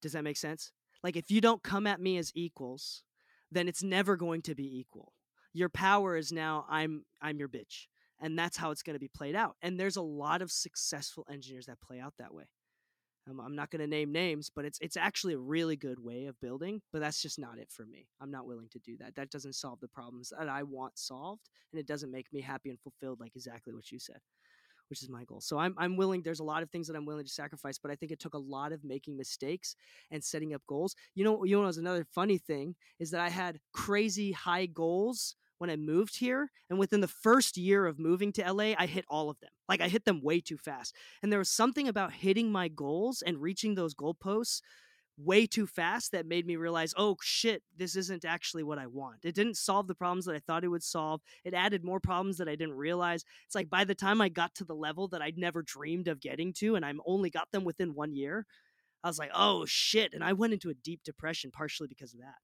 Does 0.02 0.12
that 0.12 0.24
make 0.24 0.36
sense? 0.36 0.72
Like 1.02 1.16
if 1.16 1.30
you 1.30 1.40
don't 1.40 1.62
come 1.62 1.86
at 1.86 2.02
me 2.02 2.18
as 2.18 2.32
equals, 2.34 3.02
then 3.50 3.66
it's 3.66 3.82
never 3.82 4.14
going 4.14 4.42
to 4.42 4.54
be 4.54 4.78
equal. 4.78 5.14
Your 5.54 5.70
power 5.70 6.18
is 6.18 6.32
now 6.32 6.66
I'm 6.68 7.06
I'm 7.22 7.38
your 7.38 7.48
bitch. 7.48 7.86
And 8.20 8.38
that's 8.38 8.58
how 8.58 8.70
it's 8.70 8.82
going 8.82 8.96
to 8.96 9.00
be 9.00 9.08
played 9.08 9.34
out. 9.34 9.56
And 9.62 9.80
there's 9.80 9.96
a 9.96 10.02
lot 10.02 10.42
of 10.42 10.52
successful 10.52 11.24
engineers 11.32 11.64
that 11.64 11.80
play 11.80 11.98
out 11.98 12.12
that 12.18 12.34
way. 12.34 12.44
Um, 13.28 13.40
I'm 13.40 13.54
not 13.54 13.70
going 13.70 13.80
to 13.80 13.86
name 13.86 14.12
names, 14.12 14.50
but 14.54 14.64
it's 14.64 14.78
it's 14.80 14.96
actually 14.96 15.34
a 15.34 15.38
really 15.38 15.76
good 15.76 15.98
way 15.98 16.26
of 16.26 16.40
building. 16.40 16.80
But 16.92 17.00
that's 17.00 17.20
just 17.20 17.38
not 17.38 17.58
it 17.58 17.70
for 17.70 17.84
me. 17.86 18.06
I'm 18.20 18.30
not 18.30 18.46
willing 18.46 18.68
to 18.70 18.78
do 18.78 18.96
that. 18.98 19.14
That 19.16 19.30
doesn't 19.30 19.54
solve 19.54 19.80
the 19.80 19.88
problems 19.88 20.32
that 20.38 20.48
I 20.48 20.62
want 20.62 20.98
solved, 20.98 21.48
and 21.72 21.80
it 21.80 21.86
doesn't 21.86 22.10
make 22.10 22.32
me 22.32 22.40
happy 22.40 22.70
and 22.70 22.80
fulfilled, 22.80 23.20
like 23.20 23.36
exactly 23.36 23.72
what 23.74 23.90
you 23.90 23.98
said, 23.98 24.20
which 24.88 25.02
is 25.02 25.08
my 25.08 25.24
goal. 25.24 25.40
So 25.40 25.58
I'm 25.58 25.74
I'm 25.78 25.96
willing. 25.96 26.22
There's 26.22 26.40
a 26.40 26.44
lot 26.44 26.62
of 26.62 26.70
things 26.70 26.86
that 26.86 26.96
I'm 26.96 27.06
willing 27.06 27.24
to 27.24 27.30
sacrifice, 27.30 27.78
but 27.78 27.90
I 27.90 27.96
think 27.96 28.12
it 28.12 28.20
took 28.20 28.34
a 28.34 28.38
lot 28.38 28.72
of 28.72 28.84
making 28.84 29.16
mistakes 29.16 29.76
and 30.10 30.22
setting 30.22 30.54
up 30.54 30.62
goals. 30.66 30.94
You 31.14 31.24
know, 31.24 31.44
you 31.44 31.56
know, 31.56 31.66
was 31.66 31.78
another 31.78 32.06
funny 32.14 32.38
thing 32.38 32.74
is 32.98 33.10
that 33.10 33.20
I 33.20 33.28
had 33.28 33.60
crazy 33.72 34.32
high 34.32 34.66
goals 34.66 35.36
when 35.58 35.70
I 35.70 35.76
moved 35.76 36.18
here. 36.18 36.50
And 36.70 36.78
within 36.78 37.00
the 37.00 37.08
first 37.08 37.56
year 37.56 37.86
of 37.86 37.98
moving 37.98 38.32
to 38.32 38.52
LA, 38.52 38.74
I 38.78 38.86
hit 38.86 39.04
all 39.08 39.30
of 39.30 39.38
them. 39.40 39.50
Like 39.68 39.80
I 39.80 39.88
hit 39.88 40.04
them 40.04 40.22
way 40.22 40.40
too 40.40 40.56
fast. 40.56 40.94
And 41.22 41.30
there 41.30 41.38
was 41.38 41.50
something 41.50 41.88
about 41.88 42.12
hitting 42.12 42.50
my 42.50 42.68
goals 42.68 43.22
and 43.22 43.42
reaching 43.42 43.74
those 43.74 43.94
goalposts 43.94 44.60
way 45.18 45.46
too 45.46 45.66
fast 45.66 46.12
that 46.12 46.26
made 46.26 46.46
me 46.46 46.56
realize, 46.56 46.94
oh 46.96 47.16
shit, 47.20 47.62
this 47.76 47.96
isn't 47.96 48.24
actually 48.24 48.62
what 48.62 48.78
I 48.78 48.86
want. 48.86 49.24
It 49.24 49.34
didn't 49.34 49.56
solve 49.56 49.88
the 49.88 49.94
problems 49.94 50.24
that 50.26 50.36
I 50.36 50.38
thought 50.38 50.64
it 50.64 50.68
would 50.68 50.82
solve. 50.82 51.20
It 51.44 51.54
added 51.54 51.84
more 51.84 52.00
problems 52.00 52.38
that 52.38 52.48
I 52.48 52.54
didn't 52.54 52.76
realize. 52.76 53.24
It's 53.44 53.54
like 53.54 53.68
by 53.68 53.84
the 53.84 53.96
time 53.96 54.20
I 54.20 54.28
got 54.28 54.54
to 54.56 54.64
the 54.64 54.76
level 54.76 55.08
that 55.08 55.20
I'd 55.20 55.36
never 55.36 55.62
dreamed 55.62 56.06
of 56.06 56.20
getting 56.20 56.52
to, 56.54 56.76
and 56.76 56.84
I'm 56.84 57.00
only 57.04 57.30
got 57.30 57.50
them 57.50 57.64
within 57.64 57.94
one 57.94 58.14
year, 58.14 58.46
I 59.02 59.08
was 59.08 59.18
like, 59.18 59.30
oh 59.34 59.64
shit. 59.66 60.14
And 60.14 60.22
I 60.22 60.34
went 60.34 60.52
into 60.52 60.70
a 60.70 60.74
deep 60.74 61.00
depression 61.04 61.50
partially 61.50 61.88
because 61.88 62.14
of 62.14 62.20
that 62.20 62.36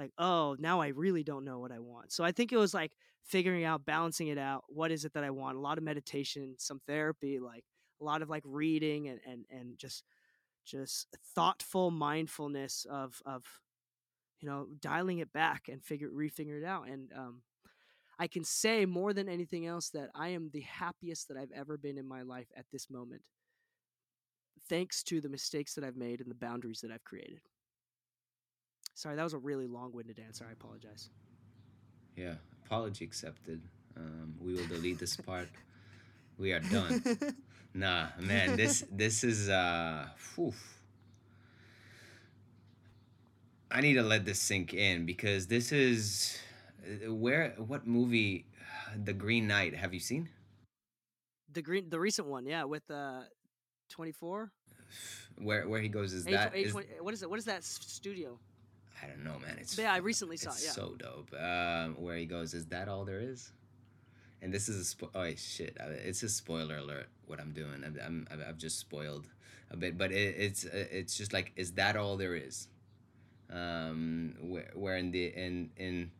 like 0.00 0.12
oh 0.18 0.56
now 0.58 0.80
i 0.80 0.88
really 0.88 1.22
don't 1.22 1.44
know 1.44 1.58
what 1.58 1.70
i 1.70 1.78
want. 1.78 2.10
So 2.10 2.24
i 2.24 2.32
think 2.32 2.52
it 2.52 2.56
was 2.56 2.74
like 2.74 2.92
figuring 3.22 3.64
out 3.64 3.84
balancing 3.84 4.28
it 4.28 4.38
out 4.38 4.64
what 4.68 4.90
is 4.90 5.04
it 5.04 5.12
that 5.12 5.24
i 5.24 5.30
want? 5.30 5.56
A 5.56 5.60
lot 5.60 5.78
of 5.78 5.84
meditation 5.84 6.54
some 6.58 6.80
therapy 6.86 7.38
like 7.38 7.64
a 8.00 8.04
lot 8.04 8.22
of 8.22 8.30
like 8.30 8.42
reading 8.46 9.08
and 9.08 9.20
and, 9.26 9.44
and 9.50 9.78
just 9.78 10.02
just 10.64 11.06
thoughtful 11.34 11.90
mindfulness 11.90 12.86
of 12.90 13.20
of 13.26 13.44
you 14.40 14.48
know 14.48 14.66
dialing 14.80 15.18
it 15.18 15.32
back 15.32 15.68
and 15.68 15.84
figure 15.84 16.08
refigure 16.08 16.60
it 16.60 16.64
out. 16.64 16.88
And 16.88 17.12
um 17.16 17.42
i 18.18 18.26
can 18.26 18.44
say 18.44 18.86
more 18.86 19.12
than 19.12 19.28
anything 19.28 19.66
else 19.66 19.90
that 19.90 20.10
i 20.14 20.28
am 20.28 20.50
the 20.52 20.60
happiest 20.60 21.28
that 21.28 21.36
i've 21.36 21.52
ever 21.52 21.76
been 21.76 21.98
in 21.98 22.06
my 22.06 22.22
life 22.22 22.48
at 22.56 22.66
this 22.72 22.88
moment 22.90 23.22
thanks 24.68 25.02
to 25.02 25.20
the 25.20 25.28
mistakes 25.28 25.74
that 25.74 25.84
i've 25.84 25.96
made 25.96 26.20
and 26.20 26.30
the 26.30 26.34
boundaries 26.34 26.80
that 26.80 26.92
i've 26.92 27.04
created 27.04 27.40
Sorry, 29.00 29.16
that 29.16 29.22
was 29.24 29.32
a 29.32 29.38
really 29.38 29.66
long-winded 29.66 30.18
answer. 30.18 30.44
I 30.46 30.52
apologize. 30.52 31.08
Yeah, 32.16 32.34
apology 32.66 33.02
accepted. 33.02 33.62
Um, 33.96 34.34
we 34.38 34.52
will 34.52 34.66
delete 34.66 34.98
this 34.98 35.16
part. 35.16 35.48
we 36.36 36.52
are 36.52 36.60
done. 36.60 37.02
nah, 37.74 38.08
man, 38.18 38.56
this 38.58 38.84
this 38.92 39.24
is 39.24 39.48
uh, 39.48 40.04
whew. 40.34 40.52
I 43.70 43.80
need 43.80 43.94
to 43.94 44.02
let 44.02 44.26
this 44.26 44.38
sink 44.38 44.74
in 44.74 45.06
because 45.06 45.46
this 45.46 45.72
is 45.72 46.38
uh, 46.84 47.14
where 47.14 47.54
what 47.56 47.86
movie, 47.86 48.44
The 49.04 49.14
Green 49.14 49.46
Knight. 49.48 49.74
Have 49.74 49.94
you 49.94 50.00
seen? 50.00 50.28
The 51.50 51.62
green, 51.62 51.88
the 51.88 51.98
recent 51.98 52.28
one, 52.28 52.44
yeah, 52.44 52.64
with 52.64 52.84
uh, 52.90 53.22
twenty 53.88 54.12
four. 54.12 54.52
Where 55.38 55.66
where 55.66 55.80
he 55.80 55.88
goes 55.88 56.12
is 56.12 56.26
A- 56.26 56.32
that 56.32 56.52
A- 56.52 56.58
is, 56.58 56.74
what 56.74 57.14
is 57.14 57.22
it? 57.22 57.30
What 57.30 57.38
is 57.38 57.46
that 57.46 57.64
studio? 57.64 58.38
I 59.02 59.06
don't 59.06 59.24
know, 59.24 59.38
man. 59.38 59.56
It's 59.60 59.76
Yeah, 59.78 59.92
I 59.92 59.98
recently 59.98 60.36
saw 60.36 60.50
it. 60.50 60.60
Yeah. 60.64 60.70
so 60.70 60.94
dope. 60.98 61.32
Um, 61.38 61.94
where 62.02 62.16
he 62.16 62.26
goes, 62.26 62.54
is 62.54 62.66
that 62.66 62.88
all 62.88 63.04
there 63.04 63.20
is? 63.20 63.50
And 64.42 64.52
this 64.52 64.68
is 64.68 64.92
a 64.92 64.96
spo- 64.96 65.10
oh 65.14 65.34
shit! 65.36 65.76
It's 66.04 66.22
a 66.22 66.28
spoiler 66.28 66.76
alert. 66.78 67.08
What 67.26 67.40
I'm 67.40 67.52
doing, 67.52 67.82
I'm, 67.84 67.98
I'm 68.04 68.26
I've- 68.30 68.42
I've 68.48 68.56
just 68.58 68.78
spoiled 68.78 69.28
a 69.70 69.76
bit, 69.76 69.98
but 69.98 70.12
it, 70.12 70.34
it's 70.38 70.64
it's 70.64 71.16
just 71.16 71.32
like, 71.34 71.52
is 71.56 71.72
that 71.72 71.94
all 71.96 72.16
there 72.16 72.34
is? 72.34 72.68
Um, 73.50 74.34
where, 74.40 74.70
where 74.74 74.96
in 74.96 75.10
the 75.10 75.26
in 75.26 75.70
in 75.76 76.10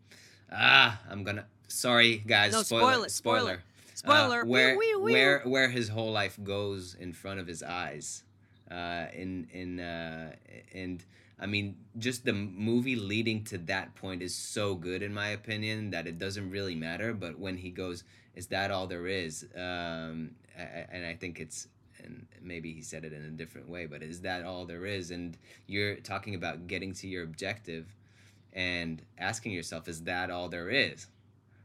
ah, 0.53 1.01
I'm 1.09 1.23
gonna 1.25 1.47
sorry 1.69 2.19
guys. 2.19 2.53
No, 2.53 2.62
spoiler, 2.62 2.83
spoil 2.93 3.03
it, 3.05 3.11
spoiler. 3.11 3.62
Spoiler. 3.95 4.43
Uh, 4.43 4.47
where 4.47 4.77
where 4.99 5.40
where 5.45 5.69
his 5.71 5.88
whole 5.88 6.11
life 6.12 6.38
goes 6.43 6.95
in 6.99 7.12
front 7.12 7.40
of 7.40 7.47
his 7.47 7.62
eyes, 7.62 8.25
uh, 8.71 9.07
in 9.15 9.49
in 9.53 9.81
uh, 9.81 10.35
and 10.75 11.05
I 11.39 11.47
mean 11.47 11.77
just 11.99 12.25
the 12.25 12.33
movie 12.33 12.97
leading 12.97 13.45
to 13.45 13.59
that 13.59 13.95
point 13.95 14.23
is 14.23 14.35
so 14.35 14.75
good 14.75 15.03
in 15.03 15.13
my 15.13 15.29
opinion 15.29 15.91
that 15.91 16.07
it 16.07 16.19
doesn't 16.19 16.51
really 16.51 16.75
matter. 16.75 17.13
But 17.13 17.39
when 17.39 17.57
he 17.57 17.71
goes, 17.71 18.05
"Is 18.35 18.47
that 18.49 18.71
all 18.71 18.87
there 18.87 19.07
is?" 19.07 19.47
Um, 19.55 20.33
and 20.57 21.07
I 21.07 21.15
think 21.15 21.41
it's 21.41 21.69
and 22.03 22.27
maybe 22.41 22.73
he 22.73 22.81
said 22.83 23.05
it 23.05 23.13
in 23.13 23.23
a 23.25 23.31
different 23.31 23.69
way, 23.69 23.87
but 23.87 24.03
is 24.03 24.23
that 24.23 24.45
all 24.45 24.65
there 24.65 24.87
is? 24.87 25.11
And 25.11 25.37
you're 25.67 25.97
talking 25.97 26.35
about 26.35 26.67
getting 26.67 26.95
to 26.95 27.07
your 27.07 27.25
objective 27.25 27.95
and 28.55 29.03
asking 29.19 29.53
yourself, 29.53 29.87
is 29.87 30.05
that 30.05 30.31
all 30.31 30.49
there 30.49 30.71
is? 30.71 31.07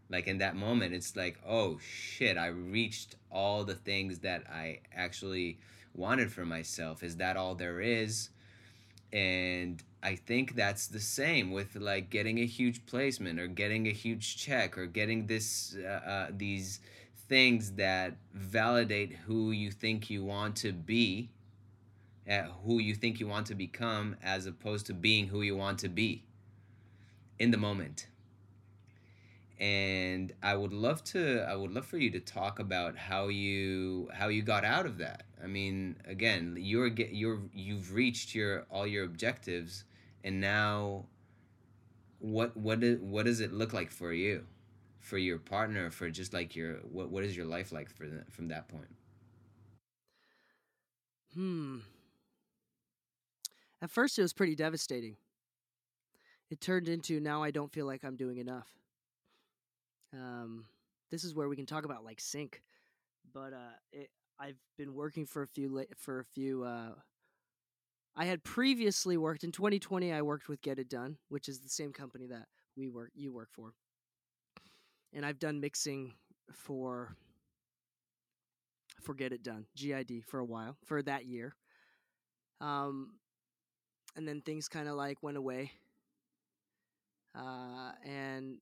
like 0.10 0.28
in 0.28 0.38
that 0.38 0.56
moment 0.56 0.94
it's 0.94 1.16
like 1.16 1.40
oh 1.48 1.78
shit 1.80 2.38
i 2.38 2.48
reached 2.48 3.16
all 3.32 3.64
the 3.64 3.76
things 3.76 4.20
that 4.20 4.44
i 4.50 4.80
actually 4.94 5.58
wanted 5.96 6.32
for 6.32 6.46
myself 6.46 7.04
is 7.04 7.18
that 7.18 7.38
all 7.38 7.56
there 7.56 7.80
is 7.80 8.30
and 9.14 9.84
i 10.04 10.16
think 10.16 10.56
that's 10.56 10.88
the 10.88 11.00
same 11.00 11.52
with 11.52 11.76
like 11.76 12.10
getting 12.10 12.40
a 12.40 12.46
huge 12.46 12.86
placement 12.86 13.40
or 13.40 13.48
getting 13.48 13.88
a 13.88 13.92
huge 13.92 14.38
check 14.38 14.78
or 14.78 14.86
getting 14.86 15.28
this 15.28 15.76
uh, 15.84 15.88
uh, 15.88 16.28
these 16.36 16.80
things 17.28 17.72
that 17.72 18.16
validate 18.34 19.14
who 19.26 19.52
you 19.52 19.72
think 19.72 20.10
you 20.10 20.24
want 20.24 20.56
to 20.56 20.72
be 20.72 21.30
uh, 22.30 22.44
who 22.66 22.80
you 22.80 22.96
think 22.96 23.20
you 23.20 23.28
want 23.28 23.46
to 23.46 23.56
become 23.56 24.16
as 24.24 24.46
opposed 24.46 24.86
to 24.86 24.94
being 24.94 25.28
who 25.28 25.42
you 25.42 25.56
want 25.56 25.80
to 25.80 25.90
be 25.90 26.24
in 27.40 27.52
the 27.52 27.58
moment 27.58 28.08
and 29.60 30.34
I 30.44 30.56
would 30.56 30.74
love 30.74 31.04
to 31.06 31.46
I 31.48 31.56
would 31.56 31.72
love 31.72 31.86
for 31.86 31.98
you 31.98 32.10
to 32.12 32.20
talk 32.20 32.60
about 32.60 32.98
how 32.98 33.30
you 33.30 34.10
how 34.14 34.28
you 34.28 34.42
got 34.42 34.66
out 34.66 34.86
of 34.86 34.98
that. 34.98 35.24
I 35.46 35.48
mean, 35.48 35.98
again, 36.06 36.58
you're 36.60 36.90
get 36.90 37.14
you're 37.14 37.40
you've 37.54 37.94
reached 37.94 38.34
your 38.34 38.66
all 38.72 38.88
your 38.88 39.06
objectives 39.06 39.84
and 40.24 40.42
now 40.42 41.06
what 42.18 42.58
what 42.58 42.80
do, 42.80 42.98
what 43.00 43.26
does 43.28 43.40
it 43.42 43.54
look 43.54 43.72
like 43.72 43.92
for 43.92 44.12
you? 44.12 44.46
For 45.00 45.20
your 45.20 45.38
partner, 45.38 45.92
for 45.92 46.10
just 46.10 46.34
like 46.34 46.56
your 46.56 46.78
what 46.92 47.12
what 47.12 47.24
is 47.24 47.38
your 47.38 47.46
life 47.46 47.72
like 47.72 47.92
for 47.92 48.08
the, 48.08 48.24
from 48.32 48.48
that 48.48 48.68
point? 48.68 48.96
Hmm. 51.36 51.78
At 53.84 53.92
first, 53.92 54.18
it 54.18 54.24
was 54.24 54.34
pretty 54.34 54.56
devastating. 54.56 55.16
It 56.50 56.60
turned 56.60 56.88
into 56.88 57.20
now 57.20 57.44
I 57.44 57.52
don't 57.52 57.72
feel 57.72 57.86
like 57.86 58.04
I'm 58.04 58.16
doing 58.16 58.38
enough. 58.38 58.70
Um, 60.12 60.66
this 61.12 61.24
is 61.24 61.36
where 61.36 61.48
we 61.48 61.56
can 61.56 61.68
talk 61.68 61.86
about 61.86 62.04
like 62.04 62.20
sync, 62.20 62.64
but 63.32 63.54
uh, 63.54 63.76
it, 63.92 64.10
I've 64.40 64.58
been 64.78 64.94
working 64.94 65.26
for 65.26 65.44
a 65.44 65.48
few 65.48 65.86
for 65.98 66.20
a 66.20 66.26
few. 66.26 66.64
Uh, 66.64 66.92
I 68.16 68.26
had 68.26 68.44
previously 68.44 69.18
worked 69.18 69.44
in 69.44 69.52
2020. 69.52 70.12
I 70.12 70.22
worked 70.22 70.48
with 70.50 70.62
Get 70.62 70.80
It 70.80 70.90
Done, 70.90 71.18
which 71.30 71.48
is 71.48 71.60
the 71.60 71.70
same 71.70 71.94
company 71.94 72.28
that 72.28 72.48
we 72.76 72.88
work 72.88 73.12
you 73.14 73.32
work 73.32 73.50
for, 73.54 73.74
and 75.14 75.26
I've 75.26 75.40
done 75.40 75.60
mixing 75.60 76.14
for 76.52 77.16
for 79.02 79.14
Get 79.14 79.32
It 79.32 79.44
Done 79.44 79.66
GID 79.76 80.24
for 80.28 80.40
a 80.40 80.46
while 80.46 80.78
for 80.86 81.02
that 81.04 81.26
year. 81.26 81.56
Um, 82.62 83.16
and 84.16 84.28
then 84.28 84.42
things 84.42 84.68
kind 84.68 84.88
of 84.88 84.96
like 84.96 85.22
went 85.22 85.38
away. 85.38 85.72
Uh, 87.38 87.92
and 88.06 88.60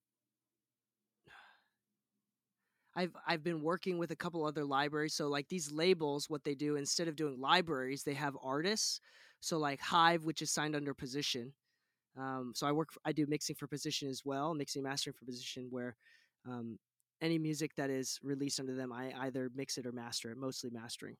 I've 2.96 3.16
I've 3.28 3.44
been 3.44 3.62
working 3.62 3.98
with 3.98 4.12
a 4.12 4.16
couple 4.16 4.46
other 4.46 4.66
libraries. 4.66 5.14
So 5.16 5.28
like 5.28 5.48
these 5.50 5.72
labels, 5.72 6.30
what 6.30 6.44
they 6.44 6.56
do 6.56 6.76
instead 6.76 7.08
of 7.08 7.16
doing 7.16 7.40
libraries, 7.40 8.04
they 8.04 8.14
have 8.14 8.38
artists. 8.44 9.00
So 9.40 9.58
like 9.58 9.82
Hive, 9.82 10.26
which 10.26 10.42
is 10.42 10.52
signed 10.52 10.76
under 10.76 10.94
Position. 10.94 11.54
Um, 12.18 12.54
so 12.56 12.68
I 12.68 12.72
work, 12.72 12.90
I 13.06 13.12
do 13.12 13.26
mixing 13.28 13.56
for 13.56 13.68
Position 13.68 14.10
as 14.10 14.24
well, 14.26 14.54
mixing 14.54 14.84
mastering 14.84 15.16
for 15.16 15.26
Position, 15.26 15.68
where 15.70 15.96
um, 16.48 16.78
any 17.22 17.40
music 17.40 17.76
that 17.76 17.90
is 17.90 18.20
released 18.24 18.60
under 18.60 18.76
them, 18.76 18.94
I 18.94 19.14
either 19.22 19.50
mix 19.56 19.78
it 19.78 19.86
or 19.86 19.92
master 19.92 20.32
it, 20.32 20.38
mostly 20.38 20.70
mastering. 20.70 21.16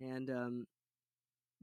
And 0.00 0.30
um, 0.30 0.66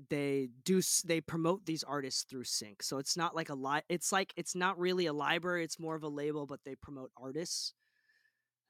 they 0.09 0.49
do 0.63 0.81
they 1.05 1.19
promote 1.19 1.65
these 1.65 1.83
artists 1.83 2.23
through 2.23 2.45
sync 2.45 2.81
so 2.81 2.97
it's 2.99 3.17
not 3.17 3.35
like 3.35 3.49
a 3.49 3.53
li- 3.53 3.81
it's 3.89 4.11
like 4.11 4.33
it's 4.37 4.55
not 4.55 4.79
really 4.79 5.07
a 5.07 5.13
library 5.13 5.63
it's 5.63 5.79
more 5.79 5.95
of 5.95 6.03
a 6.03 6.07
label 6.07 6.45
but 6.45 6.61
they 6.63 6.75
promote 6.75 7.11
artists 7.21 7.73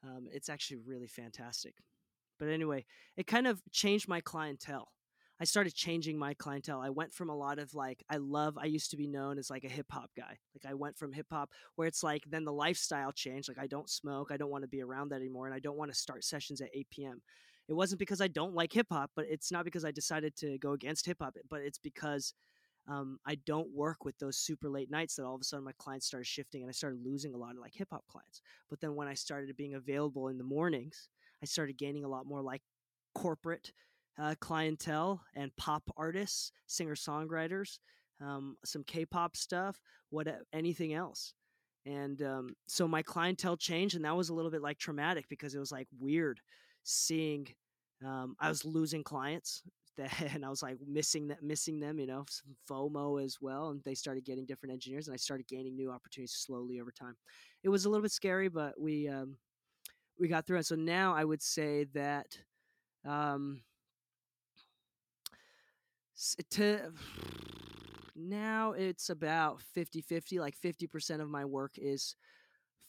um, 0.04 0.26
it's 0.32 0.48
actually 0.48 0.78
really 0.86 1.08
fantastic. 1.08 1.74
But 2.38 2.48
anyway 2.48 2.84
it 3.16 3.26
kind 3.26 3.46
of 3.46 3.60
changed 3.70 4.08
my 4.08 4.20
clientele. 4.20 4.88
I 5.42 5.44
started 5.44 5.74
changing 5.74 6.18
my 6.18 6.34
clientele. 6.34 6.80
I 6.80 6.90
went 6.90 7.14
from 7.14 7.30
a 7.30 7.36
lot 7.36 7.58
of 7.58 7.74
like 7.74 8.04
i 8.10 8.16
love 8.16 8.56
i 8.58 8.66
used 8.66 8.90
to 8.90 8.96
be 8.96 9.06
known 9.06 9.38
as 9.38 9.50
like 9.50 9.64
a 9.64 9.68
hip-hop 9.68 10.10
guy. 10.16 10.38
Like 10.54 10.70
i 10.70 10.74
went 10.74 10.96
from 10.96 11.12
hip-hop 11.12 11.50
where 11.76 11.88
it's 11.88 12.02
like 12.02 12.24
then 12.28 12.44
the 12.44 12.52
lifestyle 12.52 13.12
changed 13.12 13.48
like 13.48 13.58
i 13.58 13.66
don't 13.66 13.90
smoke 13.90 14.30
i 14.30 14.36
don't 14.36 14.50
want 14.50 14.62
to 14.62 14.68
be 14.68 14.82
around 14.82 15.10
that 15.10 15.16
anymore 15.16 15.46
and 15.46 15.54
i 15.54 15.58
don't 15.58 15.76
want 15.76 15.90
to 15.92 15.98
start 15.98 16.24
sessions 16.24 16.60
at 16.60 16.70
8 16.74 16.86
p.m 16.90 17.22
it 17.70 17.74
wasn't 17.74 18.00
because 18.00 18.20
I 18.20 18.26
don't 18.26 18.52
like 18.52 18.72
hip 18.72 18.88
hop, 18.90 19.12
but 19.14 19.26
it's 19.30 19.52
not 19.52 19.64
because 19.64 19.84
I 19.84 19.92
decided 19.92 20.34
to 20.38 20.58
go 20.58 20.72
against 20.72 21.06
hip 21.06 21.18
hop, 21.20 21.36
but 21.48 21.60
it's 21.60 21.78
because 21.78 22.34
um, 22.88 23.18
I 23.26 23.36
don't 23.46 23.74
work 23.74 24.04
with 24.04 24.18
those 24.18 24.36
super 24.36 24.68
late 24.68 24.90
nights 24.90 25.16
that 25.16 25.24
all 25.24 25.34
of 25.34 25.40
a 25.40 25.44
sudden 25.44 25.64
my 25.64 25.72
clients 25.78 26.06
started 26.06 26.26
shifting 26.26 26.62
and 26.62 26.68
I 26.68 26.72
started 26.72 27.00
losing 27.04 27.34
a 27.34 27.38
lot 27.38 27.52
of 27.52 27.58
like 27.58 27.74
hip 27.74 27.88
hop 27.92 28.04
clients. 28.08 28.40
But 28.68 28.80
then 28.80 28.94
when 28.94 29.08
I 29.08 29.14
started 29.14 29.56
being 29.56 29.74
available 29.74 30.28
in 30.28 30.38
the 30.38 30.44
mornings, 30.44 31.08
I 31.42 31.46
started 31.46 31.78
gaining 31.78 32.04
a 32.04 32.08
lot 32.08 32.26
more 32.26 32.42
like 32.42 32.62
corporate 33.14 33.72
uh, 34.20 34.34
clientele 34.40 35.22
and 35.34 35.54
pop 35.56 35.82
artists, 35.96 36.52
singer 36.66 36.94
songwriters, 36.94 37.78
um, 38.20 38.56
some 38.64 38.84
K-pop 38.84 39.36
stuff, 39.36 39.80
what 40.10 40.28
anything 40.52 40.92
else. 40.92 41.34
And 41.86 42.20
um, 42.22 42.56
so 42.68 42.86
my 42.86 43.02
clientele 43.02 43.56
changed, 43.56 43.96
and 43.96 44.04
that 44.04 44.16
was 44.16 44.28
a 44.28 44.34
little 44.34 44.50
bit 44.50 44.62
like 44.62 44.78
traumatic 44.78 45.26
because 45.30 45.54
it 45.54 45.58
was 45.58 45.72
like 45.72 45.88
weird 45.98 46.40
seeing 46.82 47.46
um, 48.04 48.34
I 48.38 48.48
was 48.48 48.64
losing 48.64 49.02
clients 49.02 49.62
that, 49.96 50.34
and 50.34 50.44
I 50.44 50.48
was 50.48 50.62
like 50.62 50.78
missing 50.86 51.28
that, 51.28 51.42
missing 51.42 51.80
them, 51.80 51.98
you 51.98 52.06
know, 52.06 52.24
some 52.28 52.56
FOMO 52.68 53.22
as 53.22 53.38
well. 53.40 53.70
And 53.70 53.82
they 53.84 53.94
started 53.94 54.24
getting 54.24 54.46
different 54.46 54.72
engineers, 54.72 55.08
and 55.08 55.14
I 55.14 55.18
started 55.18 55.46
gaining 55.46 55.76
new 55.76 55.90
opportunities 55.90 56.32
slowly 56.32 56.80
over 56.80 56.92
time. 56.92 57.16
It 57.62 57.68
was 57.68 57.84
a 57.84 57.90
little 57.90 58.02
bit 58.02 58.12
scary, 58.12 58.48
but 58.48 58.80
we 58.80 59.08
um, 59.08 59.36
we 60.18 60.28
got 60.28 60.46
through 60.46 60.58
it. 60.58 60.66
So 60.66 60.74
now 60.76 61.14
I 61.14 61.24
would 61.24 61.42
say 61.42 61.84
that 61.94 62.38
um, 63.06 63.62
to 66.50 66.92
now 68.16 68.72
it's 68.72 69.08
about 69.08 69.62
50-50 69.76 70.38
like 70.38 70.54
50% 70.56 71.20
of 71.20 71.28
my 71.28 71.44
work 71.44 71.72
is 71.76 72.16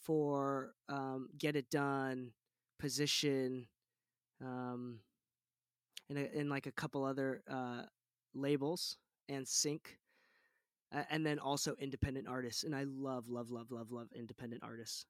for 0.02 0.74
um, 0.88 1.28
get 1.38 1.56
it 1.56 1.70
done 1.70 2.32
position 2.78 3.66
um, 4.42 4.98
and, 6.16 6.50
a, 6.50 6.52
like 6.52 6.66
a 6.66 6.72
couple 6.72 7.04
other 7.04 7.42
uh, 7.50 7.82
labels 8.34 8.96
and 9.28 9.46
sync 9.46 9.98
and 11.10 11.24
then 11.24 11.38
also 11.38 11.74
independent 11.78 12.28
artists 12.28 12.64
and 12.64 12.74
i 12.74 12.84
love 12.84 13.28
love 13.28 13.50
love 13.50 13.70
love 13.70 13.90
love 13.90 14.08
independent 14.14 14.62
artists. 14.62 15.06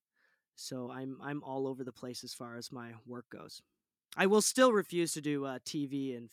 So 0.55 0.91
i'm 0.93 1.17
i'm 1.23 1.43
all 1.43 1.67
over 1.67 1.85
the 1.85 1.93
place 1.93 2.25
as 2.25 2.35
far 2.35 2.57
as 2.57 2.71
my 2.71 2.93
work 3.07 3.27
goes. 3.31 3.63
I 4.17 4.27
will 4.27 4.43
still 4.43 4.73
refuse 4.73 5.13
to 5.15 5.21
do 5.21 5.45
uh, 5.45 5.59
tv 5.65 6.17
and 6.17 6.29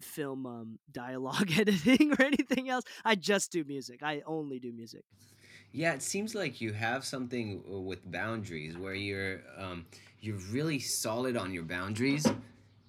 f- 0.00 0.08
film 0.08 0.46
um, 0.46 0.78
dialogue 0.92 1.50
editing 1.56 2.12
or 2.12 2.24
anything 2.24 2.68
else. 2.68 2.84
I 3.04 3.14
just 3.14 3.52
do 3.52 3.64
music. 3.64 4.02
I 4.02 4.22
only 4.26 4.58
do 4.58 4.72
music. 4.72 5.04
Yeah 5.72 5.92
it 5.92 6.02
seems 6.02 6.34
like 6.34 6.60
you 6.60 6.72
have 6.72 7.04
something 7.04 7.62
uh, 7.70 7.78
with 7.78 8.10
boundaries 8.10 8.76
where 8.76 8.94
you're 8.94 9.42
um, 9.58 9.86
you're 10.20 10.38
really 10.50 10.78
solid 10.78 11.36
on 11.36 11.52
your 11.52 11.64
boundaries 11.64 12.26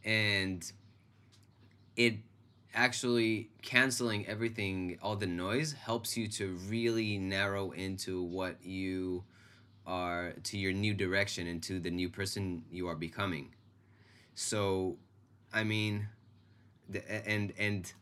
and 0.03 0.71
it 1.97 2.17
actually 2.73 3.49
canceling 3.63 4.27
everything 4.27 4.99
all 5.01 5.15
the 5.17 5.27
noise 5.27 5.73
helps 5.73 6.15
you 6.15 6.27
to 6.27 6.55
really 6.69 7.17
narrow 7.17 7.71
into 7.71 8.23
what 8.23 8.57
you 8.63 9.23
are 9.85 10.33
to 10.43 10.57
your 10.57 10.73
new 10.73 10.93
direction 10.93 11.47
and 11.47 11.63
to 11.63 11.79
the 11.79 11.89
new 11.91 12.09
person 12.09 12.63
you 12.71 12.87
are 12.87 12.95
becoming. 12.95 13.53
So 14.35 14.97
i 15.53 15.63
mean 15.63 16.07
and 17.25 17.53
and 17.57 17.93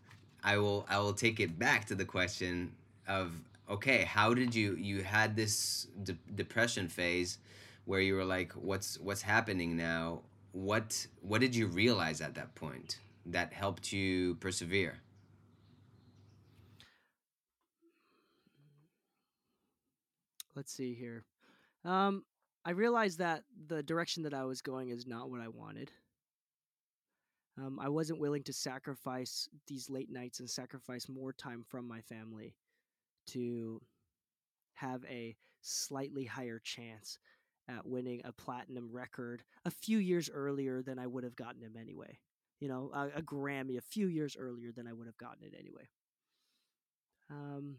i 0.44 0.58
will 0.58 0.86
i 0.90 0.98
will 1.00 1.14
take 1.14 1.40
it 1.40 1.60
back 1.60 1.86
to 1.86 1.96
the 1.96 2.06
question 2.06 2.72
of 3.08 3.32
okay 3.70 4.04
how 4.04 4.34
did 4.34 4.54
you 4.56 4.76
you 4.76 5.04
had 5.04 5.36
this 5.36 5.88
de- 6.04 6.18
depression 6.36 6.88
phase 6.88 7.38
where 7.86 8.02
you 8.02 8.16
were 8.16 8.26
like 8.26 8.52
what's 8.54 9.00
what's 9.00 9.22
happening 9.22 9.78
now? 9.78 10.22
What 10.52 11.08
what 11.22 11.42
did 11.42 11.56
you 11.56 11.68
realize 11.68 12.22
at 12.22 12.36
that 12.36 12.56
point 12.56 13.00
that 13.26 13.54
helped 13.54 13.92
you 13.92 14.36
persevere? 14.36 15.00
Let's 20.56 20.74
see 20.74 20.94
here. 20.94 21.26
Um 21.84 22.24
i 22.68 22.72
realized 22.72 23.20
that 23.20 23.44
the 23.68 23.84
direction 23.84 24.24
that 24.24 24.34
i 24.34 24.44
was 24.44 24.60
going 24.62 24.90
is 24.90 25.06
not 25.06 25.30
what 25.30 25.42
i 25.42 25.48
wanted. 25.48 25.92
Um, 27.58 27.80
i 27.80 27.90
wasn't 27.90 28.20
willing 28.20 28.44
to 28.44 28.54
sacrifice 28.54 29.48
these 29.68 29.90
late 29.90 30.10
nights 30.12 30.40
and 30.40 30.50
sacrifice 30.50 31.08
more 31.08 31.34
time 31.34 31.64
from 31.68 31.88
my 31.88 32.02
family 32.02 32.56
to 33.28 33.82
have 34.76 35.04
a 35.06 35.36
slightly 35.62 36.26
higher 36.26 36.60
chance 36.64 37.18
at 37.68 37.86
winning 37.86 38.22
a 38.24 38.32
platinum 38.32 38.90
record 38.92 39.44
a 39.66 39.72
few 39.72 39.98
years 39.98 40.30
earlier 40.32 40.82
than 40.84 41.00
I 41.00 41.08
would 41.08 41.24
have 41.24 41.36
gotten 41.36 41.62
him 41.62 41.76
anyway. 41.80 42.20
You 42.60 42.70
know, 42.70 42.92
a, 42.94 43.20
a 43.20 43.22
Grammy 43.22 43.78
a 43.78 43.82
few 43.82 44.08
years 44.08 44.36
earlier 44.40 44.72
than 44.76 44.88
I 44.88 44.94
would 44.94 45.08
have 45.08 45.18
gotten 45.18 45.44
it 45.44 45.54
anyway. 45.58 45.88
Um, 47.30 47.78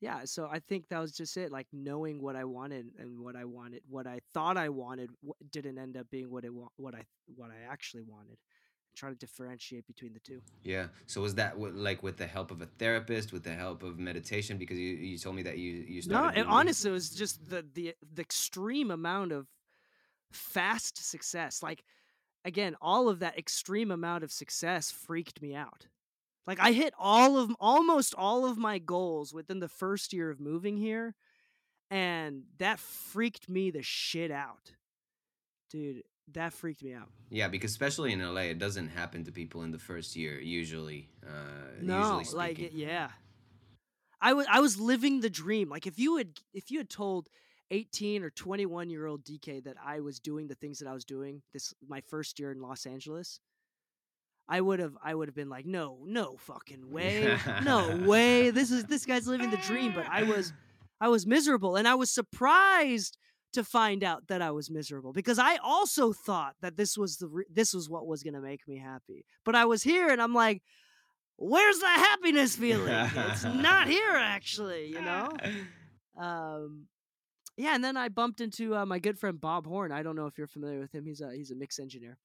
yeah, 0.00 0.20
so 0.24 0.48
I 0.50 0.60
think 0.60 0.88
that 0.88 1.00
was 1.00 1.12
just 1.12 1.36
it. 1.36 1.52
Like 1.52 1.66
knowing 1.72 2.20
what 2.22 2.36
I 2.36 2.44
wanted 2.44 2.86
and 2.98 3.20
what 3.20 3.36
I 3.36 3.44
wanted, 3.44 3.82
what 3.88 4.06
I 4.06 4.20
thought 4.34 4.56
I 4.56 4.68
wanted, 4.68 5.10
didn't 5.50 5.78
end 5.78 5.96
up 5.96 6.06
being 6.10 6.30
what 6.30 6.44
it 6.44 6.52
what 6.76 6.94
I 6.94 7.04
what 7.34 7.50
I 7.50 7.70
actually 7.70 8.02
wanted 8.02 8.38
try 8.96 9.10
to 9.10 9.14
differentiate 9.14 9.86
between 9.86 10.12
the 10.12 10.20
two. 10.20 10.40
Yeah. 10.64 10.86
So 11.06 11.20
was 11.20 11.34
that 11.36 11.60
like 11.60 12.02
with 12.02 12.16
the 12.16 12.26
help 12.26 12.50
of 12.50 12.62
a 12.62 12.66
therapist, 12.66 13.32
with 13.32 13.44
the 13.44 13.54
help 13.54 13.82
of 13.82 13.98
meditation? 13.98 14.58
Because 14.58 14.78
you, 14.78 14.94
you 14.94 15.18
told 15.18 15.36
me 15.36 15.42
that 15.42 15.58
you 15.58 15.84
you 15.86 16.02
started. 16.02 16.36
No, 16.36 16.42
it, 16.42 16.46
honestly, 16.48 16.90
it 16.90 16.94
was 16.94 17.10
just 17.10 17.48
the 17.48 17.64
the 17.74 17.94
the 18.14 18.22
extreme 18.22 18.90
amount 18.90 19.32
of 19.32 19.46
fast 20.32 21.08
success. 21.08 21.62
Like 21.62 21.84
again, 22.46 22.76
all 22.80 23.08
of 23.08 23.18
that 23.18 23.38
extreme 23.38 23.90
amount 23.90 24.24
of 24.24 24.32
success 24.32 24.90
freaked 24.90 25.42
me 25.42 25.54
out. 25.54 25.86
Like 26.46 26.60
I 26.60 26.72
hit 26.72 26.94
all 26.98 27.38
of 27.38 27.50
almost 27.60 28.14
all 28.16 28.46
of 28.46 28.56
my 28.56 28.78
goals 28.78 29.34
within 29.34 29.58
the 29.58 29.68
first 29.68 30.12
year 30.12 30.30
of 30.30 30.40
moving 30.40 30.76
here, 30.76 31.14
and 31.90 32.44
that 32.58 32.78
freaked 32.78 33.48
me 33.48 33.70
the 33.70 33.82
shit 33.82 34.30
out, 34.30 34.72
dude 35.70 36.02
that 36.32 36.52
freaked 36.52 36.82
me 36.82 36.92
out. 36.92 37.08
Yeah, 37.30 37.48
because 37.48 37.70
especially 37.70 38.12
in 38.12 38.20
LA, 38.20 38.42
it 38.42 38.58
doesn't 38.58 38.88
happen 38.88 39.24
to 39.24 39.32
people 39.32 39.62
in 39.62 39.70
the 39.70 39.78
first 39.78 40.16
year 40.16 40.40
usually. 40.40 41.08
Uh, 41.24 41.30
no, 41.80 42.18
usually 42.18 42.36
like 42.36 42.70
yeah. 42.72 43.10
I 44.20 44.32
was 44.32 44.46
I 44.50 44.60
was 44.60 44.80
living 44.80 45.20
the 45.20 45.30
dream. 45.30 45.68
Like 45.68 45.86
if 45.86 45.98
you 45.98 46.16
had 46.16 46.30
if 46.52 46.70
you 46.70 46.78
had 46.78 46.90
told 46.90 47.28
18 47.70 48.22
or 48.22 48.30
21 48.30 48.90
year 48.90 49.06
old 49.06 49.24
Dee 49.24 49.38
Kei 49.38 49.60
that 49.60 49.76
I 49.84 50.00
was 50.00 50.20
doing 50.20 50.48
the 50.48 50.54
things 50.54 50.78
that 50.78 50.88
I 50.88 50.92
was 50.94 51.04
doing 51.04 51.42
this 51.52 51.74
my 51.86 52.00
first 52.00 52.38
year 52.38 52.52
in 52.52 52.60
Los 52.60 52.86
Angeles, 52.86 53.40
I 54.48 54.60
would 54.60 54.78
have 54.78 54.94
I 55.02 55.14
would 55.14 55.28
have 55.28 55.34
been 55.34 55.48
like, 55.48 55.66
no, 55.66 55.98
no 56.04 56.36
fucking 56.38 56.90
way, 56.90 57.36
no 57.64 57.96
way. 58.06 58.50
This 58.50 58.70
is 58.70 58.84
this 58.84 59.04
guy's 59.04 59.26
living 59.26 59.50
the 59.50 59.56
dream. 59.58 59.92
But 59.94 60.06
I 60.08 60.22
was 60.22 60.52
I 61.00 61.08
was 61.08 61.26
miserable, 61.26 61.76
and 61.76 61.86
I 61.86 61.94
was 61.94 62.10
surprised 62.10 63.18
to 63.52 63.64
find 63.64 64.04
out 64.04 64.28
that 64.28 64.42
I 64.42 64.50
was 64.50 64.70
miserable 64.70 65.12
because 65.12 65.38
I 65.38 65.56
also 65.56 66.12
thought 66.12 66.54
that 66.60 66.76
this 66.76 66.96
was 66.96 67.16
the 67.16 67.28
re- 67.28 67.46
this 67.50 67.72
was 67.72 67.88
what 67.88 68.06
was 68.06 68.22
going 68.22 68.34
to 68.34 68.40
make 68.40 68.66
me 68.68 68.78
happy. 68.78 69.24
But 69.44 69.54
I 69.54 69.64
was 69.64 69.82
here 69.82 70.08
and 70.08 70.20
I'm 70.20 70.34
like 70.34 70.62
where's 71.38 71.78
the 71.78 71.86
happiness 71.86 72.56
feeling? 72.56 72.92
it's 72.92 73.44
not 73.44 73.88
here 73.96 74.14
actually, 74.14 74.88
you 74.88 75.00
know? 75.00 75.30
Um 76.18 76.86
yeah, 77.56 77.74
and 77.74 77.82
then 77.82 77.96
I 77.96 78.08
bumped 78.08 78.40
into 78.40 78.76
uh, 78.76 78.84
my 78.84 78.98
good 78.98 79.18
friend 79.18 79.40
Bob 79.40 79.66
Horn. 79.66 79.92
I 79.92 80.02
don't 80.02 80.16
know 80.16 80.26
if 80.26 80.36
you're 80.36 80.46
familiar 80.46 80.80
with 80.80 80.94
him. 80.94 81.06
He's 81.06 81.20
a 81.20 81.32
he's 81.34 81.50
a 81.50 81.56
mix 81.56 81.78
engineer. 81.78 82.18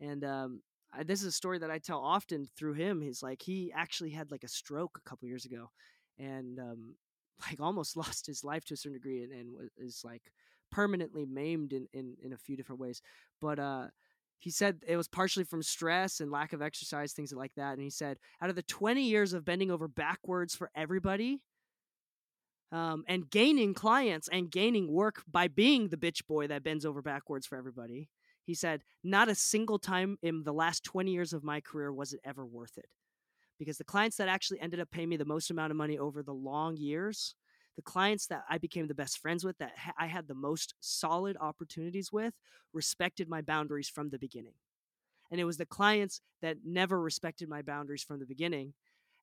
And 0.00 0.24
um 0.24 0.62
I, 0.92 1.02
this 1.02 1.20
is 1.20 1.26
a 1.26 1.32
story 1.32 1.58
that 1.58 1.70
I 1.70 1.78
tell 1.78 2.00
often 2.00 2.48
through 2.56 2.74
him. 2.74 3.00
He's 3.02 3.22
like 3.22 3.42
he 3.42 3.70
actually 3.74 4.10
had 4.10 4.30
like 4.30 4.44
a 4.44 4.48
stroke 4.48 4.98
a 4.98 5.08
couple 5.08 5.28
years 5.28 5.44
ago 5.44 5.70
and 6.18 6.58
um 6.58 6.94
like 7.48 7.60
almost 7.60 7.96
lost 7.96 8.26
his 8.26 8.44
life 8.44 8.64
to 8.66 8.74
a 8.74 8.76
certain 8.76 8.94
degree 8.94 9.22
and, 9.22 9.32
and 9.32 9.70
is 9.76 10.02
like 10.04 10.22
permanently 10.70 11.24
maimed 11.24 11.72
in, 11.72 11.86
in, 11.92 12.16
in 12.22 12.32
a 12.32 12.38
few 12.38 12.56
different 12.56 12.80
ways. 12.80 13.00
But 13.40 13.58
uh, 13.58 13.86
he 14.38 14.50
said 14.50 14.82
it 14.86 14.96
was 14.96 15.08
partially 15.08 15.44
from 15.44 15.62
stress 15.62 16.20
and 16.20 16.30
lack 16.30 16.52
of 16.52 16.62
exercise, 16.62 17.12
things 17.12 17.32
like 17.32 17.54
that. 17.56 17.72
And 17.72 17.82
he 17.82 17.90
said, 17.90 18.18
out 18.42 18.50
of 18.50 18.56
the 18.56 18.62
20 18.62 19.02
years 19.02 19.32
of 19.32 19.44
bending 19.44 19.70
over 19.70 19.88
backwards 19.88 20.54
for 20.54 20.70
everybody 20.74 21.40
um, 22.70 23.04
and 23.08 23.30
gaining 23.30 23.74
clients 23.74 24.28
and 24.28 24.50
gaining 24.50 24.92
work 24.92 25.22
by 25.30 25.48
being 25.48 25.88
the 25.88 25.96
bitch 25.96 26.26
boy 26.26 26.46
that 26.48 26.64
bends 26.64 26.84
over 26.84 27.02
backwards 27.02 27.46
for 27.46 27.56
everybody, 27.56 28.08
he 28.44 28.54
said, 28.54 28.82
not 29.02 29.28
a 29.28 29.34
single 29.34 29.78
time 29.78 30.16
in 30.22 30.42
the 30.44 30.52
last 30.52 30.84
20 30.84 31.10
years 31.10 31.32
of 31.32 31.44
my 31.44 31.60
career 31.60 31.92
was 31.92 32.12
it 32.12 32.20
ever 32.24 32.44
worth 32.46 32.76
it. 32.76 32.88
Because 33.58 33.78
the 33.78 33.84
clients 33.84 34.16
that 34.16 34.28
actually 34.28 34.60
ended 34.60 34.80
up 34.80 34.90
paying 34.90 35.08
me 35.08 35.16
the 35.16 35.24
most 35.24 35.50
amount 35.50 35.70
of 35.70 35.76
money 35.76 35.98
over 35.98 36.22
the 36.22 36.32
long 36.32 36.76
years 36.76 37.34
the 37.78 37.82
clients 37.82 38.26
that 38.26 38.42
I 38.50 38.58
became 38.58 38.88
the 38.88 38.94
best 38.94 39.18
friends 39.18 39.44
with, 39.44 39.56
that 39.58 39.70
I 39.96 40.08
had 40.08 40.26
the 40.26 40.34
most 40.34 40.74
solid 40.80 41.36
opportunities 41.40 42.10
with, 42.10 42.34
respected 42.72 43.28
my 43.28 43.40
boundaries 43.40 43.88
from 43.88 44.10
the 44.10 44.18
beginning. 44.18 44.54
And 45.30 45.40
it 45.40 45.44
was 45.44 45.58
the 45.58 45.64
clients 45.64 46.20
that 46.42 46.56
never 46.64 47.00
respected 47.00 47.48
my 47.48 47.62
boundaries 47.62 48.02
from 48.02 48.18
the 48.18 48.26
beginning 48.26 48.74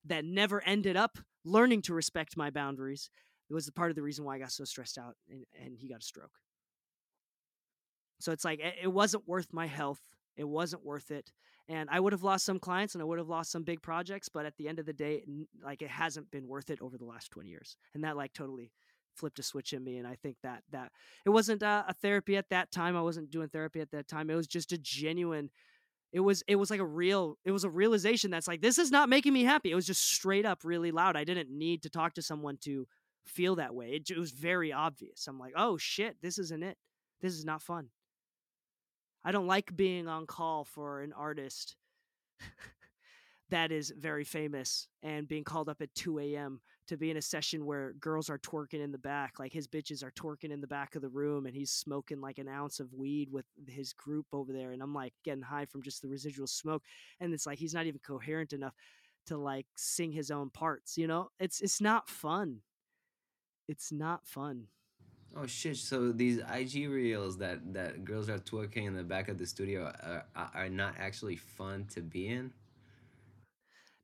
that 0.06 0.24
never 0.24 0.64
ended 0.64 0.96
up 0.96 1.18
learning 1.44 1.82
to 1.82 1.92
respect 1.92 2.34
my 2.34 2.48
boundaries. 2.48 3.10
It 3.48 3.54
was 3.54 3.70
part 3.70 3.90
of 3.90 3.96
the 3.96 4.02
reason 4.02 4.24
why 4.24 4.36
I 4.36 4.38
got 4.38 4.52
so 4.52 4.64
stressed 4.64 4.98
out 4.98 5.14
and, 5.30 5.44
and 5.62 5.76
he 5.76 5.88
got 5.88 6.00
a 6.00 6.04
stroke. 6.04 6.32
So 8.18 8.32
it's 8.32 8.44
like 8.44 8.60
it 8.60 8.92
wasn't 8.92 9.28
worth 9.28 9.52
my 9.52 9.66
health. 9.66 10.00
It 10.36 10.48
wasn't 10.48 10.84
worth 10.84 11.10
it. 11.10 11.32
And 11.68 11.88
I 11.90 11.98
would 11.98 12.12
have 12.12 12.22
lost 12.22 12.44
some 12.44 12.58
clients 12.58 12.94
and 12.94 13.02
I 13.02 13.04
would 13.04 13.18
have 13.18 13.28
lost 13.28 13.50
some 13.50 13.64
big 13.64 13.82
projects, 13.82 14.28
but 14.28 14.46
at 14.46 14.56
the 14.56 14.68
end 14.68 14.78
of 14.78 14.86
the 14.86 14.92
day, 14.92 15.22
like 15.64 15.82
it 15.82 15.90
hasn't 15.90 16.30
been 16.30 16.46
worth 16.46 16.70
it 16.70 16.80
over 16.80 16.96
the 16.96 17.04
last 17.04 17.30
20 17.30 17.48
years. 17.48 17.76
And 17.94 18.04
that 18.04 18.16
like 18.16 18.32
totally 18.32 18.70
flipped 19.16 19.38
a 19.38 19.42
switch 19.42 19.72
in 19.72 19.82
me 19.82 19.96
and 19.96 20.06
i 20.06 20.14
think 20.14 20.36
that 20.42 20.62
that 20.70 20.92
it 21.24 21.30
wasn't 21.30 21.62
a, 21.62 21.86
a, 21.88 21.94
therapy 21.94 22.36
at 22.36 22.50
that 22.50 22.70
time 22.70 22.94
i 22.94 23.00
wasn't 23.00 23.30
doing 23.30 23.48
therapy 23.48 23.80
at 23.80 23.90
that 23.90 24.06
time 24.06 24.28
it 24.28 24.34
was 24.34 24.46
just 24.46 24.72
a 24.72 24.78
genuine 24.78 25.48
it 26.12 26.20
was 26.20 26.42
it 26.46 26.56
was 26.56 26.70
like 26.70 26.80
a 26.80 26.84
real 26.84 27.38
it 27.44 27.50
was 27.50 27.64
a 27.64 27.70
realization 27.70 28.30
that's 28.30 28.46
like 28.46 28.60
this 28.60 28.78
is 28.78 28.90
not 28.90 29.08
making 29.08 29.32
me 29.32 29.42
happy 29.42 29.70
it 29.70 29.74
was 29.74 29.86
just 29.86 30.06
straight 30.06 30.44
up 30.44 30.60
really 30.64 30.90
loud 30.90 31.16
i 31.16 31.24
didn't 31.24 31.50
need 31.50 31.82
to 31.82 31.88
talk 31.88 32.14
to 32.14 32.22
someone 32.22 32.58
to 32.60 32.86
feel 33.28 33.56
that 33.56 33.74
way 33.74 33.90
it, 33.90 34.10
it 34.10 34.18
was 34.18 34.30
very 34.30 34.72
obvious 34.72 35.26
i'm 35.26 35.38
like 35.38 35.52
oh 35.56 35.76
shit 35.76 36.16
this 36.22 36.38
isn't 36.38 36.62
it 36.62 36.76
this 37.20 37.34
is 37.34 37.44
not 37.44 37.62
fun 37.62 37.88
i 39.24 39.32
don't 39.32 39.46
like 39.46 39.74
being 39.76 40.08
on 40.08 40.26
call 40.26 40.64
for 40.64 41.00
an 41.02 41.12
artist 41.12 41.76
that 43.50 43.72
is 43.72 43.92
very 43.98 44.24
famous 44.24 44.88
and 45.02 45.28
being 45.28 45.44
called 45.44 45.68
up 45.68 45.80
at 45.80 45.94
2 45.94 46.18
a.m 46.18 46.60
to 46.86 46.96
be 46.96 47.10
in 47.10 47.16
a 47.16 47.22
session 47.22 47.66
where 47.66 47.92
girls 47.94 48.30
are 48.30 48.38
twerking 48.38 48.82
in 48.82 48.92
the 48.92 48.98
back, 48.98 49.38
like 49.38 49.52
his 49.52 49.66
bitches 49.66 50.04
are 50.04 50.12
twerking 50.12 50.52
in 50.52 50.60
the 50.60 50.66
back 50.66 50.94
of 50.94 51.02
the 51.02 51.08
room, 51.08 51.46
and 51.46 51.54
he's 51.54 51.70
smoking 51.70 52.20
like 52.20 52.38
an 52.38 52.48
ounce 52.48 52.80
of 52.80 52.92
weed 52.92 53.28
with 53.30 53.44
his 53.66 53.92
group 53.92 54.26
over 54.32 54.52
there, 54.52 54.72
and 54.72 54.82
I'm 54.82 54.94
like 54.94 55.12
getting 55.24 55.42
high 55.42 55.66
from 55.66 55.82
just 55.82 56.02
the 56.02 56.08
residual 56.08 56.46
smoke, 56.46 56.82
and 57.20 57.32
it's 57.32 57.46
like 57.46 57.58
he's 57.58 57.74
not 57.74 57.86
even 57.86 58.00
coherent 58.06 58.52
enough 58.52 58.74
to 59.26 59.36
like 59.36 59.66
sing 59.76 60.12
his 60.12 60.30
own 60.30 60.50
parts, 60.50 60.96
you 60.96 61.06
know? 61.06 61.28
It's 61.40 61.60
it's 61.60 61.80
not 61.80 62.08
fun. 62.08 62.60
It's 63.68 63.90
not 63.92 64.26
fun. 64.26 64.68
Oh 65.36 65.46
shit! 65.46 65.76
So 65.76 66.12
these 66.12 66.38
IG 66.38 66.88
reels 66.88 67.36
that 67.38 67.74
that 67.74 68.04
girls 68.04 68.30
are 68.30 68.38
twerking 68.38 68.86
in 68.86 68.94
the 68.94 69.02
back 69.02 69.28
of 69.28 69.36
the 69.36 69.46
studio 69.46 69.92
are, 70.02 70.50
are 70.54 70.68
not 70.68 70.94
actually 70.98 71.36
fun 71.36 71.86
to 71.94 72.00
be 72.00 72.28
in. 72.28 72.52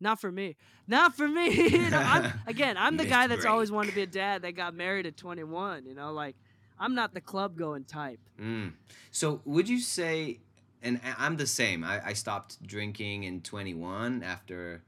Not 0.03 0.21
for 0.21 0.33
me. 0.33 0.57
Not 0.89 1.17
for 1.17 1.29
me. 1.29 1.51
you 1.71 1.91
know, 1.91 1.99
I'm, 1.99 2.33
again, 2.47 2.77
I'm 2.77 2.97
the 2.97 3.07
guy 3.07 3.29
that's 3.29 3.47
always 3.47 3.71
wanted 3.71 3.91
to 3.91 3.95
be 3.95 4.03
a 4.03 4.07
dad 4.07 4.43
that 4.43 4.53
got 4.53 4.75
married 4.75 5.07
at 5.07 5.17
21. 5.17 5.87
You 5.87 5.95
know, 5.95 6.13
like 6.13 6.37
I'm 6.79 6.95
not 6.95 7.15
the 7.15 7.21
club 7.21 7.57
going 7.57 7.85
type. 7.85 8.21
Mm. 8.41 8.73
So 9.11 9.41
would 9.45 9.69
you 9.69 9.79
say? 9.79 10.41
And 10.85 11.01
I'm 11.17 11.37
the 11.37 11.47
same. 11.47 11.85
I, 11.85 12.09
I 12.09 12.13
stopped 12.13 12.61
drinking 12.67 13.23
in 13.23 13.41
21 13.41 14.25
after, 14.25 14.83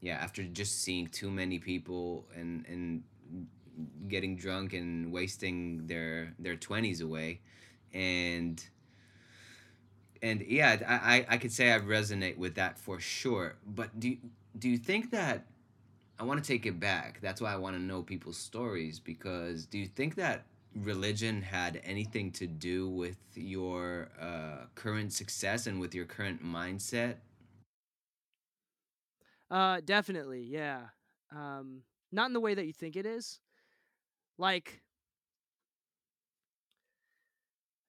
yeah, 0.00 0.16
after 0.16 0.42
just 0.42 0.82
seeing 0.82 1.06
too 1.06 1.30
many 1.30 1.60
people 1.60 2.26
and 2.34 2.66
and 2.66 3.04
getting 4.08 4.36
drunk 4.36 4.72
and 4.72 5.12
wasting 5.12 5.86
their 5.86 6.34
their 6.38 6.56
20s 6.56 7.02
away, 7.02 7.40
and 7.92 8.64
and 10.22 10.42
yeah, 10.42 10.76
I, 10.86 11.16
I 11.16 11.26
I 11.34 11.38
could 11.38 11.52
say 11.52 11.72
I 11.72 11.78
resonate 11.78 12.36
with 12.36 12.54
that 12.56 12.78
for 12.78 13.00
sure. 13.00 13.56
But 13.66 13.98
do 13.98 14.16
do 14.58 14.68
you 14.68 14.78
think 14.78 15.10
that 15.10 15.46
I 16.18 16.24
want 16.24 16.42
to 16.42 16.46
take 16.46 16.66
it 16.66 16.80
back? 16.80 17.20
That's 17.20 17.40
why 17.40 17.52
I 17.52 17.56
want 17.56 17.76
to 17.76 17.82
know 17.82 18.02
people's 18.02 18.38
stories 18.38 18.98
because 19.00 19.66
do 19.66 19.78
you 19.78 19.86
think 19.86 20.14
that 20.16 20.46
religion 20.74 21.42
had 21.42 21.80
anything 21.84 22.30
to 22.32 22.46
do 22.46 22.88
with 22.88 23.18
your 23.34 24.10
uh, 24.20 24.66
current 24.74 25.12
success 25.12 25.66
and 25.66 25.80
with 25.80 25.94
your 25.94 26.04
current 26.06 26.44
mindset? 26.44 27.16
Uh, 29.50 29.80
definitely, 29.84 30.42
yeah. 30.42 30.88
Um, 31.34 31.82
not 32.12 32.26
in 32.26 32.32
the 32.32 32.40
way 32.40 32.54
that 32.54 32.66
you 32.66 32.72
think 32.72 32.96
it 32.96 33.06
is. 33.06 33.40
Like, 34.38 34.82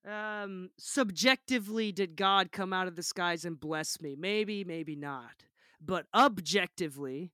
um, 0.08 0.70
subjectively, 0.78 1.92
did 1.92 2.16
God 2.16 2.52
come 2.52 2.72
out 2.72 2.88
of 2.88 2.96
the 2.96 3.04
skies 3.04 3.44
and 3.46 3.60
bless 3.60 4.00
me? 4.00 4.16
Maybe, 4.18 4.64
maybe 4.64 4.96
not 4.96 5.44
but 5.82 6.06
objectively, 6.14 7.32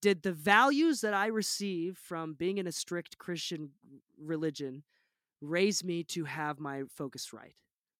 did 0.00 0.22
the 0.22 0.32
values 0.32 1.00
that 1.02 1.14
I 1.14 1.26
receive 1.26 1.98
from 1.98 2.34
being 2.34 2.58
in 2.58 2.66
a 2.66 2.72
strict 2.72 3.18
Christian 3.18 3.70
religion 4.18 4.82
raise 5.40 5.84
me 5.84 6.02
to 6.04 6.24
have 6.24 6.58
my 6.58 6.82
focus 6.88 7.32
right? 7.32 7.54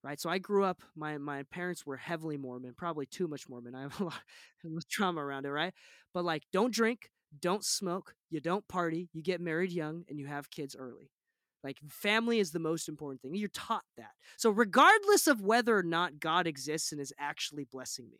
Right. 0.04 0.20
So 0.20 0.28
I 0.28 0.38
grew 0.38 0.64
up, 0.64 0.82
my 0.96 1.16
my 1.18 1.44
parents 1.44 1.86
were 1.86 1.96
heavily 1.96 2.36
Mormon, 2.36 2.74
probably 2.76 3.06
too 3.06 3.28
much 3.28 3.48
Mormon. 3.48 3.76
I 3.76 3.82
have 3.82 4.00
a 4.00 4.04
lot 4.04 4.20
of 4.64 4.88
trauma 4.88 5.24
around 5.24 5.46
it, 5.46 5.50
right? 5.50 5.72
But 6.12 6.24
like 6.24 6.42
don't 6.52 6.74
drink, 6.74 7.10
don't 7.40 7.64
smoke, 7.64 8.14
you 8.30 8.40
don't 8.40 8.66
party, 8.68 9.08
you 9.12 9.22
get 9.22 9.40
married 9.40 9.72
young, 9.72 10.04
and 10.08 10.18
you 10.18 10.26
have 10.26 10.50
kids 10.50 10.76
early. 10.78 11.10
Like 11.64 11.78
family 11.88 12.38
is 12.40 12.50
the 12.50 12.58
most 12.58 12.88
important 12.88 13.22
thing. 13.22 13.34
You're 13.34 13.48
taught 13.48 13.84
that. 13.96 14.12
So 14.36 14.50
regardless 14.50 15.26
of 15.28 15.42
whether 15.42 15.76
or 15.76 15.82
not 15.84 16.18
God 16.20 16.46
exists 16.46 16.92
and 16.92 17.00
is 17.00 17.12
actually 17.18 17.64
blessing 17.64 18.10
me, 18.10 18.18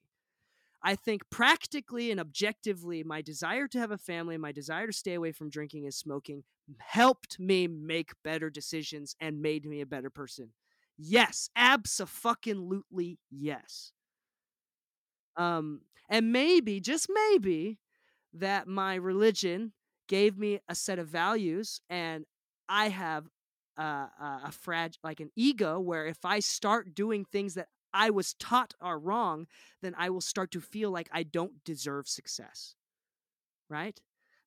I 0.83 0.97
think 0.97 1.23
practically 1.31 2.11
and 2.11 2.21
objectively, 2.21 3.05
my 3.05 3.23
desire 3.23 3.69
to 3.69 3.79
have 3.79 3.91
a 3.93 3.99
family, 3.99 4.37
my 4.39 4.53
desire 4.53 4.87
to 4.89 4.93
stay 4.93 5.15
away 5.15 5.33
from 5.33 5.51
drinking 5.51 5.85
and 5.85 5.95
smoking 5.95 6.45
helped 6.79 7.39
me 7.39 7.69
make 7.69 8.13
better 8.25 8.51
decisions 8.51 9.17
and 9.21 9.43
made 9.43 9.65
me 9.67 9.81
a 9.81 9.87
better 9.87 10.11
person. 10.11 10.51
Yes, 10.99 11.51
absolutely 11.57 13.19
yes. 13.31 13.93
Um, 15.37 15.83
and 16.09 16.33
maybe, 16.33 16.81
just 16.81 17.09
maybe, 17.13 17.79
that 18.33 18.67
my 18.67 18.95
religion 18.95 19.73
gave 20.09 20.39
me 20.39 20.61
a 20.69 20.75
set 20.75 20.99
of 20.99 21.09
values 21.09 21.81
and 21.89 22.25
I 22.69 22.89
have 22.89 23.27
uh, 23.79 24.07
a 24.19 24.53
fragile, 24.53 25.01
like 25.03 25.21
an 25.21 25.31
ego, 25.37 25.81
where 25.81 26.07
if 26.07 26.25
I 26.25 26.41
start 26.41 26.95
doing 26.95 27.25
things 27.25 27.55
that 27.55 27.69
I 27.93 28.11
was 28.11 28.35
taught 28.35 28.75
are 28.81 28.99
wrong, 28.99 29.47
then 29.81 29.95
I 29.97 30.11
will 30.11 30.21
start 30.21 30.51
to 30.53 30.61
feel 30.61 30.91
like 30.91 31.09
I 31.13 31.23
don't 31.23 31.65
deserve 31.65 32.09
success. 32.09 32.75
Right? 33.69 34.01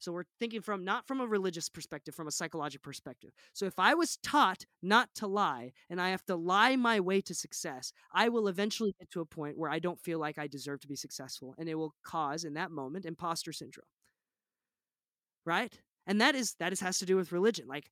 So 0.05 0.11
we're 0.11 0.25
thinking 0.39 0.61
from 0.61 0.85
not 0.85 1.07
from 1.07 1.19
a 1.19 1.25
religious 1.25 1.67
perspective, 1.67 2.13
from 2.13 2.27
a 2.27 2.31
psychological 2.31 2.83
perspective. 2.83 3.31
So 3.53 3.65
if 3.65 3.79
I 3.79 3.95
was 3.95 4.17
taught 4.17 4.67
not 4.83 5.09
to 5.15 5.25
lie 5.25 5.71
and 5.89 5.99
I 5.99 6.09
have 6.09 6.23
to 6.25 6.35
lie 6.35 6.75
my 6.75 6.99
way 6.99 7.21
to 7.21 7.33
success, 7.33 7.91
I 8.13 8.29
will 8.29 8.47
eventually 8.47 8.93
get 8.99 9.09
to 9.09 9.21
a 9.21 9.25
point 9.25 9.57
where 9.57 9.71
I 9.71 9.79
don't 9.79 9.99
feel 9.99 10.19
like 10.19 10.37
I 10.37 10.45
deserve 10.45 10.81
to 10.81 10.87
be 10.87 10.95
successful 10.95 11.55
and 11.57 11.67
it 11.67 11.73
will 11.73 11.95
cause 12.03 12.43
in 12.43 12.53
that 12.53 12.69
moment 12.69 13.07
imposter 13.07 13.51
syndrome. 13.51 13.87
Right? 15.43 15.73
And 16.05 16.21
that 16.21 16.35
is 16.35 16.53
that 16.59 16.71
is 16.71 16.81
has 16.81 16.99
to 16.99 17.07
do 17.07 17.15
with 17.15 17.31
religion. 17.31 17.67
Like 17.67 17.89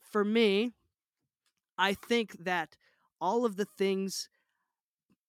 for 0.00 0.24
me, 0.24 0.72
I 1.76 1.92
think 1.92 2.42
that 2.42 2.78
all 3.20 3.44
of 3.44 3.56
the 3.56 3.66
things 3.66 4.30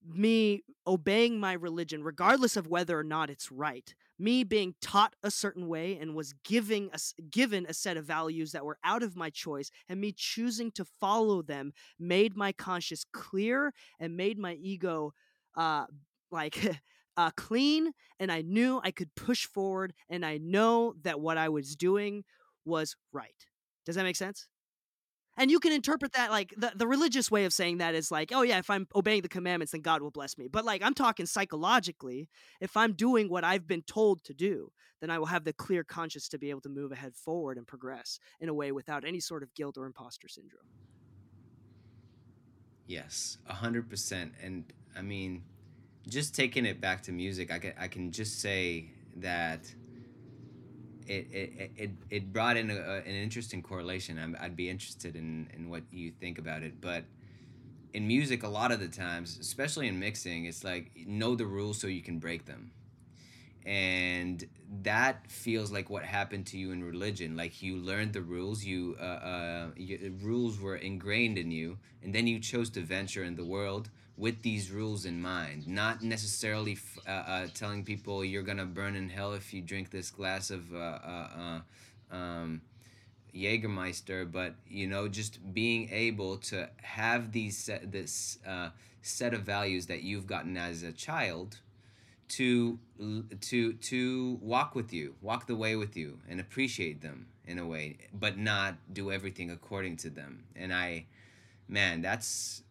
me 0.08 0.64
obeying 0.88 1.42
my 1.42 1.52
religion, 1.52 2.06
regardless 2.06 2.56
of 2.56 2.68
whether 2.68 2.98
or 2.98 3.04
not 3.04 3.30
it's 3.30 3.52
right, 3.52 3.94
me 4.22 4.44
being 4.44 4.76
taught 4.82 5.16
a 5.24 5.32
certain 5.32 5.68
way 5.68 5.98
and 6.00 6.16
was 6.16 6.34
giving 6.44 6.90
a, 6.94 7.00
given 7.30 7.66
a 7.68 7.74
set 7.74 7.98
of 7.98 8.06
values 8.06 8.52
that 8.52 8.64
were 8.64 8.78
out 8.84 9.02
of 9.02 9.16
my 9.16 9.30
choice, 9.30 9.72
and 9.90 10.00
me 10.00 10.14
choosing 10.16 10.72
to 10.72 10.86
follow 10.86 11.42
them 11.42 11.74
made 12.00 12.38
my 12.38 12.52
conscience 12.52 13.04
clear 13.12 13.74
and 14.00 14.16
made 14.16 14.38
my 14.38 14.54
ego 14.54 15.14
uh, 15.58 15.86
like 16.32 16.58
uh, 17.18 17.32
clean. 17.36 17.92
And 18.20 18.32
I 18.32 18.42
knew 18.42 18.80
I 18.84 18.92
could 18.92 19.14
push 19.16 19.46
forward, 19.46 19.94
and 20.10 20.24
I 20.26 20.38
know 20.38 20.94
that 21.02 21.20
what 21.20 21.38
I 21.38 21.50
was 21.50 21.76
doing 21.76 22.24
was 22.64 22.96
right. 23.12 23.48
Does 23.86 23.96
that 23.96 24.04
make 24.04 24.16
sense? 24.16 24.48
And 25.38 25.50
you 25.50 25.60
can 25.60 25.72
interpret 25.72 26.14
that 26.14 26.30
like 26.30 26.54
the, 26.58 26.74
the 26.76 26.88
religious 26.88 27.32
way 27.32 27.46
of 27.46 27.54
saying 27.54 27.78
that 27.78 27.96
is 27.96 28.12
like, 28.12 28.32
oh 28.34 28.42
yeah, 28.42 28.60
if 28.60 28.70
I'm 28.70 28.88
obeying 28.94 29.22
the 29.22 29.30
commandments, 29.30 29.72
then 29.72 29.82
God 29.82 30.02
will 30.02 30.12
bless 30.12 30.38
me. 30.38 30.48
But 30.48 30.66
like 30.66 30.84
I'm 30.84 30.94
talking 30.94 31.26
psychologically, 31.26 32.30
if 32.60 32.76
I'm 32.76 32.94
doing 32.94 33.30
what 33.30 33.44
I've 33.44 33.68
been 33.68 33.82
told 33.82 34.24
to 34.26 34.34
do, 34.34 34.72
then 35.00 35.10
I 35.10 35.18
will 35.20 35.28
have 35.28 35.44
the 35.44 35.54
clear 35.54 35.84
conscience 35.84 36.28
to 36.30 36.38
be 36.38 36.50
able 36.50 36.62
to 36.62 36.70
move 36.70 36.92
ahead 36.92 37.16
forward 37.16 37.58
and 37.58 37.66
progress 37.66 38.20
in 38.40 38.50
a 38.50 38.54
way 38.54 38.72
without 38.72 39.06
any 39.06 39.20
sort 39.20 39.42
of 39.42 39.54
guilt 39.56 39.78
or 39.78 39.86
imposter 39.86 40.28
syndrome. 40.28 40.68
Yes, 42.86 43.38
a 43.48 43.54
hundred 43.54 43.90
percent. 43.90 44.34
And 44.44 44.66
I 44.98 45.02
mean, 45.02 45.44
just 46.08 46.36
taking 46.36 46.66
it 46.66 46.82
back 46.82 47.04
to 47.04 47.12
music, 47.12 47.52
I 47.52 47.60
can 47.60 47.74
I 47.80 47.88
can 47.88 48.12
just 48.12 48.42
say 48.42 48.92
that 49.18 49.74
it 51.08 51.28
it, 51.32 51.72
it, 51.78 51.92
it 52.10 52.34
brought 52.34 52.58
in 52.58 52.70
a, 52.70 52.76
an 52.76 53.06
interesting 53.06 53.62
correlation. 53.62 54.20
i 54.40 54.44
would 54.44 54.56
be 54.56 54.70
interested 54.70 55.16
in, 55.16 55.50
in 55.54 55.70
what 55.70 55.84
you 55.92 56.12
think 56.12 56.38
about 56.38 56.64
it. 56.64 56.82
But 56.82 57.06
in 57.94 58.08
music, 58.08 58.44
a 58.44 58.48
lot 58.48 58.72
of 58.72 58.80
the 58.80 58.88
times, 58.88 59.38
especially 59.40 59.88
in 59.88 60.00
mixing, 60.00 60.46
it's 60.46 60.64
like 60.64 60.92
know 61.06 61.36
the 61.36 61.46
rules 61.46 61.80
so 61.80 61.88
you 61.88 62.02
can 62.02 62.20
break 62.20 62.46
them. 62.46 62.72
And 63.66 64.44
that 64.82 65.30
feels 65.30 65.72
like 65.72 65.90
what 65.90 66.04
happened 66.04 66.48
to 66.48 66.58
you 66.58 66.72
in 66.72 66.84
religion. 66.84 67.38
Like 67.38 67.62
you 67.62 67.78
learned 67.78 68.14
the 68.14 68.22
rules, 68.22 68.64
you, 68.64 68.96
uh, 69.00 69.04
uh, 69.04 69.68
you, 69.76 70.16
rules 70.22 70.60
were 70.60 70.78
ingrained 70.78 71.38
in 71.38 71.52
you, 71.52 71.78
and 72.02 72.14
then 72.16 72.26
you 72.26 72.40
chose 72.40 72.70
to 72.72 72.82
venture 72.82 73.24
in 73.24 73.36
the 73.36 73.46
world 73.46 73.90
with 74.18 74.42
these 74.42 74.72
rules 74.72 75.06
in 75.06 75.22
mind, 75.22 75.68
not 75.68 76.04
necessarily 76.04 76.78
uh, 77.08 77.12
uh, 77.12 77.48
telling 77.54 77.84
people 77.84 78.24
you're 78.24 78.44
gonna 78.44 78.66
burn 78.66 78.96
in 78.96 79.10
hell 79.10 79.34
if 79.34 79.54
you 79.54 79.62
drink 79.62 79.90
this 79.90 80.12
glass 80.12 80.52
of 80.52 80.74
uh, 80.74 80.78
uh, 80.78 81.28
uh, 82.12 82.16
um, 82.16 82.62
Jägermeister, 83.34 84.30
but 84.30 84.56
you 84.68 84.88
know, 84.88 85.08
just 85.08 85.54
being 85.54 85.90
able 85.92 86.38
to 86.38 86.70
have 86.82 87.32
these 87.32 87.58
set, 87.58 87.92
this 87.92 88.40
uh, 88.46 88.70
set 89.02 89.34
of 89.34 89.42
values 89.42 89.88
that 89.88 90.04
you've 90.04 90.28
gotten 90.28 90.58
as 90.58 90.84
a 90.84 90.92
child 90.92 91.60
to 92.28 92.80
to 93.42 93.74
to 93.74 94.40
walk 94.42 94.76
with 94.76 94.94
you, 94.94 95.16
walk 95.22 95.48
the 95.48 95.56
way 95.56 95.76
with 95.76 95.98
you, 95.98 96.20
and 96.30 96.40
appreciate 96.40 97.02
them 97.02 97.28
in 97.46 97.60
a 97.60 97.66
way, 97.66 97.98
but 98.14 98.38
not 98.38 98.76
do 98.94 99.12
everything 99.12 99.52
according 99.52 99.98
to 99.98 100.10
them. 100.10 100.44
And 100.56 100.74
I, 100.74 101.06
man, 101.68 102.02
that's 102.02 102.64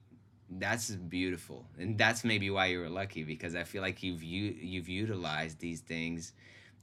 that's 0.50 0.90
beautiful, 0.90 1.66
and 1.78 1.96
that's 1.96 2.24
maybe 2.24 2.50
why 2.50 2.66
you 2.66 2.80
were 2.80 2.88
lucky 2.88 3.24
because 3.24 3.54
I 3.54 3.64
feel 3.64 3.82
like 3.82 4.02
you've 4.02 4.22
you, 4.22 4.56
you've 4.60 4.88
utilized 4.88 5.60
these 5.60 5.80
things 5.80 6.32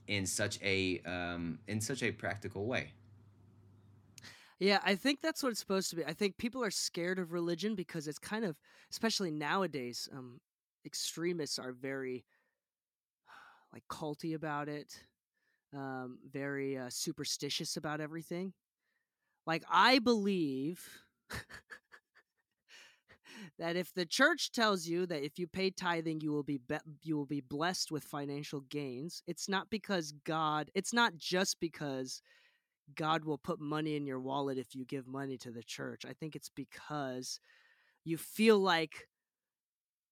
in 0.07 0.26
such 0.26 0.61
a 0.61 0.99
um, 1.01 1.59
in 1.68 1.82
such 1.82 2.03
a 2.03 2.11
practical 2.11 2.65
way. 2.65 2.93
Yeah, 4.59 4.80
I 4.84 4.95
think 4.95 5.22
that's 5.22 5.43
what 5.43 5.49
it's 5.49 5.59
supposed 5.59 5.89
to 5.91 5.95
be. 5.95 6.05
I 6.05 6.13
think 6.13 6.38
people 6.38 6.63
are 6.63 6.72
scared 6.72 7.20
of 7.20 7.32
religion 7.32 7.76
because 7.76 8.07
it's 8.07 8.18
kind 8.20 8.43
of, 8.43 8.57
especially 8.91 9.30
nowadays, 9.30 10.09
um, 10.11 10.41
extremists 10.86 11.59
are 11.59 11.74
very 11.74 12.26
like 13.74 13.84
culty 13.89 14.36
about 14.36 14.70
it, 14.70 15.03
um, 15.76 16.20
very 16.30 16.78
uh, 16.78 16.89
superstitious 16.89 17.78
about 17.78 18.01
everything. 18.01 18.53
Like 19.45 19.63
I 19.70 19.99
believe 19.99 20.88
that 23.59 23.75
if 23.75 23.93
the 23.93 24.05
church 24.05 24.51
tells 24.51 24.88
you 24.88 25.05
that 25.07 25.23
if 25.23 25.38
you 25.39 25.47
pay 25.47 25.69
tithing 25.69 26.21
you 26.21 26.31
will 26.31 26.43
be, 26.43 26.57
be 26.57 26.77
you 27.03 27.17
will 27.17 27.25
be 27.25 27.41
blessed 27.41 27.91
with 27.91 28.03
financial 28.03 28.61
gains, 28.61 29.21
it's 29.27 29.49
not 29.49 29.69
because 29.69 30.13
God. 30.23 30.69
It's 30.75 30.93
not 30.93 31.17
just 31.17 31.59
because 31.59 32.21
God 32.95 33.25
will 33.25 33.38
put 33.38 33.59
money 33.59 33.95
in 33.95 34.05
your 34.05 34.19
wallet 34.19 34.57
if 34.57 34.75
you 34.75 34.85
give 34.85 35.07
money 35.07 35.38
to 35.39 35.51
the 35.51 35.63
church. 35.63 36.05
I 36.05 36.13
think 36.13 36.35
it's 36.35 36.49
because 36.49 37.39
you 38.03 38.17
feel 38.17 38.59
like 38.59 39.07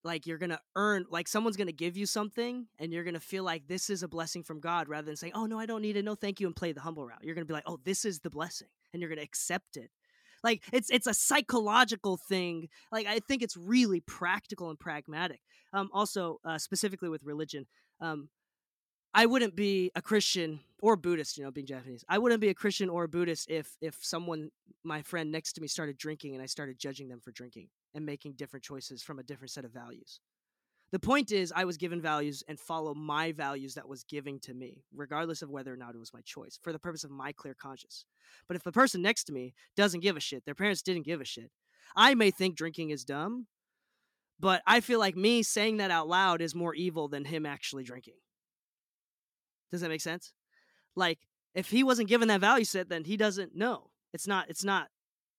like 0.03 0.28
you're 0.28 0.38
gonna 0.38 0.59
earn 0.76 1.05
like 1.09 1.28
someone's 1.28 1.57
gonna 1.57 1.71
give 1.71 1.97
you 1.97 2.05
something 2.05 2.67
and 2.80 2.93
you're 2.93 3.03
gonna 3.03 3.19
feel 3.19 3.43
like 3.43 3.67
this 3.67 3.89
is 3.89 4.03
a 4.03 4.07
blessing 4.07 4.43
from 4.43 4.59
god 4.59 4.88
rather 4.88 5.05
than 5.05 5.15
saying 5.15 5.34
oh 5.36 5.47
no 5.47 5.59
i 5.59 5.65
don't 5.65 5.82
need 5.82 5.97
it 5.97 6.05
no 6.05 6.13
thank 6.13 6.39
you 6.39 6.45
and 6.45 6.55
play 6.55 6.71
the 6.71 6.80
humble 6.80 7.05
route 7.05 7.23
you're 7.23 7.34
gonna 7.34 7.43
be 7.43 7.53
like 7.53 7.63
oh 7.65 7.80
this 7.84 8.05
is 8.05 8.19
the 8.19 8.30
blessing 8.30 8.67
and 8.93 9.01
you're 9.01 9.09
gonna 9.09 9.21
accept 9.21 9.76
it 9.76 9.89
like 10.46 10.64
it's 10.72 10.89
it's 10.89 11.08
a 11.08 11.14
psychological 11.14 12.16
thing 12.16 12.70
like 12.91 13.06
i 13.08 13.20
think 13.28 13.41
it's 13.41 13.58
really 13.58 14.00
practical 14.00 14.70
and 14.70 14.80
pragmatic 14.80 15.41
um 15.74 15.89
also 15.91 16.39
uh, 16.46 16.58
specifically 16.58 17.10
with 17.10 17.24
religion 17.24 17.66
um 18.00 18.30
I 19.18 19.28
wouldn't 19.28 19.56
be 19.56 19.91
a 19.96 20.02
Christian 20.02 20.60
or 20.82 20.98
Buddhist, 20.98 21.38
you 21.38 21.46
know, 21.46 21.50
being 21.50 21.66
Japanese. 21.66 22.04
I 22.10 22.18
wouldn't 22.18 22.41
be 22.41 22.50
a 22.50 22.54
Christian 22.54 22.89
or 22.89 23.06
a 23.06 23.08
Buddhist 23.08 23.50
if 23.50 23.78
if 23.82 23.98
someone, 24.02 24.52
my 24.84 25.04
friend 25.04 25.32
next 25.32 25.54
to 25.54 25.62
me, 25.62 25.70
started 25.70 25.98
drinking 25.98 26.34
and 26.34 26.43
I 26.43 26.48
started 26.48 26.78
judging 26.78 27.08
them 27.08 27.22
for 27.22 27.32
drinking 27.32 27.70
and 27.93 28.06
making 28.06 28.34
different 28.34 28.66
choices 28.66 29.02
from 29.02 29.18
a 29.18 29.24
different 29.24 29.52
set 29.52 29.64
of 29.64 29.72
values. 29.72 30.20
The 30.91 30.99
point 30.99 31.31
is, 31.31 31.51
I 31.53 31.65
was 31.65 31.77
given 31.77 32.01
values 32.01 32.43
and 32.47 32.59
follow 32.59 32.93
my 32.93 33.31
values 33.31 33.73
that 33.73 33.88
was 33.88 34.03
giving 34.03 34.39
to 34.41 34.53
me, 34.53 34.83
regardless 34.93 35.41
of 35.41 35.49
whether 35.49 35.73
or 35.73 35.77
not 35.77 35.95
it 35.95 35.99
was 35.99 36.13
my 36.13 36.21
choice, 36.21 36.59
for 36.61 36.71
the 36.71 36.79
purpose 36.79 37.03
of 37.03 37.11
my 37.11 37.31
clear 37.31 37.53
conscience. 37.53 38.05
But 38.47 38.55
if 38.55 38.63
the 38.63 38.71
person 38.71 39.01
next 39.01 39.25
to 39.25 39.33
me 39.33 39.53
doesn't 39.75 40.01
give 40.01 40.15
a 40.15 40.21
shit, 40.21 40.45
their 40.45 40.55
parents 40.55 40.81
didn't 40.81 41.05
give 41.05 41.21
a 41.21 41.25
shit, 41.25 41.51
I 41.95 42.13
may 42.13 42.31
think 42.31 42.55
drinking 42.55 42.91
is 42.91 43.03
dumb, 43.03 43.47
but 44.39 44.61
I 44.65 44.79
feel 44.79 44.99
like 44.99 45.15
me 45.15 45.43
saying 45.43 45.77
that 45.77 45.91
out 45.91 46.07
loud 46.07 46.41
is 46.41 46.55
more 46.55 46.75
evil 46.75 47.07
than 47.07 47.25
him 47.25 47.45
actually 47.45 47.83
drinking. 47.83 48.15
Does 49.71 49.81
that 49.81 49.89
make 49.89 50.01
sense? 50.01 50.33
Like 50.95 51.19
if 51.55 51.69
he 51.69 51.83
wasn't 51.83 52.09
given 52.09 52.27
that 52.27 52.41
value 52.41 52.65
set, 52.65 52.89
then 52.89 53.05
he 53.05 53.17
doesn't 53.17 53.55
know. 53.55 53.89
It's 54.13 54.27
not. 54.27 54.49
It's 54.49 54.63
not 54.63 54.89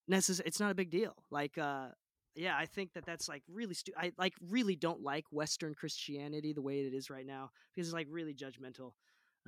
necessary. 0.09 0.47
It's 0.47 0.61
not 0.61 0.70
a 0.70 0.74
big 0.74 0.90
deal. 0.90 1.14
Like, 1.30 1.59
uh, 1.59 1.88
yeah, 2.37 2.55
I 2.57 2.66
think 2.66 2.93
that 2.93 3.05
that's 3.07 3.28
like 3.28 3.43
really. 3.53 3.74
Stu- 3.74 3.93
I 3.97 4.12
like 4.18 4.34
really 4.51 4.76
don't 4.76 5.03
like 5.03 5.24
Western 5.30 5.74
Christianity 5.74 6.53
the 6.53 6.62
way 6.62 6.80
it 6.80 6.95
is 6.95 7.11
right 7.11 7.26
now 7.26 7.51
because 7.74 7.89
it's 7.89 7.95
like 7.95 8.07
really 8.11 8.34
judgmental, 8.34 8.93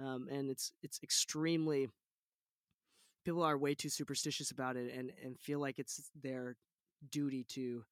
um, 0.03 0.26
and 0.30 0.51
it's 0.51 0.72
it's 0.82 0.99
extremely. 1.03 1.89
People 3.24 3.43
are 3.43 3.59
way 3.59 3.74
too 3.74 3.91
superstitious 3.91 4.51
about 4.51 4.76
it 4.76 4.93
and 4.93 5.12
and 5.22 5.39
feel 5.39 5.61
like 5.61 5.78
it's 5.78 6.11
their 6.22 6.57
duty 7.11 7.45
to 7.51 7.84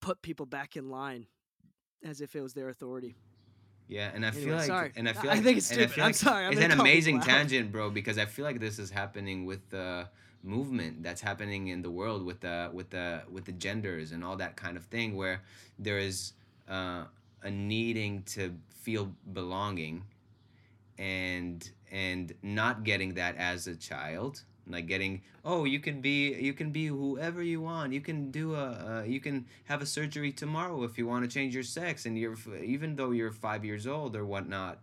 put 0.00 0.22
people 0.22 0.46
back 0.46 0.76
in 0.76 0.88
line 0.88 1.26
as 2.04 2.20
if 2.20 2.34
it 2.34 2.40
was 2.40 2.54
their 2.54 2.68
authority. 2.68 3.14
Yeah, 3.86 4.10
and 4.14 4.24
I 4.24 4.28
Anyway, 4.28 4.44
feel 4.44 4.56
like, 4.56 4.66
sorry. 4.66 4.92
and 4.96 5.08
I 5.08 5.12
feel 5.12 5.30
I 5.30 5.34
like, 5.34 5.42
think 5.44 5.58
it's 5.58 5.66
stupid. 5.66 5.98
I'm 5.98 6.06
like 6.06 6.14
sorry. 6.14 6.46
I'm 6.46 6.52
it's 6.52 6.62
an 6.62 6.70
amazing 6.72 7.20
tangent, 7.20 7.70
bro, 7.70 7.90
because 7.90 8.16
I 8.16 8.24
feel 8.24 8.46
like 8.46 8.58
this 8.58 8.78
is 8.78 8.90
happening 8.90 9.44
with 9.44 9.68
the 9.68 10.08
movement 10.44 11.02
that's 11.02 11.20
happening 11.20 11.68
in 11.68 11.82
the 11.82 11.90
world 11.90 12.24
with 12.24 12.40
the 12.40 12.70
with 12.72 12.90
the 12.90 13.22
with 13.30 13.44
the 13.44 13.52
genders 13.52 14.12
and 14.12 14.22
all 14.22 14.36
that 14.36 14.56
kind 14.56 14.76
of 14.76 14.84
thing, 14.84 15.16
where 15.16 15.42
there 15.78 15.98
is 15.98 16.32
uh, 16.68 17.04
a 17.42 17.50
needing 17.50 18.22
to 18.22 18.54
feel 18.68 19.12
belonging, 19.32 20.04
and 20.98 21.70
and 21.90 22.34
not 22.42 22.84
getting 22.84 23.14
that 23.14 23.36
as 23.36 23.66
a 23.66 23.74
child, 23.74 24.42
like 24.68 24.86
getting 24.86 25.22
oh 25.44 25.64
you 25.64 25.80
can 25.80 26.00
be 26.00 26.34
you 26.34 26.52
can 26.52 26.70
be 26.70 26.86
whoever 26.86 27.42
you 27.42 27.60
want. 27.60 27.92
You 27.92 28.00
can 28.00 28.30
do 28.30 28.54
a 28.54 29.00
uh, 29.00 29.02
you 29.06 29.20
can 29.20 29.46
have 29.64 29.82
a 29.82 29.86
surgery 29.86 30.32
tomorrow 30.32 30.82
if 30.84 30.98
you 30.98 31.06
want 31.06 31.24
to 31.24 31.30
change 31.32 31.54
your 31.54 31.64
sex 31.64 32.06
and 32.06 32.18
you're 32.18 32.36
even 32.62 32.96
though 32.96 33.10
you're 33.10 33.32
five 33.32 33.64
years 33.64 33.86
old 33.86 34.14
or 34.14 34.24
whatnot. 34.24 34.78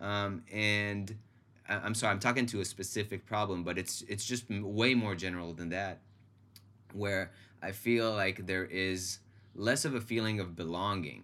Um, 0.00 0.44
and 0.52 1.16
i'm 1.68 1.94
sorry 1.94 2.12
i'm 2.12 2.20
talking 2.20 2.46
to 2.46 2.60
a 2.60 2.64
specific 2.64 3.26
problem 3.26 3.62
but 3.62 3.78
it's 3.78 4.02
it's 4.08 4.24
just 4.24 4.44
way 4.50 4.94
more 4.94 5.14
general 5.14 5.52
than 5.52 5.68
that 5.68 5.98
where 6.92 7.30
i 7.62 7.70
feel 7.70 8.12
like 8.12 8.46
there 8.46 8.64
is 8.64 9.18
less 9.54 9.84
of 9.84 9.94
a 9.94 10.00
feeling 10.00 10.40
of 10.40 10.56
belonging 10.56 11.22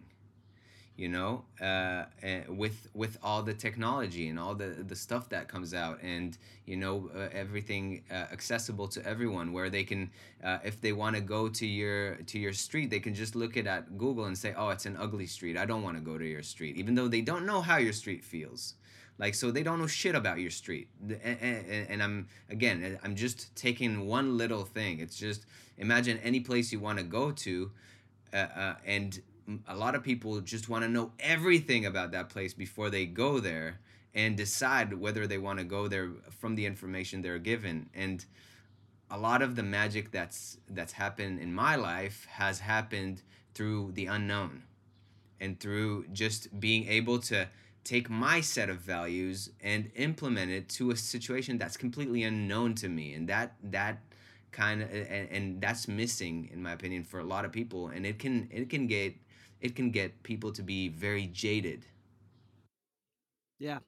you 0.97 1.09
know 1.09 1.45
uh, 1.61 2.05
eh, 2.23 2.43
with 2.49 2.89
with 2.95 3.19
all 3.23 3.43
the 3.43 3.53
technology 3.53 4.29
and 4.29 4.39
all 4.39 4.55
the 4.55 4.67
the 4.87 4.95
stuff 4.95 5.29
that 5.29 5.49
comes 5.49 5.75
out 5.75 5.99
and 6.03 6.39
you 6.67 6.77
know 6.77 7.11
uh, 7.17 7.29
everything 7.33 8.03
uh, 8.11 8.15
accessible 8.33 8.87
to 8.87 9.05
everyone 9.05 9.53
where 9.53 9.69
they 9.69 9.83
can 9.83 10.11
uh, 10.45 10.59
if 10.65 10.81
they 10.81 10.93
want 10.93 11.17
to 11.17 11.21
go 11.21 11.49
to 11.49 11.67
your 11.67 12.17
to 12.27 12.39
your 12.39 12.53
street 12.53 12.91
they 12.91 13.01
can 13.01 13.13
just 13.13 13.35
look 13.35 13.57
it 13.57 13.67
at 13.67 13.99
google 13.99 14.27
and 14.27 14.39
say 14.39 14.55
oh 14.57 14.69
it's 14.69 14.87
an 14.87 14.97
ugly 14.99 15.27
street. 15.27 15.57
I 15.57 15.65
don't 15.67 15.83
want 15.83 15.97
to 15.97 16.03
go 16.03 16.17
to 16.17 16.25
your 16.25 16.43
street 16.43 16.77
even 16.77 16.95
though 16.95 17.09
they 17.09 17.21
don't 17.23 17.45
know 17.45 17.61
how 17.61 17.79
your 17.79 17.93
street 17.93 18.23
feels 18.23 18.75
like 19.19 19.35
so 19.35 19.51
they 19.51 19.63
don't 19.63 19.79
know 19.79 19.87
shit 19.87 20.15
about 20.15 20.39
your 20.39 20.51
street. 20.51 20.89
And, 21.01 21.21
and, 21.41 21.87
and 21.89 22.03
i'm 22.03 22.29
again 22.51 22.99
i'm 23.03 23.15
just 23.15 23.55
taking 23.57 24.07
one 24.07 24.37
little 24.37 24.65
thing. 24.65 25.01
It's 25.01 25.17
just 25.17 25.47
imagine 25.79 26.19
any 26.19 26.41
place 26.41 26.73
you 26.73 26.81
want 26.81 26.99
to 26.99 27.05
go 27.05 27.31
to 27.31 27.71
uh, 28.33 28.37
uh, 28.37 28.75
and 28.85 29.23
a 29.69 29.77
lot 29.77 29.95
of 29.95 30.03
people 30.03 30.41
just 30.41 30.69
want 30.69 30.83
to 30.83 30.89
know 30.89 31.13
everything 31.21 31.87
about 31.87 32.13
that 32.13 32.29
place 32.29 32.55
before 32.55 32.91
they 32.91 33.07
go 33.07 33.41
there 33.41 33.81
and 34.15 34.37
decide 34.37 34.95
whether 34.95 35.27
they 35.27 35.39
want 35.39 35.59
to 35.59 35.65
go 35.65 35.89
there 35.89 36.11
from 36.31 36.55
the 36.55 36.67
information 36.67 37.23
they're 37.23 37.39
given. 37.39 37.91
And 37.95 38.25
a 39.11 39.19
lot 39.19 39.43
of 39.43 39.57
the 39.57 39.63
magic 39.63 40.11
that's 40.11 40.59
that's 40.69 40.93
happened 40.93 41.41
in 41.41 41.53
my 41.53 41.77
life 41.77 42.27
has 42.31 42.61
happened 42.61 43.23
through 43.55 43.93
the 43.93 44.07
unknown 44.07 44.63
and 45.41 45.61
through 45.61 46.07
just 46.13 46.59
being 46.59 46.89
able 46.89 47.19
to 47.19 47.49
take 47.85 48.09
my 48.11 48.41
set 48.41 48.71
of 48.71 48.79
values 48.79 49.51
and 49.63 49.91
implement 49.97 50.51
it 50.51 50.69
to 50.69 50.91
a 50.91 50.97
situation 50.97 51.59
that's 51.59 51.77
completely 51.77 52.23
unknown 52.23 52.75
to 52.75 52.89
me 52.89 53.15
and 53.15 53.29
that 53.29 53.55
that 53.63 54.01
kind 54.53 54.83
of 54.83 54.91
and, 54.91 55.29
and 55.31 55.61
that's 55.61 55.89
missing 55.89 56.49
in 56.53 56.63
my 56.63 56.73
opinion 56.73 57.05
for 57.05 57.21
a 57.21 57.25
lot 57.25 57.45
of 57.45 57.53
people 57.53 57.89
and 57.89 58.07
it 58.07 58.19
can 58.19 58.49
it 58.51 58.71
can 58.71 58.87
get 58.87 59.15
it 59.61 59.75
can 59.75 59.91
get 59.91 60.23
people 60.23 60.53
to 60.53 60.63
be 60.63 60.89
very 60.89 61.27
jaded 61.27 61.87
Yeah, 63.59 63.81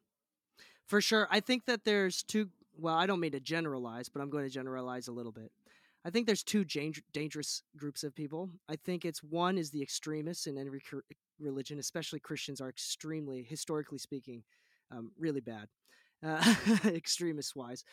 for 0.86 1.00
sure. 1.00 1.28
I 1.30 1.40
think 1.40 1.66
that 1.66 1.84
there's 1.84 2.22
two. 2.22 2.50
Well, 2.78 2.94
I 2.94 3.06
don't 3.06 3.20
mean 3.20 3.32
to 3.32 3.40
generalize, 3.40 4.08
but 4.08 4.22
I'm 4.22 4.30
going 4.30 4.44
to 4.44 4.50
generalize 4.50 5.08
a 5.08 5.12
little 5.12 5.32
bit. 5.32 5.52
I 6.04 6.10
think 6.10 6.26
there's 6.26 6.44
two 6.44 6.64
dangerous 6.64 7.62
groups 7.76 8.04
of 8.04 8.14
people. 8.14 8.50
I 8.68 8.76
think 8.76 9.04
it's 9.04 9.22
one 9.22 9.58
is 9.58 9.70
the 9.70 9.82
extremists 9.82 10.46
in 10.46 10.58
every 10.58 10.80
religion, 11.38 11.78
especially 11.78 12.20
Christians, 12.20 12.60
are 12.60 12.68
extremely, 12.68 13.42
historically 13.42 13.98
speaking, 13.98 14.42
um, 14.90 15.12
really 15.18 15.40
bad, 15.40 15.68
uh, 16.24 16.54
extremist 16.86 17.56
wise. 17.56 17.84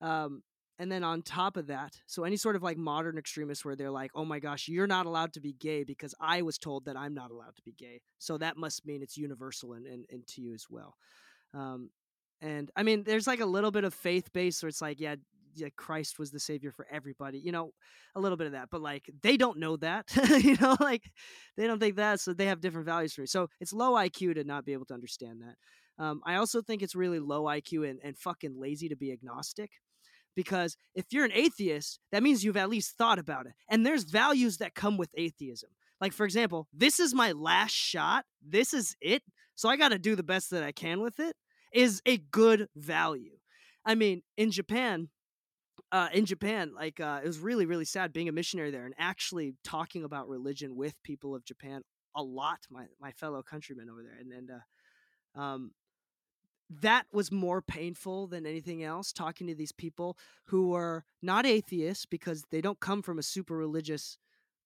Um, 0.00 0.42
and 0.78 0.92
then 0.92 1.02
on 1.02 1.22
top 1.22 1.56
of 1.56 1.68
that, 1.68 1.98
so 2.06 2.24
any 2.24 2.36
sort 2.36 2.54
of 2.54 2.62
like 2.62 2.76
modern 2.76 3.16
extremists 3.16 3.64
where 3.64 3.76
they're 3.76 3.90
like, 3.90 4.10
oh 4.14 4.26
my 4.26 4.38
gosh, 4.40 4.68
you're 4.68 4.86
not 4.86 5.06
allowed 5.06 5.32
to 5.34 5.40
be 5.40 5.54
gay 5.54 5.84
because 5.84 6.14
I 6.20 6.42
was 6.42 6.58
told 6.58 6.84
that 6.84 6.96
I'm 6.96 7.14
not 7.14 7.30
allowed 7.30 7.56
to 7.56 7.62
be 7.62 7.72
gay. 7.72 8.02
So 8.18 8.36
that 8.38 8.58
must 8.58 8.84
mean 8.84 9.02
it's 9.02 9.16
universal 9.16 9.72
and, 9.72 9.86
and, 9.86 10.04
and 10.10 10.26
to 10.28 10.42
you 10.42 10.52
as 10.52 10.66
well. 10.68 10.96
Um, 11.54 11.90
and 12.42 12.70
I 12.76 12.82
mean, 12.82 13.04
there's 13.04 13.26
like 13.26 13.40
a 13.40 13.46
little 13.46 13.70
bit 13.70 13.84
of 13.84 13.94
faith 13.94 14.32
based 14.34 14.62
where 14.62 14.68
it's 14.68 14.82
like, 14.82 15.00
yeah, 15.00 15.16
yeah, 15.56 15.68
Christ 15.76 16.18
was 16.18 16.30
the 16.30 16.40
savior 16.40 16.70
for 16.70 16.86
everybody, 16.90 17.38
you 17.38 17.52
know, 17.52 17.72
a 18.14 18.20
little 18.20 18.36
bit 18.36 18.46
of 18.46 18.52
that, 18.52 18.68
but 18.70 18.80
like 18.80 19.10
they 19.22 19.36
don't 19.36 19.58
know 19.58 19.76
that, 19.78 20.06
you 20.40 20.56
know, 20.60 20.76
like 20.80 21.10
they 21.56 21.66
don't 21.66 21.78
think 21.78 21.96
that, 21.96 22.20
so 22.20 22.32
they 22.32 22.46
have 22.46 22.60
different 22.60 22.86
values 22.86 23.14
for 23.14 23.22
me. 23.22 23.26
So 23.26 23.48
it's 23.60 23.72
low 23.72 23.92
IQ 23.92 24.34
to 24.34 24.44
not 24.44 24.64
be 24.64 24.72
able 24.72 24.86
to 24.86 24.94
understand 24.94 25.42
that. 25.42 25.56
Um, 26.02 26.20
I 26.26 26.36
also 26.36 26.60
think 26.60 26.82
it's 26.82 26.94
really 26.94 27.18
low 27.18 27.44
IQ 27.44 27.88
and, 27.88 27.98
and 28.02 28.18
fucking 28.18 28.60
lazy 28.60 28.88
to 28.88 28.96
be 28.96 29.12
agnostic 29.12 29.70
because 30.34 30.76
if 30.94 31.06
you're 31.10 31.24
an 31.24 31.32
atheist, 31.32 31.98
that 32.12 32.22
means 32.22 32.44
you've 32.44 32.58
at 32.58 32.68
least 32.68 32.96
thought 32.96 33.18
about 33.18 33.46
it. 33.46 33.54
And 33.68 33.84
there's 33.84 34.04
values 34.04 34.58
that 34.58 34.74
come 34.74 34.98
with 34.98 35.10
atheism. 35.14 35.70
Like, 36.00 36.12
for 36.12 36.26
example, 36.26 36.68
this 36.72 37.00
is 37.00 37.14
my 37.14 37.32
last 37.32 37.72
shot, 37.72 38.26
this 38.46 38.74
is 38.74 38.94
it. 39.00 39.22
So 39.54 39.70
I 39.70 39.78
got 39.78 39.88
to 39.88 39.98
do 39.98 40.14
the 40.14 40.22
best 40.22 40.50
that 40.50 40.62
I 40.62 40.72
can 40.72 41.00
with 41.00 41.18
it, 41.18 41.34
is 41.72 42.02
a 42.04 42.18
good 42.18 42.68
value. 42.76 43.38
I 43.84 43.94
mean, 43.94 44.22
in 44.36 44.50
Japan, 44.50 45.08
uh, 45.96 46.08
in 46.12 46.26
Japan, 46.26 46.72
like 46.74 47.00
uh, 47.00 47.20
it 47.24 47.26
was 47.26 47.38
really, 47.38 47.64
really 47.64 47.86
sad 47.86 48.12
being 48.12 48.28
a 48.28 48.32
missionary 48.32 48.70
there 48.70 48.84
and 48.84 48.94
actually 48.98 49.54
talking 49.64 50.04
about 50.04 50.28
religion 50.28 50.76
with 50.76 51.02
people 51.02 51.34
of 51.34 51.42
Japan 51.42 51.80
a 52.14 52.22
lot, 52.22 52.58
my 52.70 52.84
my 53.00 53.12
fellow 53.12 53.42
countrymen 53.42 53.88
over 53.88 54.02
there, 54.02 54.18
and 54.20 54.30
and 54.30 54.50
uh, 54.50 55.40
um, 55.40 55.70
that 56.82 57.06
was 57.12 57.32
more 57.32 57.62
painful 57.62 58.26
than 58.26 58.44
anything 58.44 58.84
else. 58.84 59.10
Talking 59.10 59.46
to 59.46 59.54
these 59.54 59.72
people 59.72 60.18
who 60.48 60.68
were 60.68 61.04
not 61.22 61.46
atheists 61.46 62.04
because 62.04 62.44
they 62.50 62.60
don't 62.60 62.80
come 62.80 63.00
from 63.00 63.18
a 63.18 63.22
super 63.22 63.56
religious 63.56 64.18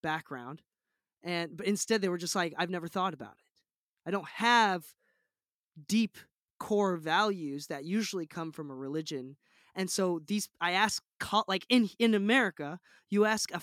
background, 0.02 0.62
and 1.22 1.56
but 1.56 1.66
instead 1.66 2.02
they 2.02 2.08
were 2.08 2.18
just 2.18 2.34
like, 2.34 2.54
I've 2.58 2.70
never 2.70 2.88
thought 2.88 3.14
about 3.14 3.34
it. 3.38 3.44
I 4.04 4.10
don't 4.10 4.28
have 4.28 4.84
deep 5.86 6.18
core 6.58 6.96
values 6.96 7.68
that 7.68 7.84
usually 7.84 8.26
come 8.26 8.50
from 8.50 8.68
a 8.68 8.74
religion 8.74 9.36
and 9.74 9.90
so 9.90 10.20
these 10.26 10.48
i 10.60 10.72
ask 10.72 11.02
like 11.48 11.64
in 11.68 11.88
in 11.98 12.14
america 12.14 12.78
you 13.08 13.24
ask 13.24 13.52
a 13.52 13.60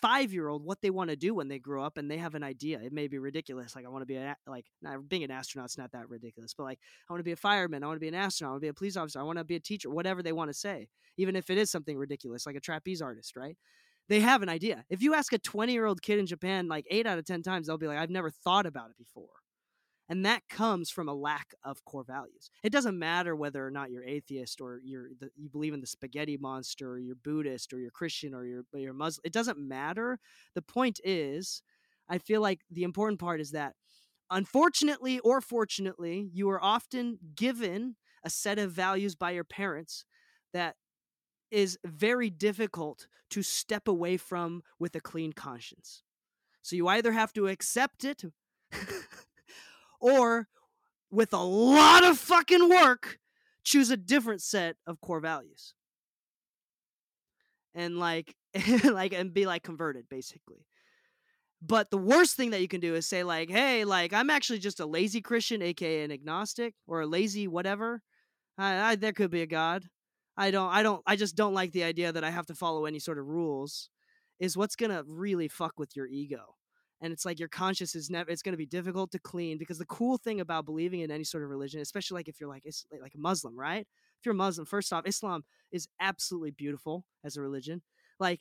five 0.00 0.32
year 0.32 0.48
old 0.48 0.64
what 0.64 0.80
they 0.80 0.90
want 0.90 1.10
to 1.10 1.16
do 1.16 1.34
when 1.34 1.48
they 1.48 1.58
grow 1.58 1.84
up 1.84 1.98
and 1.98 2.10
they 2.10 2.16
have 2.16 2.34
an 2.34 2.42
idea. 2.42 2.80
It 2.80 2.92
may 2.92 3.06
be 3.06 3.18
ridiculous 3.18 3.76
like 3.76 3.84
i 3.84 3.88
want 3.88 4.02
to 4.02 4.06
be 4.06 4.16
a, 4.16 4.36
like 4.46 4.66
not 4.82 5.08
being 5.08 5.24
an 5.24 5.30
astronaut's 5.30 5.76
not 5.76 5.92
that 5.92 6.08
ridiculous 6.08 6.54
but 6.54 6.64
like 6.64 6.78
i 7.08 7.12
want 7.12 7.20
to 7.20 7.24
be 7.24 7.32
a 7.32 7.36
fireman 7.36 7.82
i 7.82 7.86
want 7.86 7.96
to 7.96 8.00
be 8.00 8.08
an 8.08 8.14
astronaut 8.14 8.50
i 8.50 8.52
want 8.52 8.60
to 8.60 8.64
be 8.64 8.68
a 8.68 8.74
police 8.74 8.96
officer 8.96 9.20
i 9.20 9.22
want 9.22 9.38
to 9.38 9.44
be 9.44 9.56
a 9.56 9.60
teacher 9.60 9.90
whatever 9.90 10.22
they 10.22 10.32
want 10.32 10.48
to 10.48 10.54
say 10.54 10.88
even 11.16 11.36
if 11.36 11.50
it 11.50 11.58
is 11.58 11.70
something 11.70 11.98
ridiculous 11.98 12.46
like 12.46 12.56
a 12.56 12.60
trapeze 12.60 13.02
artist 13.02 13.36
right? 13.36 13.56
They 14.08 14.18
have 14.20 14.42
an 14.42 14.48
idea. 14.48 14.84
If 14.90 15.02
you 15.02 15.14
ask 15.14 15.32
a 15.32 15.38
20 15.38 15.72
year 15.72 15.86
old 15.86 16.02
kid 16.02 16.18
in 16.18 16.26
japan 16.26 16.68
like 16.68 16.86
8 16.90 17.06
out 17.06 17.18
of 17.18 17.24
10 17.26 17.42
times 17.42 17.66
they'll 17.66 17.78
be 17.78 17.86
like 17.86 17.98
i've 17.98 18.10
never 18.10 18.30
thought 18.30 18.66
about 18.66 18.90
it 18.90 18.96
before 18.98 19.39
and 20.10 20.26
that 20.26 20.42
comes 20.50 20.90
from 20.90 21.08
a 21.08 21.14
lack 21.14 21.54
of 21.62 21.84
core 21.84 22.02
values. 22.02 22.50
It 22.64 22.72
doesn't 22.72 22.98
matter 22.98 23.36
whether 23.36 23.64
or 23.64 23.70
not 23.70 23.92
you're 23.92 24.04
atheist 24.04 24.60
or 24.60 24.80
you're 24.84 25.10
the, 25.20 25.30
you 25.36 25.48
believe 25.48 25.72
in 25.72 25.80
the 25.80 25.86
spaghetti 25.86 26.36
monster 26.36 26.90
or 26.90 26.98
you're 26.98 27.14
buddhist 27.14 27.72
or 27.72 27.78
you're 27.78 27.92
christian 27.92 28.34
or 28.34 28.44
you're, 28.44 28.64
you're 28.74 28.92
muslim 28.92 29.22
it 29.24 29.32
doesn't 29.32 29.58
matter. 29.58 30.18
The 30.54 30.62
point 30.62 31.00
is 31.04 31.62
i 32.08 32.18
feel 32.18 32.40
like 32.40 32.60
the 32.70 32.82
important 32.82 33.20
part 33.20 33.40
is 33.40 33.52
that 33.52 33.74
unfortunately 34.30 35.20
or 35.20 35.40
fortunately 35.40 36.28
you 36.34 36.50
are 36.50 36.62
often 36.62 37.18
given 37.36 37.94
a 38.24 38.30
set 38.30 38.58
of 38.58 38.72
values 38.72 39.14
by 39.14 39.30
your 39.30 39.44
parents 39.44 40.04
that 40.52 40.74
is 41.52 41.78
very 41.84 42.30
difficult 42.30 43.06
to 43.30 43.42
step 43.42 43.86
away 43.86 44.16
from 44.16 44.62
with 44.78 44.94
a 44.94 45.00
clean 45.00 45.32
conscience. 45.32 46.02
So 46.62 46.76
you 46.76 46.88
either 46.88 47.12
have 47.12 47.32
to 47.34 47.46
accept 47.46 48.04
it 48.04 48.24
or 50.00 50.48
with 51.10 51.32
a 51.32 51.38
lot 51.38 52.04
of 52.04 52.18
fucking 52.18 52.68
work, 52.68 53.18
choose 53.64 53.90
a 53.90 53.96
different 53.96 54.42
set 54.42 54.76
of 54.86 55.00
core 55.00 55.20
values. 55.20 55.74
And 57.74 57.98
like 57.98 58.34
like 58.84 59.12
and 59.12 59.32
be 59.32 59.46
like 59.46 59.62
converted 59.62 60.08
basically. 60.08 60.66
But 61.62 61.90
the 61.90 61.98
worst 61.98 62.36
thing 62.36 62.50
that 62.50 62.62
you 62.62 62.68
can 62.68 62.80
do 62.80 62.94
is 62.94 63.06
say 63.06 63.22
like, 63.22 63.50
"Hey, 63.50 63.84
like 63.84 64.12
I'm 64.12 64.30
actually 64.30 64.58
just 64.58 64.80
a 64.80 64.86
lazy 64.86 65.20
Christian, 65.20 65.62
aka 65.62 66.02
an 66.02 66.10
agnostic 66.10 66.74
or 66.86 67.02
a 67.02 67.06
lazy 67.06 67.46
whatever. 67.48 68.02
I, 68.58 68.92
I 68.92 68.96
there 68.96 69.12
could 69.12 69.30
be 69.30 69.42
a 69.42 69.46
god. 69.46 69.84
I 70.36 70.50
don't 70.50 70.70
I 70.72 70.82
don't 70.82 71.02
I 71.06 71.16
just 71.16 71.36
don't 71.36 71.54
like 71.54 71.72
the 71.72 71.84
idea 71.84 72.12
that 72.12 72.24
I 72.24 72.30
have 72.30 72.46
to 72.46 72.54
follow 72.54 72.86
any 72.86 72.98
sort 72.98 73.18
of 73.18 73.26
rules." 73.26 73.90
Is 74.40 74.56
what's 74.56 74.74
going 74.74 74.90
to 74.90 75.04
really 75.06 75.48
fuck 75.48 75.78
with 75.78 75.94
your 75.94 76.06
ego 76.06 76.56
and 77.00 77.12
it's 77.12 77.24
like 77.24 77.38
your 77.38 77.48
conscience 77.48 77.94
is 77.94 78.10
never 78.10 78.30
it's 78.30 78.42
going 78.42 78.52
to 78.52 78.58
be 78.58 78.66
difficult 78.66 79.10
to 79.12 79.18
clean 79.18 79.58
because 79.58 79.78
the 79.78 79.86
cool 79.86 80.18
thing 80.18 80.40
about 80.40 80.64
believing 80.66 81.00
in 81.00 81.10
any 81.10 81.24
sort 81.24 81.42
of 81.42 81.50
religion 81.50 81.80
especially 81.80 82.16
like 82.16 82.28
if 82.28 82.40
you're 82.40 82.48
like 82.48 82.64
it's 82.64 82.84
like 83.00 83.14
a 83.14 83.18
muslim 83.18 83.58
right? 83.58 83.86
If 84.18 84.26
you're 84.26 84.34
muslim 84.34 84.66
first 84.66 84.92
off 84.92 85.06
islam 85.06 85.44
is 85.72 85.88
absolutely 86.00 86.50
beautiful 86.50 87.04
as 87.24 87.36
a 87.36 87.42
religion. 87.42 87.82
Like 88.18 88.40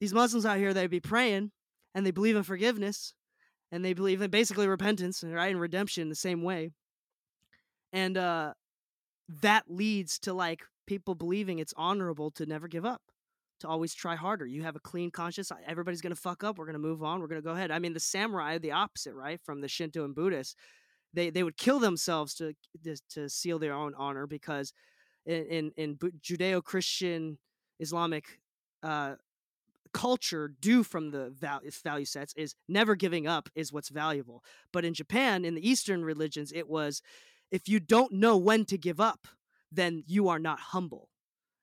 these 0.00 0.14
muslims 0.14 0.46
out 0.46 0.58
here 0.58 0.72
they'd 0.74 0.88
be 0.88 1.00
praying 1.00 1.52
and 1.94 2.06
they 2.06 2.10
believe 2.12 2.36
in 2.36 2.42
forgiveness 2.42 3.14
and 3.72 3.84
they 3.84 3.92
believe 3.92 4.22
in 4.22 4.30
basically 4.30 4.68
repentance 4.68 5.22
right 5.24 5.50
and 5.50 5.60
redemption 5.60 6.08
the 6.08 6.14
same 6.14 6.42
way. 6.42 6.70
And 7.92 8.16
uh 8.16 8.54
that 9.42 9.64
leads 9.68 10.18
to 10.20 10.32
like 10.32 10.62
people 10.86 11.14
believing 11.14 11.60
it's 11.60 11.74
honorable 11.76 12.30
to 12.32 12.46
never 12.46 12.66
give 12.66 12.84
up 12.84 13.00
to 13.60 13.68
always 13.68 13.94
try 13.94 14.16
harder. 14.16 14.46
You 14.46 14.62
have 14.62 14.76
a 14.76 14.80
clean 14.80 15.10
conscience. 15.10 15.52
Everybody's 15.66 16.00
going 16.00 16.14
to 16.14 16.20
fuck 16.20 16.42
up. 16.42 16.58
We're 16.58 16.66
going 16.66 16.74
to 16.74 16.78
move 16.78 17.02
on. 17.02 17.20
We're 17.20 17.28
going 17.28 17.40
to 17.40 17.46
go 17.46 17.52
ahead. 17.54 17.70
I 17.70 17.78
mean, 17.78 17.92
the 17.92 18.00
samurai, 18.00 18.58
the 18.58 18.72
opposite, 18.72 19.14
right? 19.14 19.40
From 19.42 19.60
the 19.60 19.68
Shinto 19.68 20.04
and 20.04 20.14
Buddhist, 20.14 20.56
they 21.12 21.30
they 21.30 21.42
would 21.42 21.56
kill 21.56 21.78
themselves 21.78 22.34
to 22.36 22.54
to 23.10 23.28
seal 23.28 23.58
their 23.58 23.74
own 23.74 23.94
honor 23.96 24.26
because 24.26 24.72
in 25.26 25.44
in, 25.46 25.72
in 25.76 25.96
Judeo 25.96 26.62
Christian 26.62 27.38
Islamic 27.78 28.40
uh, 28.82 29.14
culture 29.92 30.52
due 30.60 30.82
from 30.82 31.10
the 31.10 31.30
value, 31.30 31.70
value 31.82 32.04
sets 32.04 32.32
is 32.36 32.54
never 32.68 32.94
giving 32.94 33.26
up 33.26 33.48
is 33.54 33.72
what's 33.72 33.88
valuable. 33.88 34.42
But 34.72 34.84
in 34.84 34.94
Japan, 34.94 35.44
in 35.44 35.54
the 35.54 35.68
Eastern 35.68 36.04
religions, 36.04 36.52
it 36.52 36.68
was 36.68 37.02
if 37.50 37.68
you 37.68 37.80
don't 37.80 38.12
know 38.12 38.36
when 38.36 38.64
to 38.66 38.78
give 38.78 39.00
up, 39.00 39.26
then 39.72 40.04
you 40.06 40.28
are 40.28 40.38
not 40.38 40.60
humble 40.60 41.09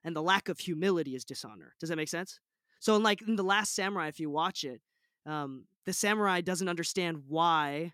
and 0.08 0.16
the 0.16 0.22
lack 0.24 0.48
of 0.48 0.58
humility 0.58 1.16
is 1.16 1.26
dishonor. 1.26 1.76
Does 1.82 1.90
that 1.90 1.98
make 1.98 2.08
sense? 2.08 2.40
So, 2.80 2.96
in 2.96 3.04
like 3.04 3.22
in 3.22 3.36
the 3.36 3.44
Last 3.44 3.76
Samurai, 3.76 4.08
if 4.08 4.22
you 4.22 4.30
watch 4.30 4.64
it, 4.64 4.80
um, 5.26 5.66
the 5.86 5.92
samurai 5.92 6.40
doesn't 6.40 6.70
understand 6.70 7.24
why 7.28 7.92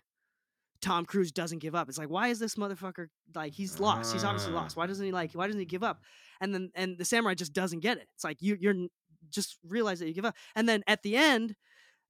Tom 0.80 1.06
Cruise 1.06 1.32
doesn't 1.32 1.58
give 1.58 1.74
up. 1.74 1.88
It's 1.88 1.98
like, 1.98 2.08
why 2.08 2.28
is 2.28 2.38
this 2.38 2.54
motherfucker 2.54 3.08
like 3.34 3.52
he's 3.52 3.80
lost? 3.80 4.12
He's 4.12 4.22
obviously 4.22 4.52
lost. 4.52 4.76
Why 4.76 4.86
doesn't 4.86 5.04
he 5.04 5.10
like? 5.10 5.32
Why 5.32 5.46
doesn't 5.46 5.58
he 5.58 5.66
give 5.66 5.82
up? 5.82 6.02
And 6.40 6.54
then 6.54 6.70
and 6.76 6.96
the 6.96 7.04
samurai 7.04 7.34
just 7.34 7.52
doesn't 7.52 7.80
get 7.80 7.96
it. 7.96 8.06
It's 8.14 8.22
like 8.22 8.40
you 8.40 8.56
you're 8.60 8.86
just 9.30 9.58
realize 9.66 9.98
that 9.98 10.06
you 10.06 10.14
give 10.14 10.24
up. 10.24 10.36
And 10.54 10.68
then 10.68 10.84
at 10.86 11.02
the 11.02 11.16
end, 11.16 11.56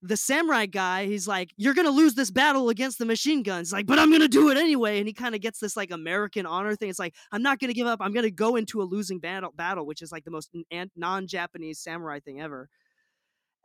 the 0.06 0.16
samurai 0.18 0.66
guy, 0.66 1.06
he's 1.06 1.26
like, 1.26 1.52
"You're 1.56 1.72
gonna 1.72 1.90
lose 1.90 2.14
this 2.14 2.30
battle 2.30 2.68
against 2.68 2.98
the 2.98 3.06
machine 3.06 3.42
guns." 3.42 3.72
Like, 3.72 3.86
but 3.86 3.98
I'm 3.98 4.12
gonna 4.12 4.28
do 4.28 4.50
it 4.50 4.58
anyway. 4.58 4.98
And 4.98 5.06
he 5.06 5.14
kind 5.14 5.34
of 5.34 5.40
gets 5.40 5.58
this 5.58 5.76
like 5.76 5.90
American 5.90 6.44
honor 6.44 6.76
thing. 6.76 6.90
It's 6.90 6.98
like, 6.98 7.14
I'm 7.32 7.42
not 7.42 7.58
gonna 7.58 7.72
give 7.72 7.86
up. 7.86 8.00
I'm 8.02 8.12
gonna 8.12 8.30
go 8.30 8.56
into 8.56 8.82
a 8.82 8.84
losing 8.84 9.18
battle, 9.18 9.52
battle, 9.56 9.86
which 9.86 10.02
is 10.02 10.12
like 10.12 10.24
the 10.24 10.30
most 10.30 10.50
non-Japanese 10.94 11.80
samurai 11.80 12.20
thing 12.20 12.40
ever. 12.40 12.68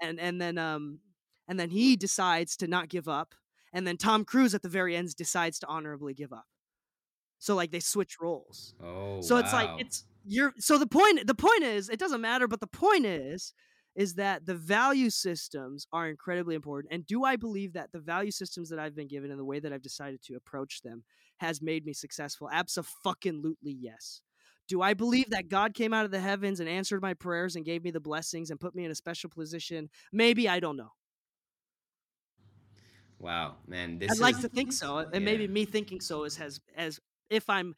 And 0.02 0.20
and 0.20 0.42
then 0.42 0.58
um 0.58 1.00
and 1.48 1.60
then 1.60 1.70
he 1.70 1.98
decides 1.98 2.56
to 2.58 2.68
not 2.68 2.88
give 2.88 3.10
up. 3.10 3.36
And 3.74 3.86
then 3.86 3.98
Tom 3.98 4.24
Cruise 4.24 4.56
at 4.56 4.62
the 4.62 4.70
very 4.70 4.96
end 4.96 5.16
decides 5.16 5.60
to 5.60 5.68
honorably 5.68 6.14
give 6.14 6.32
up. 6.32 6.46
So 7.38 7.54
like 7.56 7.72
they 7.72 7.82
switch 7.82 8.16
roles. 8.22 8.76
Oh, 8.82 9.20
so 9.20 9.38
it's 9.38 9.52
wow. 9.52 9.76
like 9.76 9.82
it's 9.82 10.06
you're. 10.26 10.54
So 10.58 10.78
the 10.78 10.88
point 10.88 11.28
the 11.28 11.36
point 11.36 11.64
is 11.64 11.90
it 11.90 12.00
doesn't 12.00 12.22
matter, 12.22 12.48
but 12.48 12.62
the 12.62 12.68
point 12.68 13.06
is 13.06 13.54
is 13.96 14.16
that 14.16 14.46
the 14.46 14.56
value 14.56 15.10
systems 15.10 15.88
are 15.92 16.08
incredibly 16.08 16.56
important. 16.56 16.94
And 16.94 17.06
do 17.06 17.24
I 17.24 17.36
believe 17.36 17.74
that 17.74 17.92
the 17.92 18.00
value 18.00 18.32
systems 18.32 18.70
that 18.70 18.80
I've 18.80 18.96
been 18.96 19.08
given 19.08 19.32
and 19.32 19.40
the 19.40 19.46
way 19.46 19.60
that 19.60 19.74
I've 19.74 19.82
decided 19.82 20.22
to 20.24 20.36
approach 20.36 20.82
them 20.82 21.04
has 21.38 21.62
made 21.62 21.86
me 21.86 21.94
successful? 21.94 22.50
Absolutely 22.52 23.72
yes. 23.72 24.22
Do 24.68 24.84
I 24.84 24.94
believe 24.94 25.32
that 25.32 25.50
God 25.50 25.74
came 25.74 25.94
out 25.94 26.06
of 26.06 26.12
the 26.12 26.20
heavens 26.20 26.60
and 26.60 26.70
answered 26.70 27.02
my 27.02 27.16
prayers 27.16 27.56
and 27.56 27.66
gave 27.66 27.84
me 27.84 27.90
the 27.90 28.00
blessings 28.00 28.52
and 28.52 28.60
put 28.60 28.76
me 28.76 28.86
in 28.86 28.92
a 28.92 28.96
special 28.96 29.30
position? 29.30 29.90
Maybe 30.14 30.48
I 30.48 30.60
don't 30.60 30.78
know. 30.78 30.92
Wow, 33.18 33.56
man, 33.68 34.00
I'd 34.02 34.12
is... 34.12 34.22
like 34.22 34.40
to 34.42 34.48
think 34.48 34.72
so, 34.72 35.00
and 35.00 35.14
yeah. 35.14 35.20
maybe 35.20 35.48
me 35.48 35.66
thinking 35.66 36.00
so 36.00 36.24
is 36.24 36.38
has 36.38 36.62
as 36.78 37.02
if 37.30 37.50
I'm, 37.50 37.76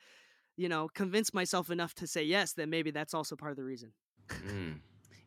you 0.55 0.69
know, 0.69 0.87
convinced 0.93 1.33
myself 1.33 1.71
enough 1.71 1.95
to 1.95 2.05
say 2.05 2.23
yes, 2.23 2.53
then 2.53 2.69
maybe 2.69 2.91
that's 2.91 3.15
also 3.15 3.35
part 3.35 3.51
of 3.51 3.57
the 3.57 3.63
reason. 3.63 3.93
mm. 4.29 4.79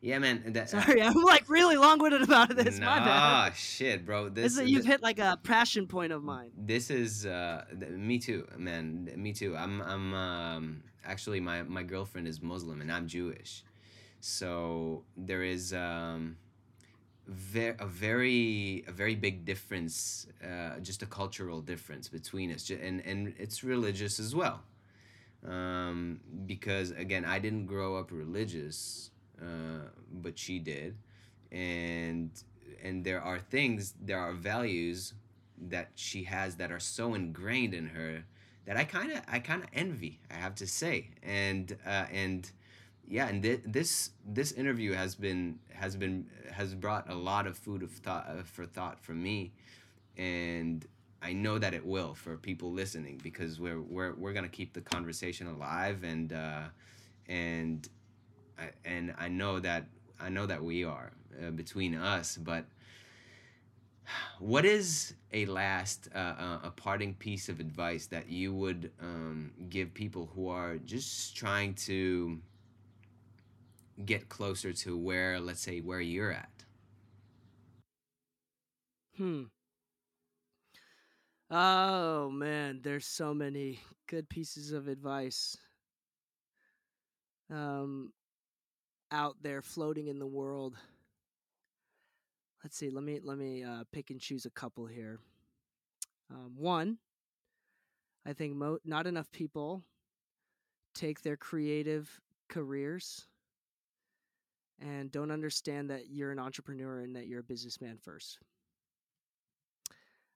Yeah, 0.05 0.19
man. 0.19 0.43
That, 0.53 0.71
uh 0.71 0.81
Sorry, 0.81 1.01
I'm 1.07 1.19
like 1.23 1.49
really 1.49 1.77
long-winded 1.77 2.21
about 2.21 2.55
this. 2.55 2.77
Nah, 2.77 2.99
My 2.99 3.05
bad. 3.05 3.55
shit, 3.55 4.05
bro. 4.05 4.29
This, 4.29 4.55
this 4.55 4.67
you've 4.69 4.85
hit 4.85 5.01
like 5.01 5.17
a 5.17 5.39
passion 5.41 5.87
point 5.87 6.11
of 6.11 6.23
mine. 6.23 6.51
This 6.55 6.91
is 6.91 7.25
uh, 7.25 7.65
me 7.89 8.19
too, 8.19 8.47
man. 8.55 9.11
Me 9.15 9.33
too. 9.33 9.57
I'm 9.57 9.81
I'm 9.81 10.13
um, 10.13 10.83
actually 11.03 11.39
my 11.39 11.63
my 11.63 11.81
girlfriend 11.81 12.27
is 12.27 12.39
Muslim 12.39 12.81
and 12.81 12.91
I'm 12.91 13.07
Jewish, 13.07 13.63
so 14.19 15.03
there 15.17 15.41
is 15.41 15.73
um, 15.73 16.37
ver- 17.27 17.75
a 17.79 17.87
very 17.87 18.85
a 18.87 18.91
very 18.91 19.15
big 19.15 19.43
difference, 19.43 20.27
uh, 20.43 20.79
just 20.81 21.01
a 21.01 21.07
cultural 21.07 21.61
difference 21.61 22.09
between 22.09 22.51
us, 22.51 22.69
and 22.69 23.01
and 23.07 23.33
it's 23.39 23.63
religious 23.63 24.19
as 24.19 24.35
well. 24.35 24.61
Um, 25.47 26.19
because 26.45 26.91
again, 26.91 27.25
I 27.25 27.39
didn't 27.39 27.65
grow 27.65 27.95
up 27.95 28.11
religious 28.11 29.09
uh, 29.41 29.89
but 30.11 30.37
she 30.37 30.59
did, 30.59 30.95
and 31.51 32.31
and 32.83 33.03
there 33.03 33.21
are 33.21 33.39
things, 33.39 33.93
there 34.01 34.19
are 34.19 34.33
values 34.33 35.13
that 35.69 35.91
she 35.95 36.23
has 36.23 36.55
that 36.57 36.71
are 36.71 36.79
so 36.79 37.13
ingrained 37.13 37.73
in 37.73 37.87
her 37.87 38.25
that 38.65 38.77
I 38.77 38.83
kind 38.83 39.11
of 39.11 39.21
I 39.27 39.39
kind 39.39 39.63
of 39.63 39.69
envy. 39.73 40.19
I 40.31 40.35
have 40.35 40.55
to 40.55 40.67
say, 40.67 41.09
and 41.23 41.75
uh, 41.85 42.05
and 42.11 42.49
yeah, 43.07 43.27
and 43.27 43.41
th- 43.41 43.61
this 43.65 44.11
this 44.25 44.51
interview 44.51 44.93
has 44.93 45.15
been 45.15 45.59
has 45.73 45.95
been 45.95 46.27
has 46.51 46.73
brought 46.73 47.09
a 47.09 47.15
lot 47.15 47.47
of 47.47 47.57
food 47.57 47.83
of 47.83 47.91
thought 47.91 48.27
uh, 48.27 48.43
for 48.43 48.65
thought 48.65 48.99
for 48.99 49.13
me, 49.13 49.51
and 50.17 50.85
I 51.21 51.33
know 51.33 51.57
that 51.59 51.73
it 51.73 51.85
will 51.85 52.15
for 52.15 52.37
people 52.37 52.71
listening 52.71 53.19
because 53.23 53.59
we're 53.59 53.81
we're 53.81 54.13
we're 54.13 54.33
gonna 54.33 54.49
keep 54.49 54.73
the 54.73 54.81
conversation 54.81 55.47
alive 55.47 56.03
and 56.03 56.33
uh, 56.33 56.63
and 57.27 57.87
I, 58.59 58.69
and 58.85 59.13
I 59.17 59.27
know 59.27 59.59
that 59.59 59.85
I 60.19 60.29
know 60.29 60.45
that 60.45 60.63
we 60.63 60.83
are 60.83 61.11
uh, 61.45 61.51
between 61.51 61.95
us, 61.95 62.37
but 62.37 62.65
what 64.39 64.65
is 64.65 65.13
a 65.33 65.45
last 65.45 66.09
uh, 66.13 66.17
uh, 66.17 66.59
a 66.63 66.71
parting 66.71 67.13
piece 67.15 67.49
of 67.49 67.59
advice 67.59 68.07
that 68.07 68.29
you 68.29 68.53
would 68.53 68.91
um, 69.01 69.51
give 69.69 69.93
people 69.93 70.29
who 70.35 70.47
are 70.49 70.77
just 70.77 71.35
trying 71.35 71.73
to 71.73 72.39
get 74.05 74.29
closer 74.29 74.71
to 74.73 74.97
where 74.97 75.39
let's 75.39 75.61
say 75.61 75.79
where 75.81 76.01
you're 76.01 76.31
at 76.31 76.63
Hmm. 79.17 79.43
Oh 81.49 82.29
man, 82.29 82.81
there's 82.83 83.05
so 83.07 83.33
many 83.33 83.79
good 84.07 84.29
pieces 84.29 84.71
of 84.71 84.87
advice 84.87 85.57
um 87.49 88.11
out 89.15 89.37
there 89.41 89.61
floating 89.61 90.07
in 90.07 90.19
the 90.19 90.27
world. 90.27 90.75
Let's 92.63 92.77
see. 92.77 92.89
Let 92.89 93.03
me 93.03 93.19
let 93.23 93.37
me 93.37 93.63
uh, 93.63 93.85
pick 93.93 94.09
and 94.09 94.19
choose 94.19 94.45
a 94.45 94.49
couple 94.49 94.85
here. 94.85 95.19
Um, 96.29 96.53
one, 96.57 96.97
I 98.25 98.33
think 98.33 98.55
mo- 98.55 98.79
not 98.83 99.07
enough 99.07 99.31
people 99.31 99.83
take 100.93 101.21
their 101.21 101.37
creative 101.37 102.19
careers 102.49 103.25
and 104.79 105.11
don't 105.11 105.31
understand 105.31 105.89
that 105.91 106.09
you're 106.09 106.31
an 106.31 106.39
entrepreneur 106.39 106.99
and 106.99 107.15
that 107.15 107.27
you're 107.27 107.39
a 107.39 107.43
businessman 107.43 107.97
first. 107.97 108.39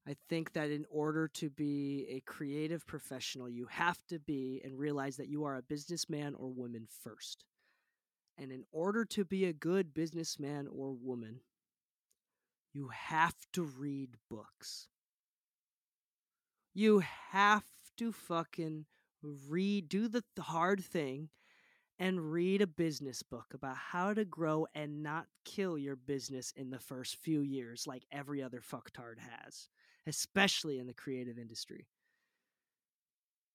I 0.08 0.16
think 0.30 0.54
that 0.54 0.72
in 0.72 0.86
order 0.90 1.28
to 1.28 1.50
be 1.50 2.08
a 2.10 2.22
creative 2.22 2.88
professional, 2.88 3.50
you 3.50 3.66
have 3.70 4.00
to 4.08 4.20
be 4.20 4.62
and 4.64 4.80
realize 4.80 5.18
that 5.18 5.28
you 5.28 5.44
are 5.44 5.58
a 5.58 5.62
businessman 5.62 6.34
or 6.36 6.50
woman 6.50 6.88
first. 7.04 7.44
And 8.40 8.52
in 8.52 8.64
order 8.72 9.04
to 9.06 9.26
be 9.26 9.46
a 9.46 9.54
good 9.54 9.94
businessman 9.94 10.68
or 10.68 10.94
woman, 10.94 11.42
you 12.74 12.88
have 12.88 13.36
to 13.54 13.64
read 13.64 14.12
books. 14.30 14.88
You 16.74 17.04
have 17.32 17.66
to 17.98 18.14
fucking 18.14 18.86
read, 19.22 19.90
do 19.90 20.08
the 20.08 20.24
hard 20.40 20.84
thing 20.84 21.30
and 22.00 22.32
read 22.32 22.62
a 22.62 22.68
business 22.68 23.22
book 23.22 23.48
about 23.54 23.76
how 23.76 24.14
to 24.14 24.24
grow 24.24 24.66
and 24.74 25.04
not 25.04 25.28
kill 25.44 25.78
your 25.78 25.98
business 25.98 26.54
in 26.56 26.70
the 26.70 26.80
first 26.80 27.18
few 27.18 27.42
years 27.42 27.86
like 27.86 28.06
every 28.10 28.42
other 28.42 28.62
fucktard 28.62 29.20
has, 29.20 29.68
especially 30.08 30.80
in 30.80 30.88
the 30.88 30.94
creative 30.94 31.38
industry. 31.38 31.88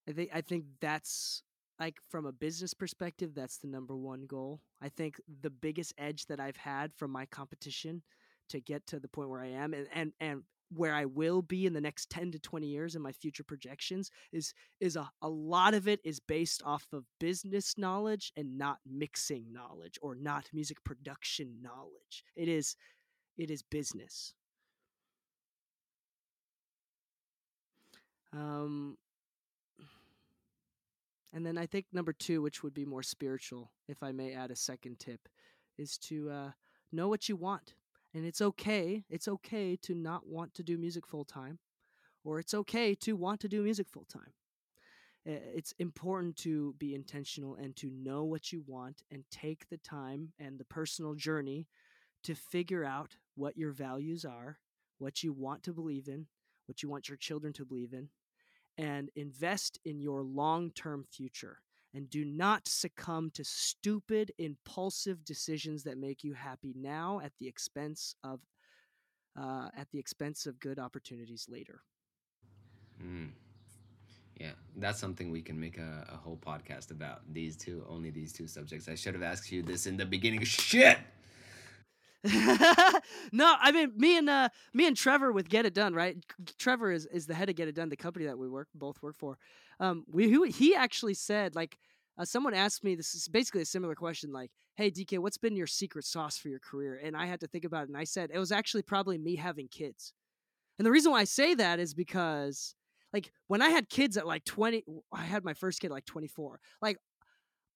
I 0.07 0.12
think 0.12 0.30
I 0.35 0.43
think 0.43 0.64
that's 0.82 1.43
like 1.81 1.97
from 2.09 2.27
a 2.27 2.33
business 2.33 2.75
perspective 2.75 3.35
that's 3.35 3.59
the 3.59 3.68
number 3.68 3.97
one 3.97 4.27
goal. 4.27 4.61
I 4.81 4.89
think 4.89 5.20
the 5.41 5.51
biggest 5.51 5.93
edge 5.99 6.27
that 6.27 6.41
I've 6.41 6.57
had 6.57 6.93
from 6.95 7.11
my 7.11 7.27
competition 7.27 8.03
to 8.51 8.61
get 8.61 8.87
to 8.89 9.01
the 9.01 9.09
point 9.09 9.31
where 9.31 9.41
I 9.41 9.49
am 9.49 9.75
and 9.75 9.87
and, 9.93 10.12
and 10.20 10.43
where 10.75 10.95
I 10.95 11.05
will 11.05 11.43
be 11.43 11.66
in 11.66 11.72
the 11.72 11.81
next 11.81 12.11
10 12.11 12.33
to 12.33 12.39
20 12.39 12.66
years 12.66 12.95
in 12.95 13.03
my 13.03 13.12
future 13.12 13.45
projections 13.45 14.11
is 14.33 14.55
is 14.81 14.97
a, 14.97 15.11
a 15.22 15.29
lot 15.29 15.75
of 15.75 15.89
it 15.89 16.01
is 16.05 16.20
based 16.20 16.62
off 16.64 16.87
of 16.93 17.05
business 17.20 17.77
knowledge 17.79 18.33
and 18.37 18.59
not 18.59 18.79
mixing 18.87 19.53
knowledge 19.53 19.99
or 20.03 20.14
not 20.14 20.49
music 20.53 20.83
production 20.85 21.59
knowledge. 21.62 22.25
It 22.37 22.49
is 22.49 22.77
it 23.37 23.51
is 23.51 23.62
business. 23.62 24.35
Um 28.33 28.97
and 31.35 31.45
then 31.45 31.59
I 31.59 31.66
think 31.66 31.87
number 31.93 32.14
2 32.14 32.41
which 32.41 32.62
would 32.62 32.72
be 32.72 32.87
more 32.87 33.03
spiritual 33.03 33.70
if 33.89 34.03
I 34.03 34.12
may 34.12 34.32
add 34.32 34.51
a 34.51 34.57
second 34.57 34.99
tip 34.99 35.28
is 35.76 35.99
to 35.99 36.30
uh, 36.30 36.51
know 36.93 37.09
what 37.09 37.28
you 37.28 37.37
want 37.37 37.74
and 38.14 38.24
it's 38.24 38.41
okay. 38.41 39.03
It's 39.11 39.26
okay 39.26 39.76
to 39.82 39.95
not 39.95 40.26
want 40.26 40.55
to 40.55 40.62
do 40.62 40.78
music 40.78 41.07
full 41.07 41.24
time, 41.24 41.59
or 42.24 42.39
it's 42.39 42.55
okay 42.55 42.95
to 42.95 43.16
want 43.16 43.41
to 43.41 43.49
do 43.49 43.62
music 43.62 43.89
full 43.91 44.07
time. 44.07 44.32
It's 45.26 45.72
important 45.78 46.37
to 46.39 46.74
be 46.78 46.95
intentional 46.95 47.57
and 47.57 47.74
to 47.76 47.91
know 47.91 48.24
what 48.24 48.53
you 48.53 48.62
want 48.66 49.03
and 49.11 49.24
take 49.30 49.68
the 49.68 49.78
time 49.78 50.32
and 50.39 50.59
the 50.59 50.66
personal 50.66 51.14
journey 51.14 51.66
to 52.24 52.35
figure 52.35 52.85
out 52.85 53.16
what 53.35 53.57
your 53.57 53.72
values 53.72 54.24
are, 54.26 54.59
what 54.99 55.22
you 55.22 55.32
want 55.32 55.62
to 55.62 55.72
believe 55.72 56.09
in, 56.09 56.26
what 56.66 56.82
you 56.82 56.91
want 56.91 57.09
your 57.09 57.16
children 57.16 57.55
to 57.55 57.64
believe 57.64 57.95
in, 57.95 58.11
and 58.79 59.11
invest 59.16 59.79
in 59.85 60.01
your 60.01 60.22
long 60.22 60.70
term 60.72 61.05
future 61.05 61.59
and 61.95 62.11
do 62.11 62.25
not 62.25 62.66
succumb 62.66 63.31
to 63.35 63.45
stupid, 63.45 64.33
impulsive 64.39 65.25
decisions 65.25 65.85
that 65.85 65.97
make 65.97 66.25
you 66.25 66.35
happy 66.35 66.75
now 66.77 67.20
at 67.22 67.33
the 67.39 67.47
expense 67.47 68.16
of 68.25 68.41
uh, 69.41 69.68
at 69.77 69.91
the 69.91 69.99
expense 69.99 70.47
of 70.47 70.61
good 70.61 70.79
opportunities 70.79 71.47
later. 71.49 71.83
Mm. 73.03 73.31
Yeah, 74.39 74.53
that's 74.77 75.01
something 75.01 75.31
we 75.31 75.43
can 75.43 75.59
make 75.59 75.79
a, 75.79 76.07
a, 76.12 76.16
whole 76.16 76.37
podcast 76.37 76.91
about. 76.91 77.22
These 77.33 77.57
two, 77.57 77.85
only 77.89 78.11
these 78.11 78.33
two 78.33 78.49
subjects. 78.49 78.89
I 78.89 78.97
should 78.97 79.14
have 79.14 79.22
asked 79.22 79.51
you 79.53 79.62
this 79.62 79.87
in 79.87 79.97
the 79.97 80.05
beginning. 80.05 80.43
Shit. 80.45 80.99
no, 83.33 83.55
I 83.61 83.70
mean 83.70 83.93
me 83.97 84.16
and 84.16 84.31
uh, 84.31 84.49
me 84.72 84.87
and 84.87 84.97
Trevor 84.97 85.31
with 85.31 85.49
Get 85.49 85.66
It 85.66 85.75
Done, 85.75 85.93
right? 85.95 86.16
Trevor 86.59 86.91
is, 86.91 87.07
is 87.07 87.27
the 87.27 87.35
head 87.35 87.51
of 87.51 87.57
Get 87.57 87.68
It 87.68 87.75
Done, 87.75 87.91
the 87.91 87.97
company 87.97 88.25
that 88.25 88.39
we 88.39 88.49
work 88.49 88.68
both 88.75 89.03
work 89.03 89.16
for. 89.18 89.37
Um, 89.79 90.05
we 90.11 90.29
he, 90.29 90.51
he 90.51 90.75
actually 90.75 91.14
said 91.14 91.55
like 91.55 91.77
uh, 92.18 92.25
someone 92.25 92.55
asked 92.55 92.83
me 92.83 92.95
this 92.95 93.14
is 93.14 93.29
basically 93.29 93.61
a 93.61 93.66
similar 93.66 93.95
question 93.95 94.33
like, 94.33 94.51
"Hey 94.77 94.89
Dee 94.89 95.05
Kei, 95.05 95.18
what's 95.18 95.37
been 95.37 95.55
your 95.55 95.66
secret 95.66 96.07
sauce 96.07 96.39
for 96.39 96.49
your 96.49 96.61
career?" 96.61 96.99
And 97.03 97.14
I 97.14 97.27
had 97.27 97.41
to 97.41 97.47
think 97.47 97.64
about 97.64 97.83
it, 97.85 97.89
and 97.89 97.99
I 97.99 98.05
said 98.05 98.31
it 98.33 98.39
was 98.39 98.53
actually 98.53 98.83
probably 98.83 99.18
me 99.18 99.37
having 99.37 99.68
kids. 99.68 100.14
And 100.79 100.87
the 100.87 100.91
reason 100.91 101.12
why 101.12 101.20
I 101.20 101.25
say 101.25 101.55
that 101.55 101.79
is 101.79 101.93
because 101.93 102.75
like 103.12 103.31
when 103.49 103.62
I 103.62 103.68
had 103.68 103.89
kids 103.89 104.16
at 104.16 104.27
like 104.27 104.45
20, 104.45 104.83
I 105.12 105.22
had 105.22 105.45
my 105.45 105.55
first 105.55 105.81
kid 105.81 105.91
like 105.91 106.05
24. 106.05 106.59
Like 106.83 106.99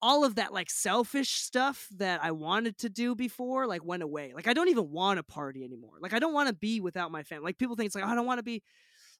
all 0.00 0.24
of 0.24 0.36
that 0.36 0.52
like 0.52 0.70
selfish 0.70 1.30
stuff 1.32 1.88
that 1.96 2.22
I 2.22 2.30
wanted 2.30 2.78
to 2.78 2.88
do 2.88 3.14
before 3.14 3.66
like 3.66 3.84
went 3.84 4.02
away. 4.02 4.32
Like 4.34 4.46
I 4.46 4.52
don't 4.54 4.68
even 4.68 4.90
want 4.90 5.18
to 5.18 5.22
party 5.22 5.64
anymore. 5.64 5.94
Like 6.00 6.12
I 6.14 6.18
don't 6.18 6.34
want 6.34 6.48
to 6.48 6.54
be 6.54 6.80
without 6.80 7.10
my 7.10 7.22
family. 7.22 7.46
Like 7.46 7.58
people 7.58 7.76
think 7.76 7.86
it's 7.86 7.94
like 7.94 8.04
oh, 8.04 8.08
I 8.08 8.14
don't 8.14 8.26
want 8.26 8.38
to 8.38 8.44
be 8.44 8.62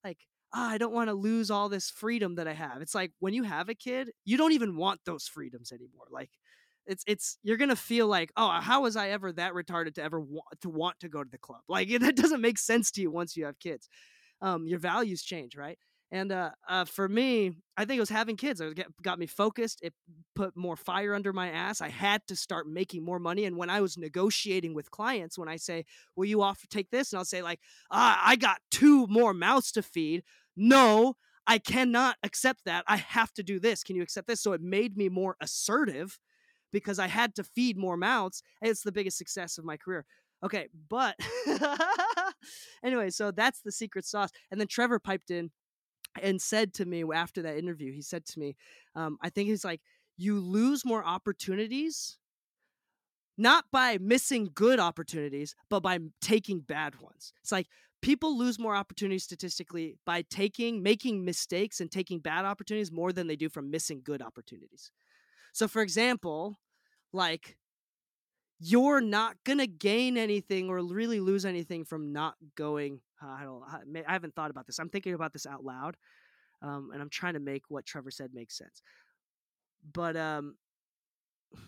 like 0.04 0.18
oh, 0.54 0.60
I 0.62 0.78
don't 0.78 0.94
want 0.94 1.08
to 1.08 1.14
lose 1.14 1.50
all 1.50 1.68
this 1.68 1.90
freedom 1.90 2.36
that 2.36 2.48
I 2.48 2.54
have. 2.54 2.82
It's 2.82 2.94
like 2.94 3.12
when 3.20 3.34
you 3.34 3.44
have 3.44 3.68
a 3.68 3.74
kid, 3.74 4.10
you 4.24 4.36
don't 4.36 4.52
even 4.52 4.76
want 4.76 5.00
those 5.04 5.28
freedoms 5.28 5.72
anymore. 5.72 6.06
Like 6.10 6.30
it's 6.86 7.04
it's 7.06 7.38
you're 7.42 7.56
gonna 7.58 7.76
feel 7.76 8.06
like 8.06 8.32
oh 8.36 8.48
how 8.60 8.82
was 8.82 8.96
I 8.96 9.10
ever 9.10 9.32
that 9.32 9.52
retarded 9.52 9.94
to 9.96 10.02
ever 10.02 10.20
want 10.20 10.46
to 10.62 10.70
want 10.70 11.00
to 11.00 11.08
go 11.08 11.22
to 11.24 11.30
the 11.30 11.38
club? 11.38 11.60
Like 11.68 11.88
that 12.00 12.16
doesn't 12.16 12.40
make 12.40 12.58
sense 12.58 12.90
to 12.92 13.02
you 13.02 13.10
once 13.10 13.36
you 13.36 13.44
have 13.46 13.58
kids. 13.60 13.88
Um, 14.40 14.66
your 14.68 14.78
values 14.78 15.22
change, 15.22 15.56
right? 15.56 15.78
And 16.10 16.32
uh, 16.32 16.50
uh, 16.66 16.86
for 16.86 17.06
me, 17.06 17.52
I 17.76 17.84
think 17.84 17.98
it 17.98 18.00
was 18.00 18.08
having 18.08 18.36
kids. 18.36 18.60
It 18.60 18.80
got 19.02 19.18
me 19.18 19.26
focused. 19.26 19.80
It 19.82 19.92
put 20.34 20.56
more 20.56 20.76
fire 20.76 21.14
under 21.14 21.34
my 21.34 21.50
ass. 21.50 21.82
I 21.82 21.88
had 21.88 22.22
to 22.28 22.36
start 22.36 22.66
making 22.66 23.04
more 23.04 23.18
money. 23.18 23.44
And 23.44 23.56
when 23.56 23.68
I 23.68 23.82
was 23.82 23.98
negotiating 23.98 24.72
with 24.72 24.90
clients, 24.90 25.38
when 25.38 25.48
I 25.48 25.56
say, 25.56 25.84
"Will 26.16 26.24
you 26.24 26.40
offer 26.40 26.66
take 26.68 26.90
this?" 26.90 27.12
and 27.12 27.18
I'll 27.18 27.26
say 27.26 27.42
like, 27.42 27.60
ah, 27.90 28.22
"I 28.24 28.36
got 28.36 28.60
two 28.70 29.06
more 29.08 29.34
mouths 29.34 29.70
to 29.72 29.82
feed." 29.82 30.24
No, 30.56 31.16
I 31.46 31.58
cannot 31.58 32.16
accept 32.22 32.64
that. 32.64 32.84
I 32.86 32.96
have 32.96 33.32
to 33.34 33.42
do 33.42 33.60
this. 33.60 33.84
Can 33.84 33.94
you 33.94 34.02
accept 34.02 34.28
this? 34.28 34.40
So 34.40 34.52
it 34.52 34.62
made 34.62 34.96
me 34.96 35.10
more 35.10 35.36
assertive 35.40 36.18
because 36.72 36.98
I 36.98 37.06
had 37.06 37.34
to 37.36 37.44
feed 37.44 37.76
more 37.76 37.96
mouths. 37.96 38.42
And 38.62 38.70
it's 38.70 38.82
the 38.82 38.92
biggest 38.92 39.18
success 39.18 39.58
of 39.58 39.64
my 39.64 39.76
career. 39.76 40.04
Okay, 40.44 40.68
but 40.88 41.16
anyway, 42.84 43.10
so 43.10 43.30
that's 43.30 43.60
the 43.60 43.72
secret 43.72 44.04
sauce. 44.04 44.30
And 44.50 44.60
then 44.60 44.68
Trevor 44.68 44.98
piped 44.98 45.30
in 45.30 45.50
and 46.22 46.40
said 46.40 46.74
to 46.74 46.84
me 46.84 47.04
after 47.12 47.42
that 47.42 47.58
interview, 47.58 47.92
he 47.92 48.02
said 48.02 48.24
to 48.26 48.38
me, 48.38 48.56
um, 48.94 49.18
I 49.22 49.30
think 49.30 49.48
he's 49.48 49.64
like, 49.64 49.80
you 50.16 50.40
lose 50.40 50.84
more 50.84 51.04
opportunities, 51.04 52.18
not 53.36 53.64
by 53.70 53.98
missing 53.98 54.50
good 54.54 54.80
opportunities, 54.80 55.54
but 55.70 55.80
by 55.80 55.98
taking 56.20 56.60
bad 56.60 57.00
ones. 57.00 57.32
It's 57.40 57.52
like 57.52 57.68
people 58.02 58.36
lose 58.36 58.58
more 58.58 58.74
opportunities 58.74 59.24
statistically 59.24 59.96
by 60.04 60.22
taking, 60.22 60.82
making 60.82 61.24
mistakes 61.24 61.80
and 61.80 61.90
taking 61.90 62.18
bad 62.18 62.44
opportunities 62.44 62.90
more 62.90 63.12
than 63.12 63.26
they 63.26 63.36
do 63.36 63.48
from 63.48 63.70
missing 63.70 64.00
good 64.02 64.22
opportunities. 64.22 64.90
So, 65.52 65.68
for 65.68 65.82
example, 65.82 66.56
like 67.12 67.56
you're 68.60 69.00
not 69.00 69.36
gonna 69.44 69.66
gain 69.66 70.16
anything 70.16 70.68
or 70.68 70.78
really 70.82 71.20
lose 71.20 71.44
anything 71.44 71.84
from 71.84 72.12
not 72.12 72.34
going 72.56 73.00
I 73.20 73.44
don't. 73.44 73.62
I 74.06 74.12
haven't 74.12 74.34
thought 74.34 74.50
about 74.50 74.66
this. 74.66 74.78
I'm 74.78 74.88
thinking 74.88 75.14
about 75.14 75.32
this 75.32 75.46
out 75.46 75.64
loud, 75.64 75.96
um, 76.62 76.90
and 76.92 77.02
I'm 77.02 77.10
trying 77.10 77.34
to 77.34 77.40
make 77.40 77.64
what 77.68 77.86
Trevor 77.86 78.10
said 78.10 78.30
make 78.32 78.50
sense. 78.50 78.82
But 79.92 80.16
um, 80.16 80.56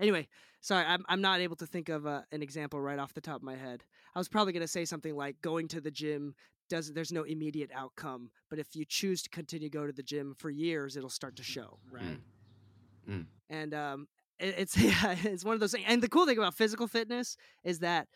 anyway, 0.00 0.28
sorry, 0.60 0.84
I'm 0.86 1.04
I'm 1.08 1.20
not 1.20 1.40
able 1.40 1.56
to 1.56 1.66
think 1.66 1.88
of 1.88 2.06
uh, 2.06 2.22
an 2.32 2.42
example 2.42 2.80
right 2.80 2.98
off 2.98 3.14
the 3.14 3.20
top 3.20 3.36
of 3.36 3.42
my 3.42 3.56
head. 3.56 3.84
I 4.14 4.18
was 4.18 4.28
probably 4.28 4.52
going 4.52 4.62
to 4.62 4.68
say 4.68 4.84
something 4.84 5.16
like 5.16 5.40
going 5.42 5.68
to 5.68 5.80
the 5.80 5.90
gym 5.90 6.34
does 6.70 6.92
there's 6.92 7.12
no 7.12 7.24
immediate 7.24 7.70
outcome, 7.74 8.30
but 8.48 8.58
if 8.58 8.74
you 8.74 8.84
choose 8.84 9.22
to 9.22 9.30
continue 9.30 9.68
to 9.68 9.72
go 9.72 9.86
to 9.86 9.92
the 9.92 10.02
gym 10.02 10.34
for 10.38 10.50
years, 10.50 10.96
it'll 10.96 11.10
start 11.10 11.36
to 11.36 11.42
mm, 11.42 11.46
show, 11.46 11.78
right? 11.90 12.18
Mm. 13.08 13.10
Mm. 13.10 13.26
And 13.50 13.74
um, 13.74 14.08
it, 14.38 14.54
it's 14.58 14.76
yeah, 14.78 15.16
it's 15.24 15.44
one 15.44 15.54
of 15.54 15.60
those 15.60 15.72
things. 15.72 15.84
And 15.88 16.02
the 16.02 16.08
cool 16.08 16.26
thing 16.26 16.38
about 16.38 16.54
physical 16.54 16.86
fitness 16.86 17.36
is 17.62 17.80
that 17.80 18.08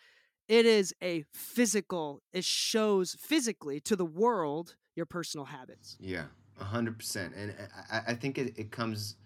it 0.49 0.67
is 0.67 0.95
a 1.03 1.25
physical. 1.33 2.23
It 2.33 2.45
shows 2.45 3.17
physically 3.19 3.81
to 3.81 3.97
the 3.97 4.05
world 4.05 4.77
your 4.97 5.07
personal 5.07 5.47
habits. 5.47 5.97
Yeah, 6.01 6.25
hundred 6.59 6.99
percent. 6.99 7.35
And 7.37 7.55
I, 7.91 8.03
I 8.09 8.15
think 8.15 8.39
it, 8.39 8.55
it 8.59 8.71
comes, 8.71 9.17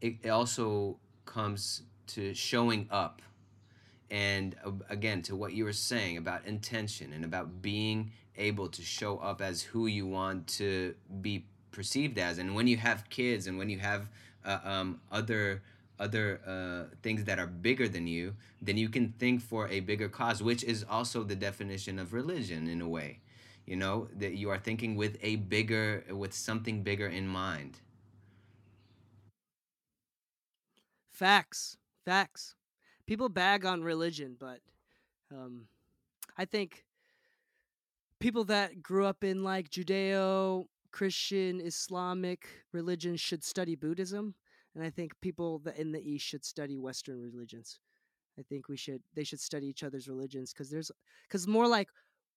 it, 0.00 0.16
it 0.22 0.28
also 0.28 0.98
comes 1.24 1.82
to 2.08 2.34
showing 2.34 2.86
up. 2.90 3.22
And 4.10 4.56
uh, 4.64 4.72
again, 4.88 5.22
to 5.22 5.36
what 5.36 5.52
you 5.52 5.64
were 5.64 5.72
saying 5.72 6.16
about 6.16 6.46
intention 6.46 7.12
and 7.12 7.24
about 7.24 7.60
being 7.60 8.12
able 8.36 8.68
to 8.68 8.82
show 8.82 9.18
up 9.18 9.42
as 9.42 9.62
who 9.62 9.86
you 9.86 10.06
want 10.06 10.46
to 10.46 10.94
be 11.20 11.46
perceived 11.72 12.18
as. 12.18 12.38
And 12.38 12.54
when 12.54 12.66
you 12.66 12.76
have 12.76 13.08
kids 13.10 13.46
and 13.46 13.58
when 13.58 13.68
you 13.68 13.78
have 13.78 14.08
uh, 14.44 14.58
um, 14.64 15.00
other 15.10 15.62
other 15.98 16.40
uh, 16.46 16.94
things 17.02 17.24
that 17.24 17.38
are 17.38 17.46
bigger 17.46 17.88
than 17.88 18.06
you, 18.06 18.34
then 18.62 18.76
you 18.76 18.88
can 18.88 19.12
think 19.18 19.40
for 19.40 19.68
a 19.68 19.80
bigger 19.80 20.08
cause, 20.08 20.42
which 20.42 20.64
is 20.64 20.84
also 20.88 21.22
the 21.22 21.36
definition 21.36 21.98
of 21.98 22.12
religion 22.12 22.68
in 22.68 22.80
a 22.80 22.88
way. 22.88 23.20
You 23.66 23.76
know, 23.76 24.08
that 24.18 24.32
you 24.34 24.48
are 24.50 24.58
thinking 24.58 24.96
with 24.96 25.18
a 25.22 25.36
bigger, 25.36 26.04
with 26.10 26.32
something 26.32 26.82
bigger 26.82 27.06
in 27.06 27.28
mind. 27.28 27.80
Facts, 31.10 31.76
facts. 32.04 32.54
People 33.06 33.28
bag 33.28 33.66
on 33.66 33.82
religion, 33.82 34.36
but 34.38 34.60
um, 35.30 35.66
I 36.36 36.44
think 36.44 36.84
people 38.20 38.44
that 38.44 38.82
grew 38.82 39.04
up 39.04 39.24
in 39.24 39.42
like 39.42 39.68
Judeo, 39.70 40.66
Christian, 40.92 41.60
Islamic 41.60 42.48
religion 42.72 43.16
should 43.16 43.44
study 43.44 43.74
Buddhism 43.74 44.34
and 44.78 44.86
I 44.86 44.90
think 44.90 45.12
people 45.20 45.60
in 45.76 45.90
the 45.90 46.00
East 46.00 46.24
should 46.24 46.44
study 46.44 46.78
Western 46.78 47.20
religions. 47.20 47.80
I 48.38 48.42
think 48.42 48.68
we 48.68 48.76
should 48.76 49.02
they 49.12 49.24
should 49.24 49.40
study 49.40 49.66
each 49.66 49.82
other's 49.82 50.06
religions 50.06 50.52
because 50.52 50.70
there's 50.70 50.92
because 51.24 51.48
more 51.48 51.66
like 51.66 51.88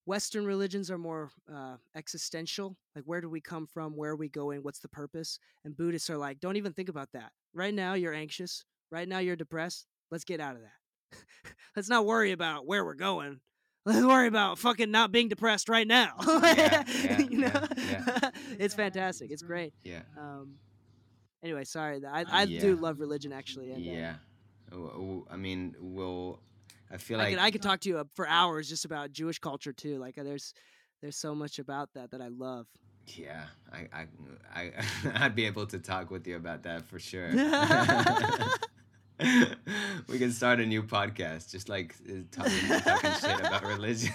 Western 0.06 0.48
religions 0.48 0.90
are 0.90 0.98
more 0.98 1.30
uh, 1.54 1.76
existential. 1.96 2.76
Like, 2.96 3.04
where 3.04 3.22
do 3.22 3.30
we 3.30 3.42
come 3.42 3.68
from? 3.68 3.96
Where 3.96 4.14
are 4.14 4.16
we 4.16 4.28
going? 4.28 4.64
What's 4.64 4.80
the 4.80 4.88
purpose? 4.88 5.38
And 5.64 5.78
Buddhists 5.78 6.10
are 6.10 6.18
like, 6.18 6.40
don't 6.40 6.56
even 6.56 6.74
think 6.74 6.90
about 6.90 7.10
that. 7.14 7.32
Right 7.54 7.76
now, 7.76 7.94
you're 7.94 8.16
anxious. 8.16 8.66
Right 8.90 9.08
now, 9.08 9.20
you're 9.20 9.36
depressed. 9.36 9.86
Let's 10.10 10.24
get 10.24 10.40
out 10.40 10.56
of 10.56 10.64
that. 10.64 11.54
Let's 11.76 11.90
not 11.90 12.08
worry 12.08 12.32
about 12.32 12.66
where 12.66 12.84
we're 12.84 12.96
going. 12.96 13.40
Let's 13.86 14.04
worry 14.04 14.28
about 14.28 14.58
fucking 14.58 14.90
not 14.90 15.12
being 15.12 15.30
depressed 15.30 15.70
right 15.70 15.88
now. 15.88 16.16
yeah, 16.26 16.84
yeah, 17.04 17.20
you 17.20 17.38
know, 17.38 17.68
yeah, 17.78 18.04
yeah. 18.24 18.30
it's 18.58 18.74
fantastic. 18.74 19.30
It's 19.30 19.44
great. 19.44 19.76
Yeah. 19.84 20.02
Um, 20.20 20.56
anyway, 21.44 21.64
sorry. 21.64 22.04
I 22.06 22.22
Uh, 22.22 22.26
I 22.30 22.44
yeah. 22.44 22.60
do 22.62 22.76
love 22.76 23.00
religion 23.00 23.32
actually. 23.34 23.72
And, 23.72 23.88
uh, 23.88 23.92
Yeah. 23.92 24.16
W- 24.72 25.26
I 25.30 25.36
mean, 25.38 25.76
we'll. 25.80 26.40
I 26.90 26.98
feel 26.98 27.20
I 27.20 27.24
like 27.24 27.30
could 27.34 27.40
I 27.40 27.52
could 27.52 27.62
talk 27.62 27.80
to 27.82 27.90
you 27.90 27.98
uh, 28.00 28.04
for 28.16 28.28
hours 28.28 28.68
just 28.70 28.86
about 28.86 29.12
Jewish 29.12 29.40
culture 29.40 29.72
too. 29.74 29.98
Like 29.98 30.18
uh, 30.18 30.24
there's 30.24 30.54
there's 31.02 31.16
so 31.16 31.34
much 31.36 31.58
about 31.60 31.94
that 31.94 32.12
that 32.12 32.22
I 32.22 32.28
love. 32.28 32.68
Yeah, 33.08 33.46
I, 33.74 33.88
I, 33.92 34.08
I, 34.54 34.72
I'd 35.26 35.36
be 35.36 35.46
able 35.46 35.66
to 35.68 35.80
talk 35.80 36.12
with 36.12 36.28
you 36.28 36.36
about 36.36 36.64
that 36.64 36.86
for 36.86 37.00
sure. 37.00 37.30
we 40.08 40.18
can 40.20 40.32
start 40.32 40.60
a 40.60 40.66
new 40.66 40.84
podcast, 40.84 41.52
just 41.52 41.68
like 41.70 41.96
uh, 42.10 42.14
talking, 42.32 42.80
talking 42.82 43.12
shit 43.20 43.40
about 43.40 43.66
religion. 43.66 44.14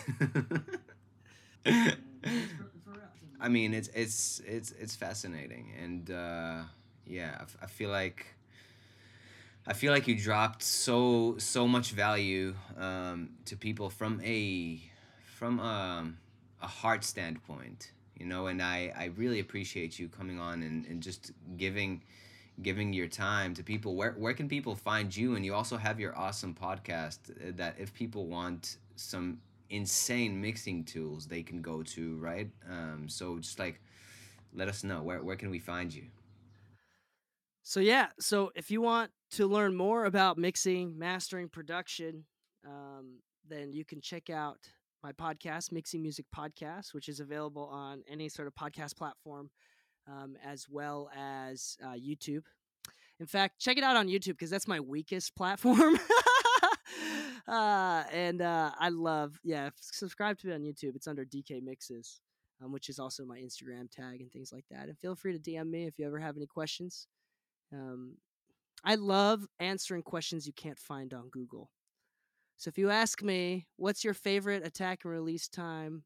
I 3.40 3.48
mean, 3.48 3.74
it's 3.74 3.88
it's 3.94 4.40
it's 4.46 4.72
it's 4.72 4.96
fascinating, 4.96 5.72
and 5.82 6.10
uh, 6.10 6.62
yeah, 7.06 7.44
I, 7.62 7.66
feel 7.66 7.90
like 7.90 8.26
I 9.66 9.72
feel 9.72 9.92
like 9.92 10.08
you 10.08 10.18
dropped 10.18 10.62
so 10.62 11.36
so 11.38 11.66
much 11.68 11.92
value 11.92 12.54
um, 12.78 13.30
to 13.46 13.56
people 13.56 13.90
from 13.90 14.20
a 14.24 14.80
from 15.24 15.60
um, 15.60 16.18
a 16.60 16.66
heart 16.66 17.04
standpoint, 17.04 17.92
you 18.18 18.26
know, 18.26 18.46
and 18.48 18.60
I 18.60 18.92
I 18.96 19.04
really 19.16 19.40
appreciate 19.40 19.98
you 19.98 20.08
coming 20.08 20.40
on 20.40 20.62
and, 20.62 20.86
and 20.86 21.02
just 21.02 21.32
giving 21.56 22.02
giving 22.62 22.92
your 22.92 23.08
time 23.08 23.54
to 23.54 23.62
people. 23.62 23.94
Where 23.94 24.12
where 24.12 24.34
can 24.34 24.48
people 24.48 24.74
find 24.74 25.14
you? 25.14 25.36
And 25.36 25.44
you 25.44 25.54
also 25.54 25.76
have 25.76 26.00
your 26.00 26.16
awesome 26.16 26.54
podcast 26.54 27.30
uh, 27.30 27.52
that 27.56 27.76
if 27.78 27.94
people 27.94 28.26
want 28.26 28.78
some 28.96 29.38
insane 29.70 30.40
mixing 30.40 30.84
tools, 30.84 31.26
they 31.26 31.42
can 31.42 31.60
go 31.60 31.82
to, 31.82 32.16
right? 32.16 32.48
Um, 32.68 33.08
so 33.08 33.38
just 33.38 33.58
like 33.58 33.80
let 34.54 34.68
us 34.68 34.82
know 34.82 35.02
where 35.02 35.22
where 35.22 35.36
can 35.36 35.50
we 35.50 35.58
find 35.60 35.94
you? 35.94 36.04
So 37.68 37.80
yeah, 37.80 38.10
so 38.20 38.52
if 38.54 38.70
you 38.70 38.80
want 38.80 39.10
to 39.32 39.48
learn 39.48 39.74
more 39.74 40.04
about 40.04 40.38
mixing, 40.38 40.96
mastering, 40.96 41.48
production, 41.48 42.24
um, 42.64 43.18
then 43.48 43.72
you 43.72 43.84
can 43.84 44.00
check 44.00 44.30
out 44.30 44.58
my 45.02 45.10
podcast, 45.10 45.72
Mixing 45.72 46.00
Music 46.00 46.26
Podcast, 46.34 46.94
which 46.94 47.08
is 47.08 47.18
available 47.18 47.64
on 47.64 48.04
any 48.08 48.28
sort 48.28 48.46
of 48.46 48.54
podcast 48.54 48.96
platform, 48.96 49.50
um, 50.06 50.36
as 50.46 50.68
well 50.70 51.10
as 51.16 51.76
uh, 51.84 51.94
YouTube. 51.94 52.44
In 53.18 53.26
fact, 53.26 53.58
check 53.58 53.76
it 53.76 53.82
out 53.82 53.96
on 53.96 54.06
YouTube 54.06 54.34
because 54.34 54.50
that's 54.50 54.68
my 54.68 54.78
weakest 54.78 55.34
platform. 55.34 55.98
uh, 57.48 58.04
and 58.12 58.42
uh, 58.42 58.70
I 58.78 58.90
love, 58.90 59.40
yeah, 59.42 59.70
subscribe 59.80 60.38
to 60.38 60.46
me 60.46 60.54
on 60.54 60.62
YouTube. 60.62 60.94
It's 60.94 61.08
under 61.08 61.24
Dee 61.24 61.42
Kei 61.42 61.60
Mixes, 61.60 62.20
um, 62.62 62.70
which 62.70 62.88
is 62.88 63.00
also 63.00 63.24
my 63.24 63.38
Instagram 63.38 63.90
tag 63.90 64.20
and 64.20 64.30
things 64.30 64.52
like 64.52 64.66
that. 64.70 64.86
And 64.86 64.96
feel 64.96 65.16
free 65.16 65.36
to 65.36 65.50
DM 65.50 65.68
me 65.68 65.88
if 65.88 65.98
you 65.98 66.06
ever 66.06 66.20
have 66.20 66.36
any 66.36 66.46
questions. 66.46 67.08
Um, 67.72 68.16
I 68.84 68.94
love 68.94 69.46
answering 69.58 70.02
questions 70.02 70.46
you 70.46 70.52
can't 70.52 70.78
find 70.78 71.12
on 71.12 71.28
Google. 71.30 71.70
So 72.56 72.68
if 72.68 72.78
you 72.78 72.90
ask 72.90 73.22
me, 73.22 73.66
what's 73.76 74.04
your 74.04 74.14
favorite 74.14 74.66
attack 74.66 75.00
and 75.04 75.12
release 75.12 75.48
time? 75.48 76.04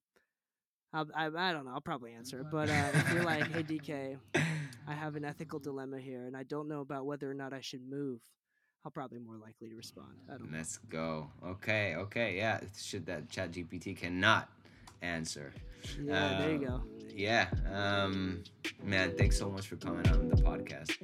I'll, 0.93 1.07
I, 1.15 1.27
I 1.27 1.53
don't 1.53 1.65
know. 1.67 1.73
I'll 1.73 1.81
probably 1.81 2.13
answer. 2.13 2.45
But 2.51 2.69
uh, 2.69 2.89
if 2.95 3.13
you're 3.13 3.23
like, 3.25 3.51
hey, 3.53 3.63
Dee 3.63 3.79
Kei, 3.79 4.17
I 4.35 4.93
have 4.93 5.15
an 5.15 5.25
ethical 5.25 5.59
dilemma 5.69 6.01
here 6.01 6.27
and 6.27 6.37
I 6.37 6.43
don't 6.43 6.67
know 6.69 6.81
about 6.81 7.07
whether 7.07 7.31
or 7.31 7.35
not 7.35 7.53
I 7.53 7.61
should 7.61 7.89
move, 7.89 8.21
I'll 8.85 8.91
probably 8.91 9.19
more 9.21 9.37
likely 9.37 9.69
to 9.69 9.77
respond. 9.77 10.09
I 10.29 10.39
don't. 10.39 10.51
Let's 10.53 10.79
go. 10.79 11.31
Okay, 11.47 11.95
okay, 11.97 12.37
yeah. 12.37 12.61
Shit 12.77 13.07
that 13.07 13.29
ChatGPT 13.29 13.97
cannot 13.97 14.49
answer. 15.03 15.53
Yeah, 16.03 16.39
there 16.39 16.51
you 16.57 16.67
Uh, 16.67 16.71
go. 16.79 16.83
Yeah. 17.15 17.49
Um 17.71 18.43
man, 18.83 19.17
thanks 19.17 19.39
so 19.39 19.49
much 19.51 19.69
for 19.69 19.77
coming 19.77 20.07
on 20.09 20.29
the 20.29 20.37
podcast. 20.37 20.97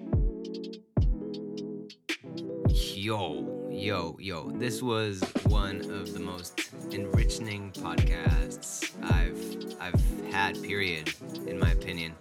Yo, 3.06 3.68
yo, 3.70 4.16
yo. 4.18 4.50
This 4.50 4.82
was 4.82 5.22
one 5.44 5.76
of 5.92 6.12
the 6.12 6.18
most 6.18 6.72
enriching 6.90 7.70
podcasts 7.70 8.90
I've 9.00 9.40
I've 9.80 10.32
had, 10.32 10.60
period, 10.60 11.14
in 11.46 11.56
my 11.56 11.70
opinion. 11.70 12.16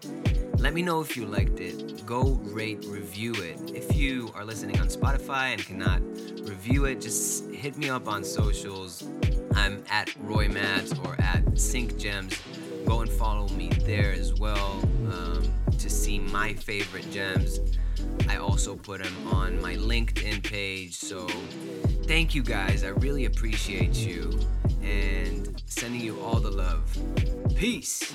Let 0.60 0.76
me 0.76 0.84
know 0.84 1.02
if 1.02 1.18
you 1.18 1.26
liked 1.26 1.60
it. 1.60 2.06
Go 2.06 2.40
rate, 2.44 2.86
review 2.88 3.34
it. 3.34 3.72
If 3.74 3.96
you 3.96 4.32
are 4.36 4.46
listening 4.46 4.80
on 4.80 4.90
Spotify 4.90 5.54
and 5.54 5.66
cannot 5.66 6.02
review 6.48 6.86
it, 6.86 7.02
just 7.02 7.50
hit 7.50 7.78
me 7.78 7.90
up 7.90 8.08
on 8.08 8.24
socials. 8.24 9.08
I'm 9.56 9.84
at 9.90 10.16
Roy 10.20 10.50
Mats 10.50 10.94
or 11.04 11.20
at 11.20 11.60
Sync 11.60 11.98
Gems. 11.98 12.40
Go 12.86 13.02
and 13.02 13.10
follow 13.10 13.48
me 13.58 13.70
there 13.70 14.12
as 14.12 14.36
well 14.36 14.80
um, 15.12 15.52
to 15.80 15.90
see 15.90 16.20
my 16.20 16.54
favorite 16.54 17.10
gems. 17.10 17.60
I 18.28 18.38
also 18.38 18.76
put 18.76 19.04
them 19.04 19.28
on 19.28 19.62
my 19.62 19.76
LinkedIn 19.76 20.43
page. 20.43 20.96
So 20.96 21.28
thank 22.04 22.36
you 22.36 22.43
guys. 22.43 22.84
I 22.84 22.89
really 22.89 23.26
appreciate 23.26 23.93
you 23.96 24.39
and 24.82 25.62
sending 25.66 26.02
you 26.02 26.20
all 26.22 26.39
the 26.39 26.52
love. 26.52 26.98
Peace. 27.56 28.14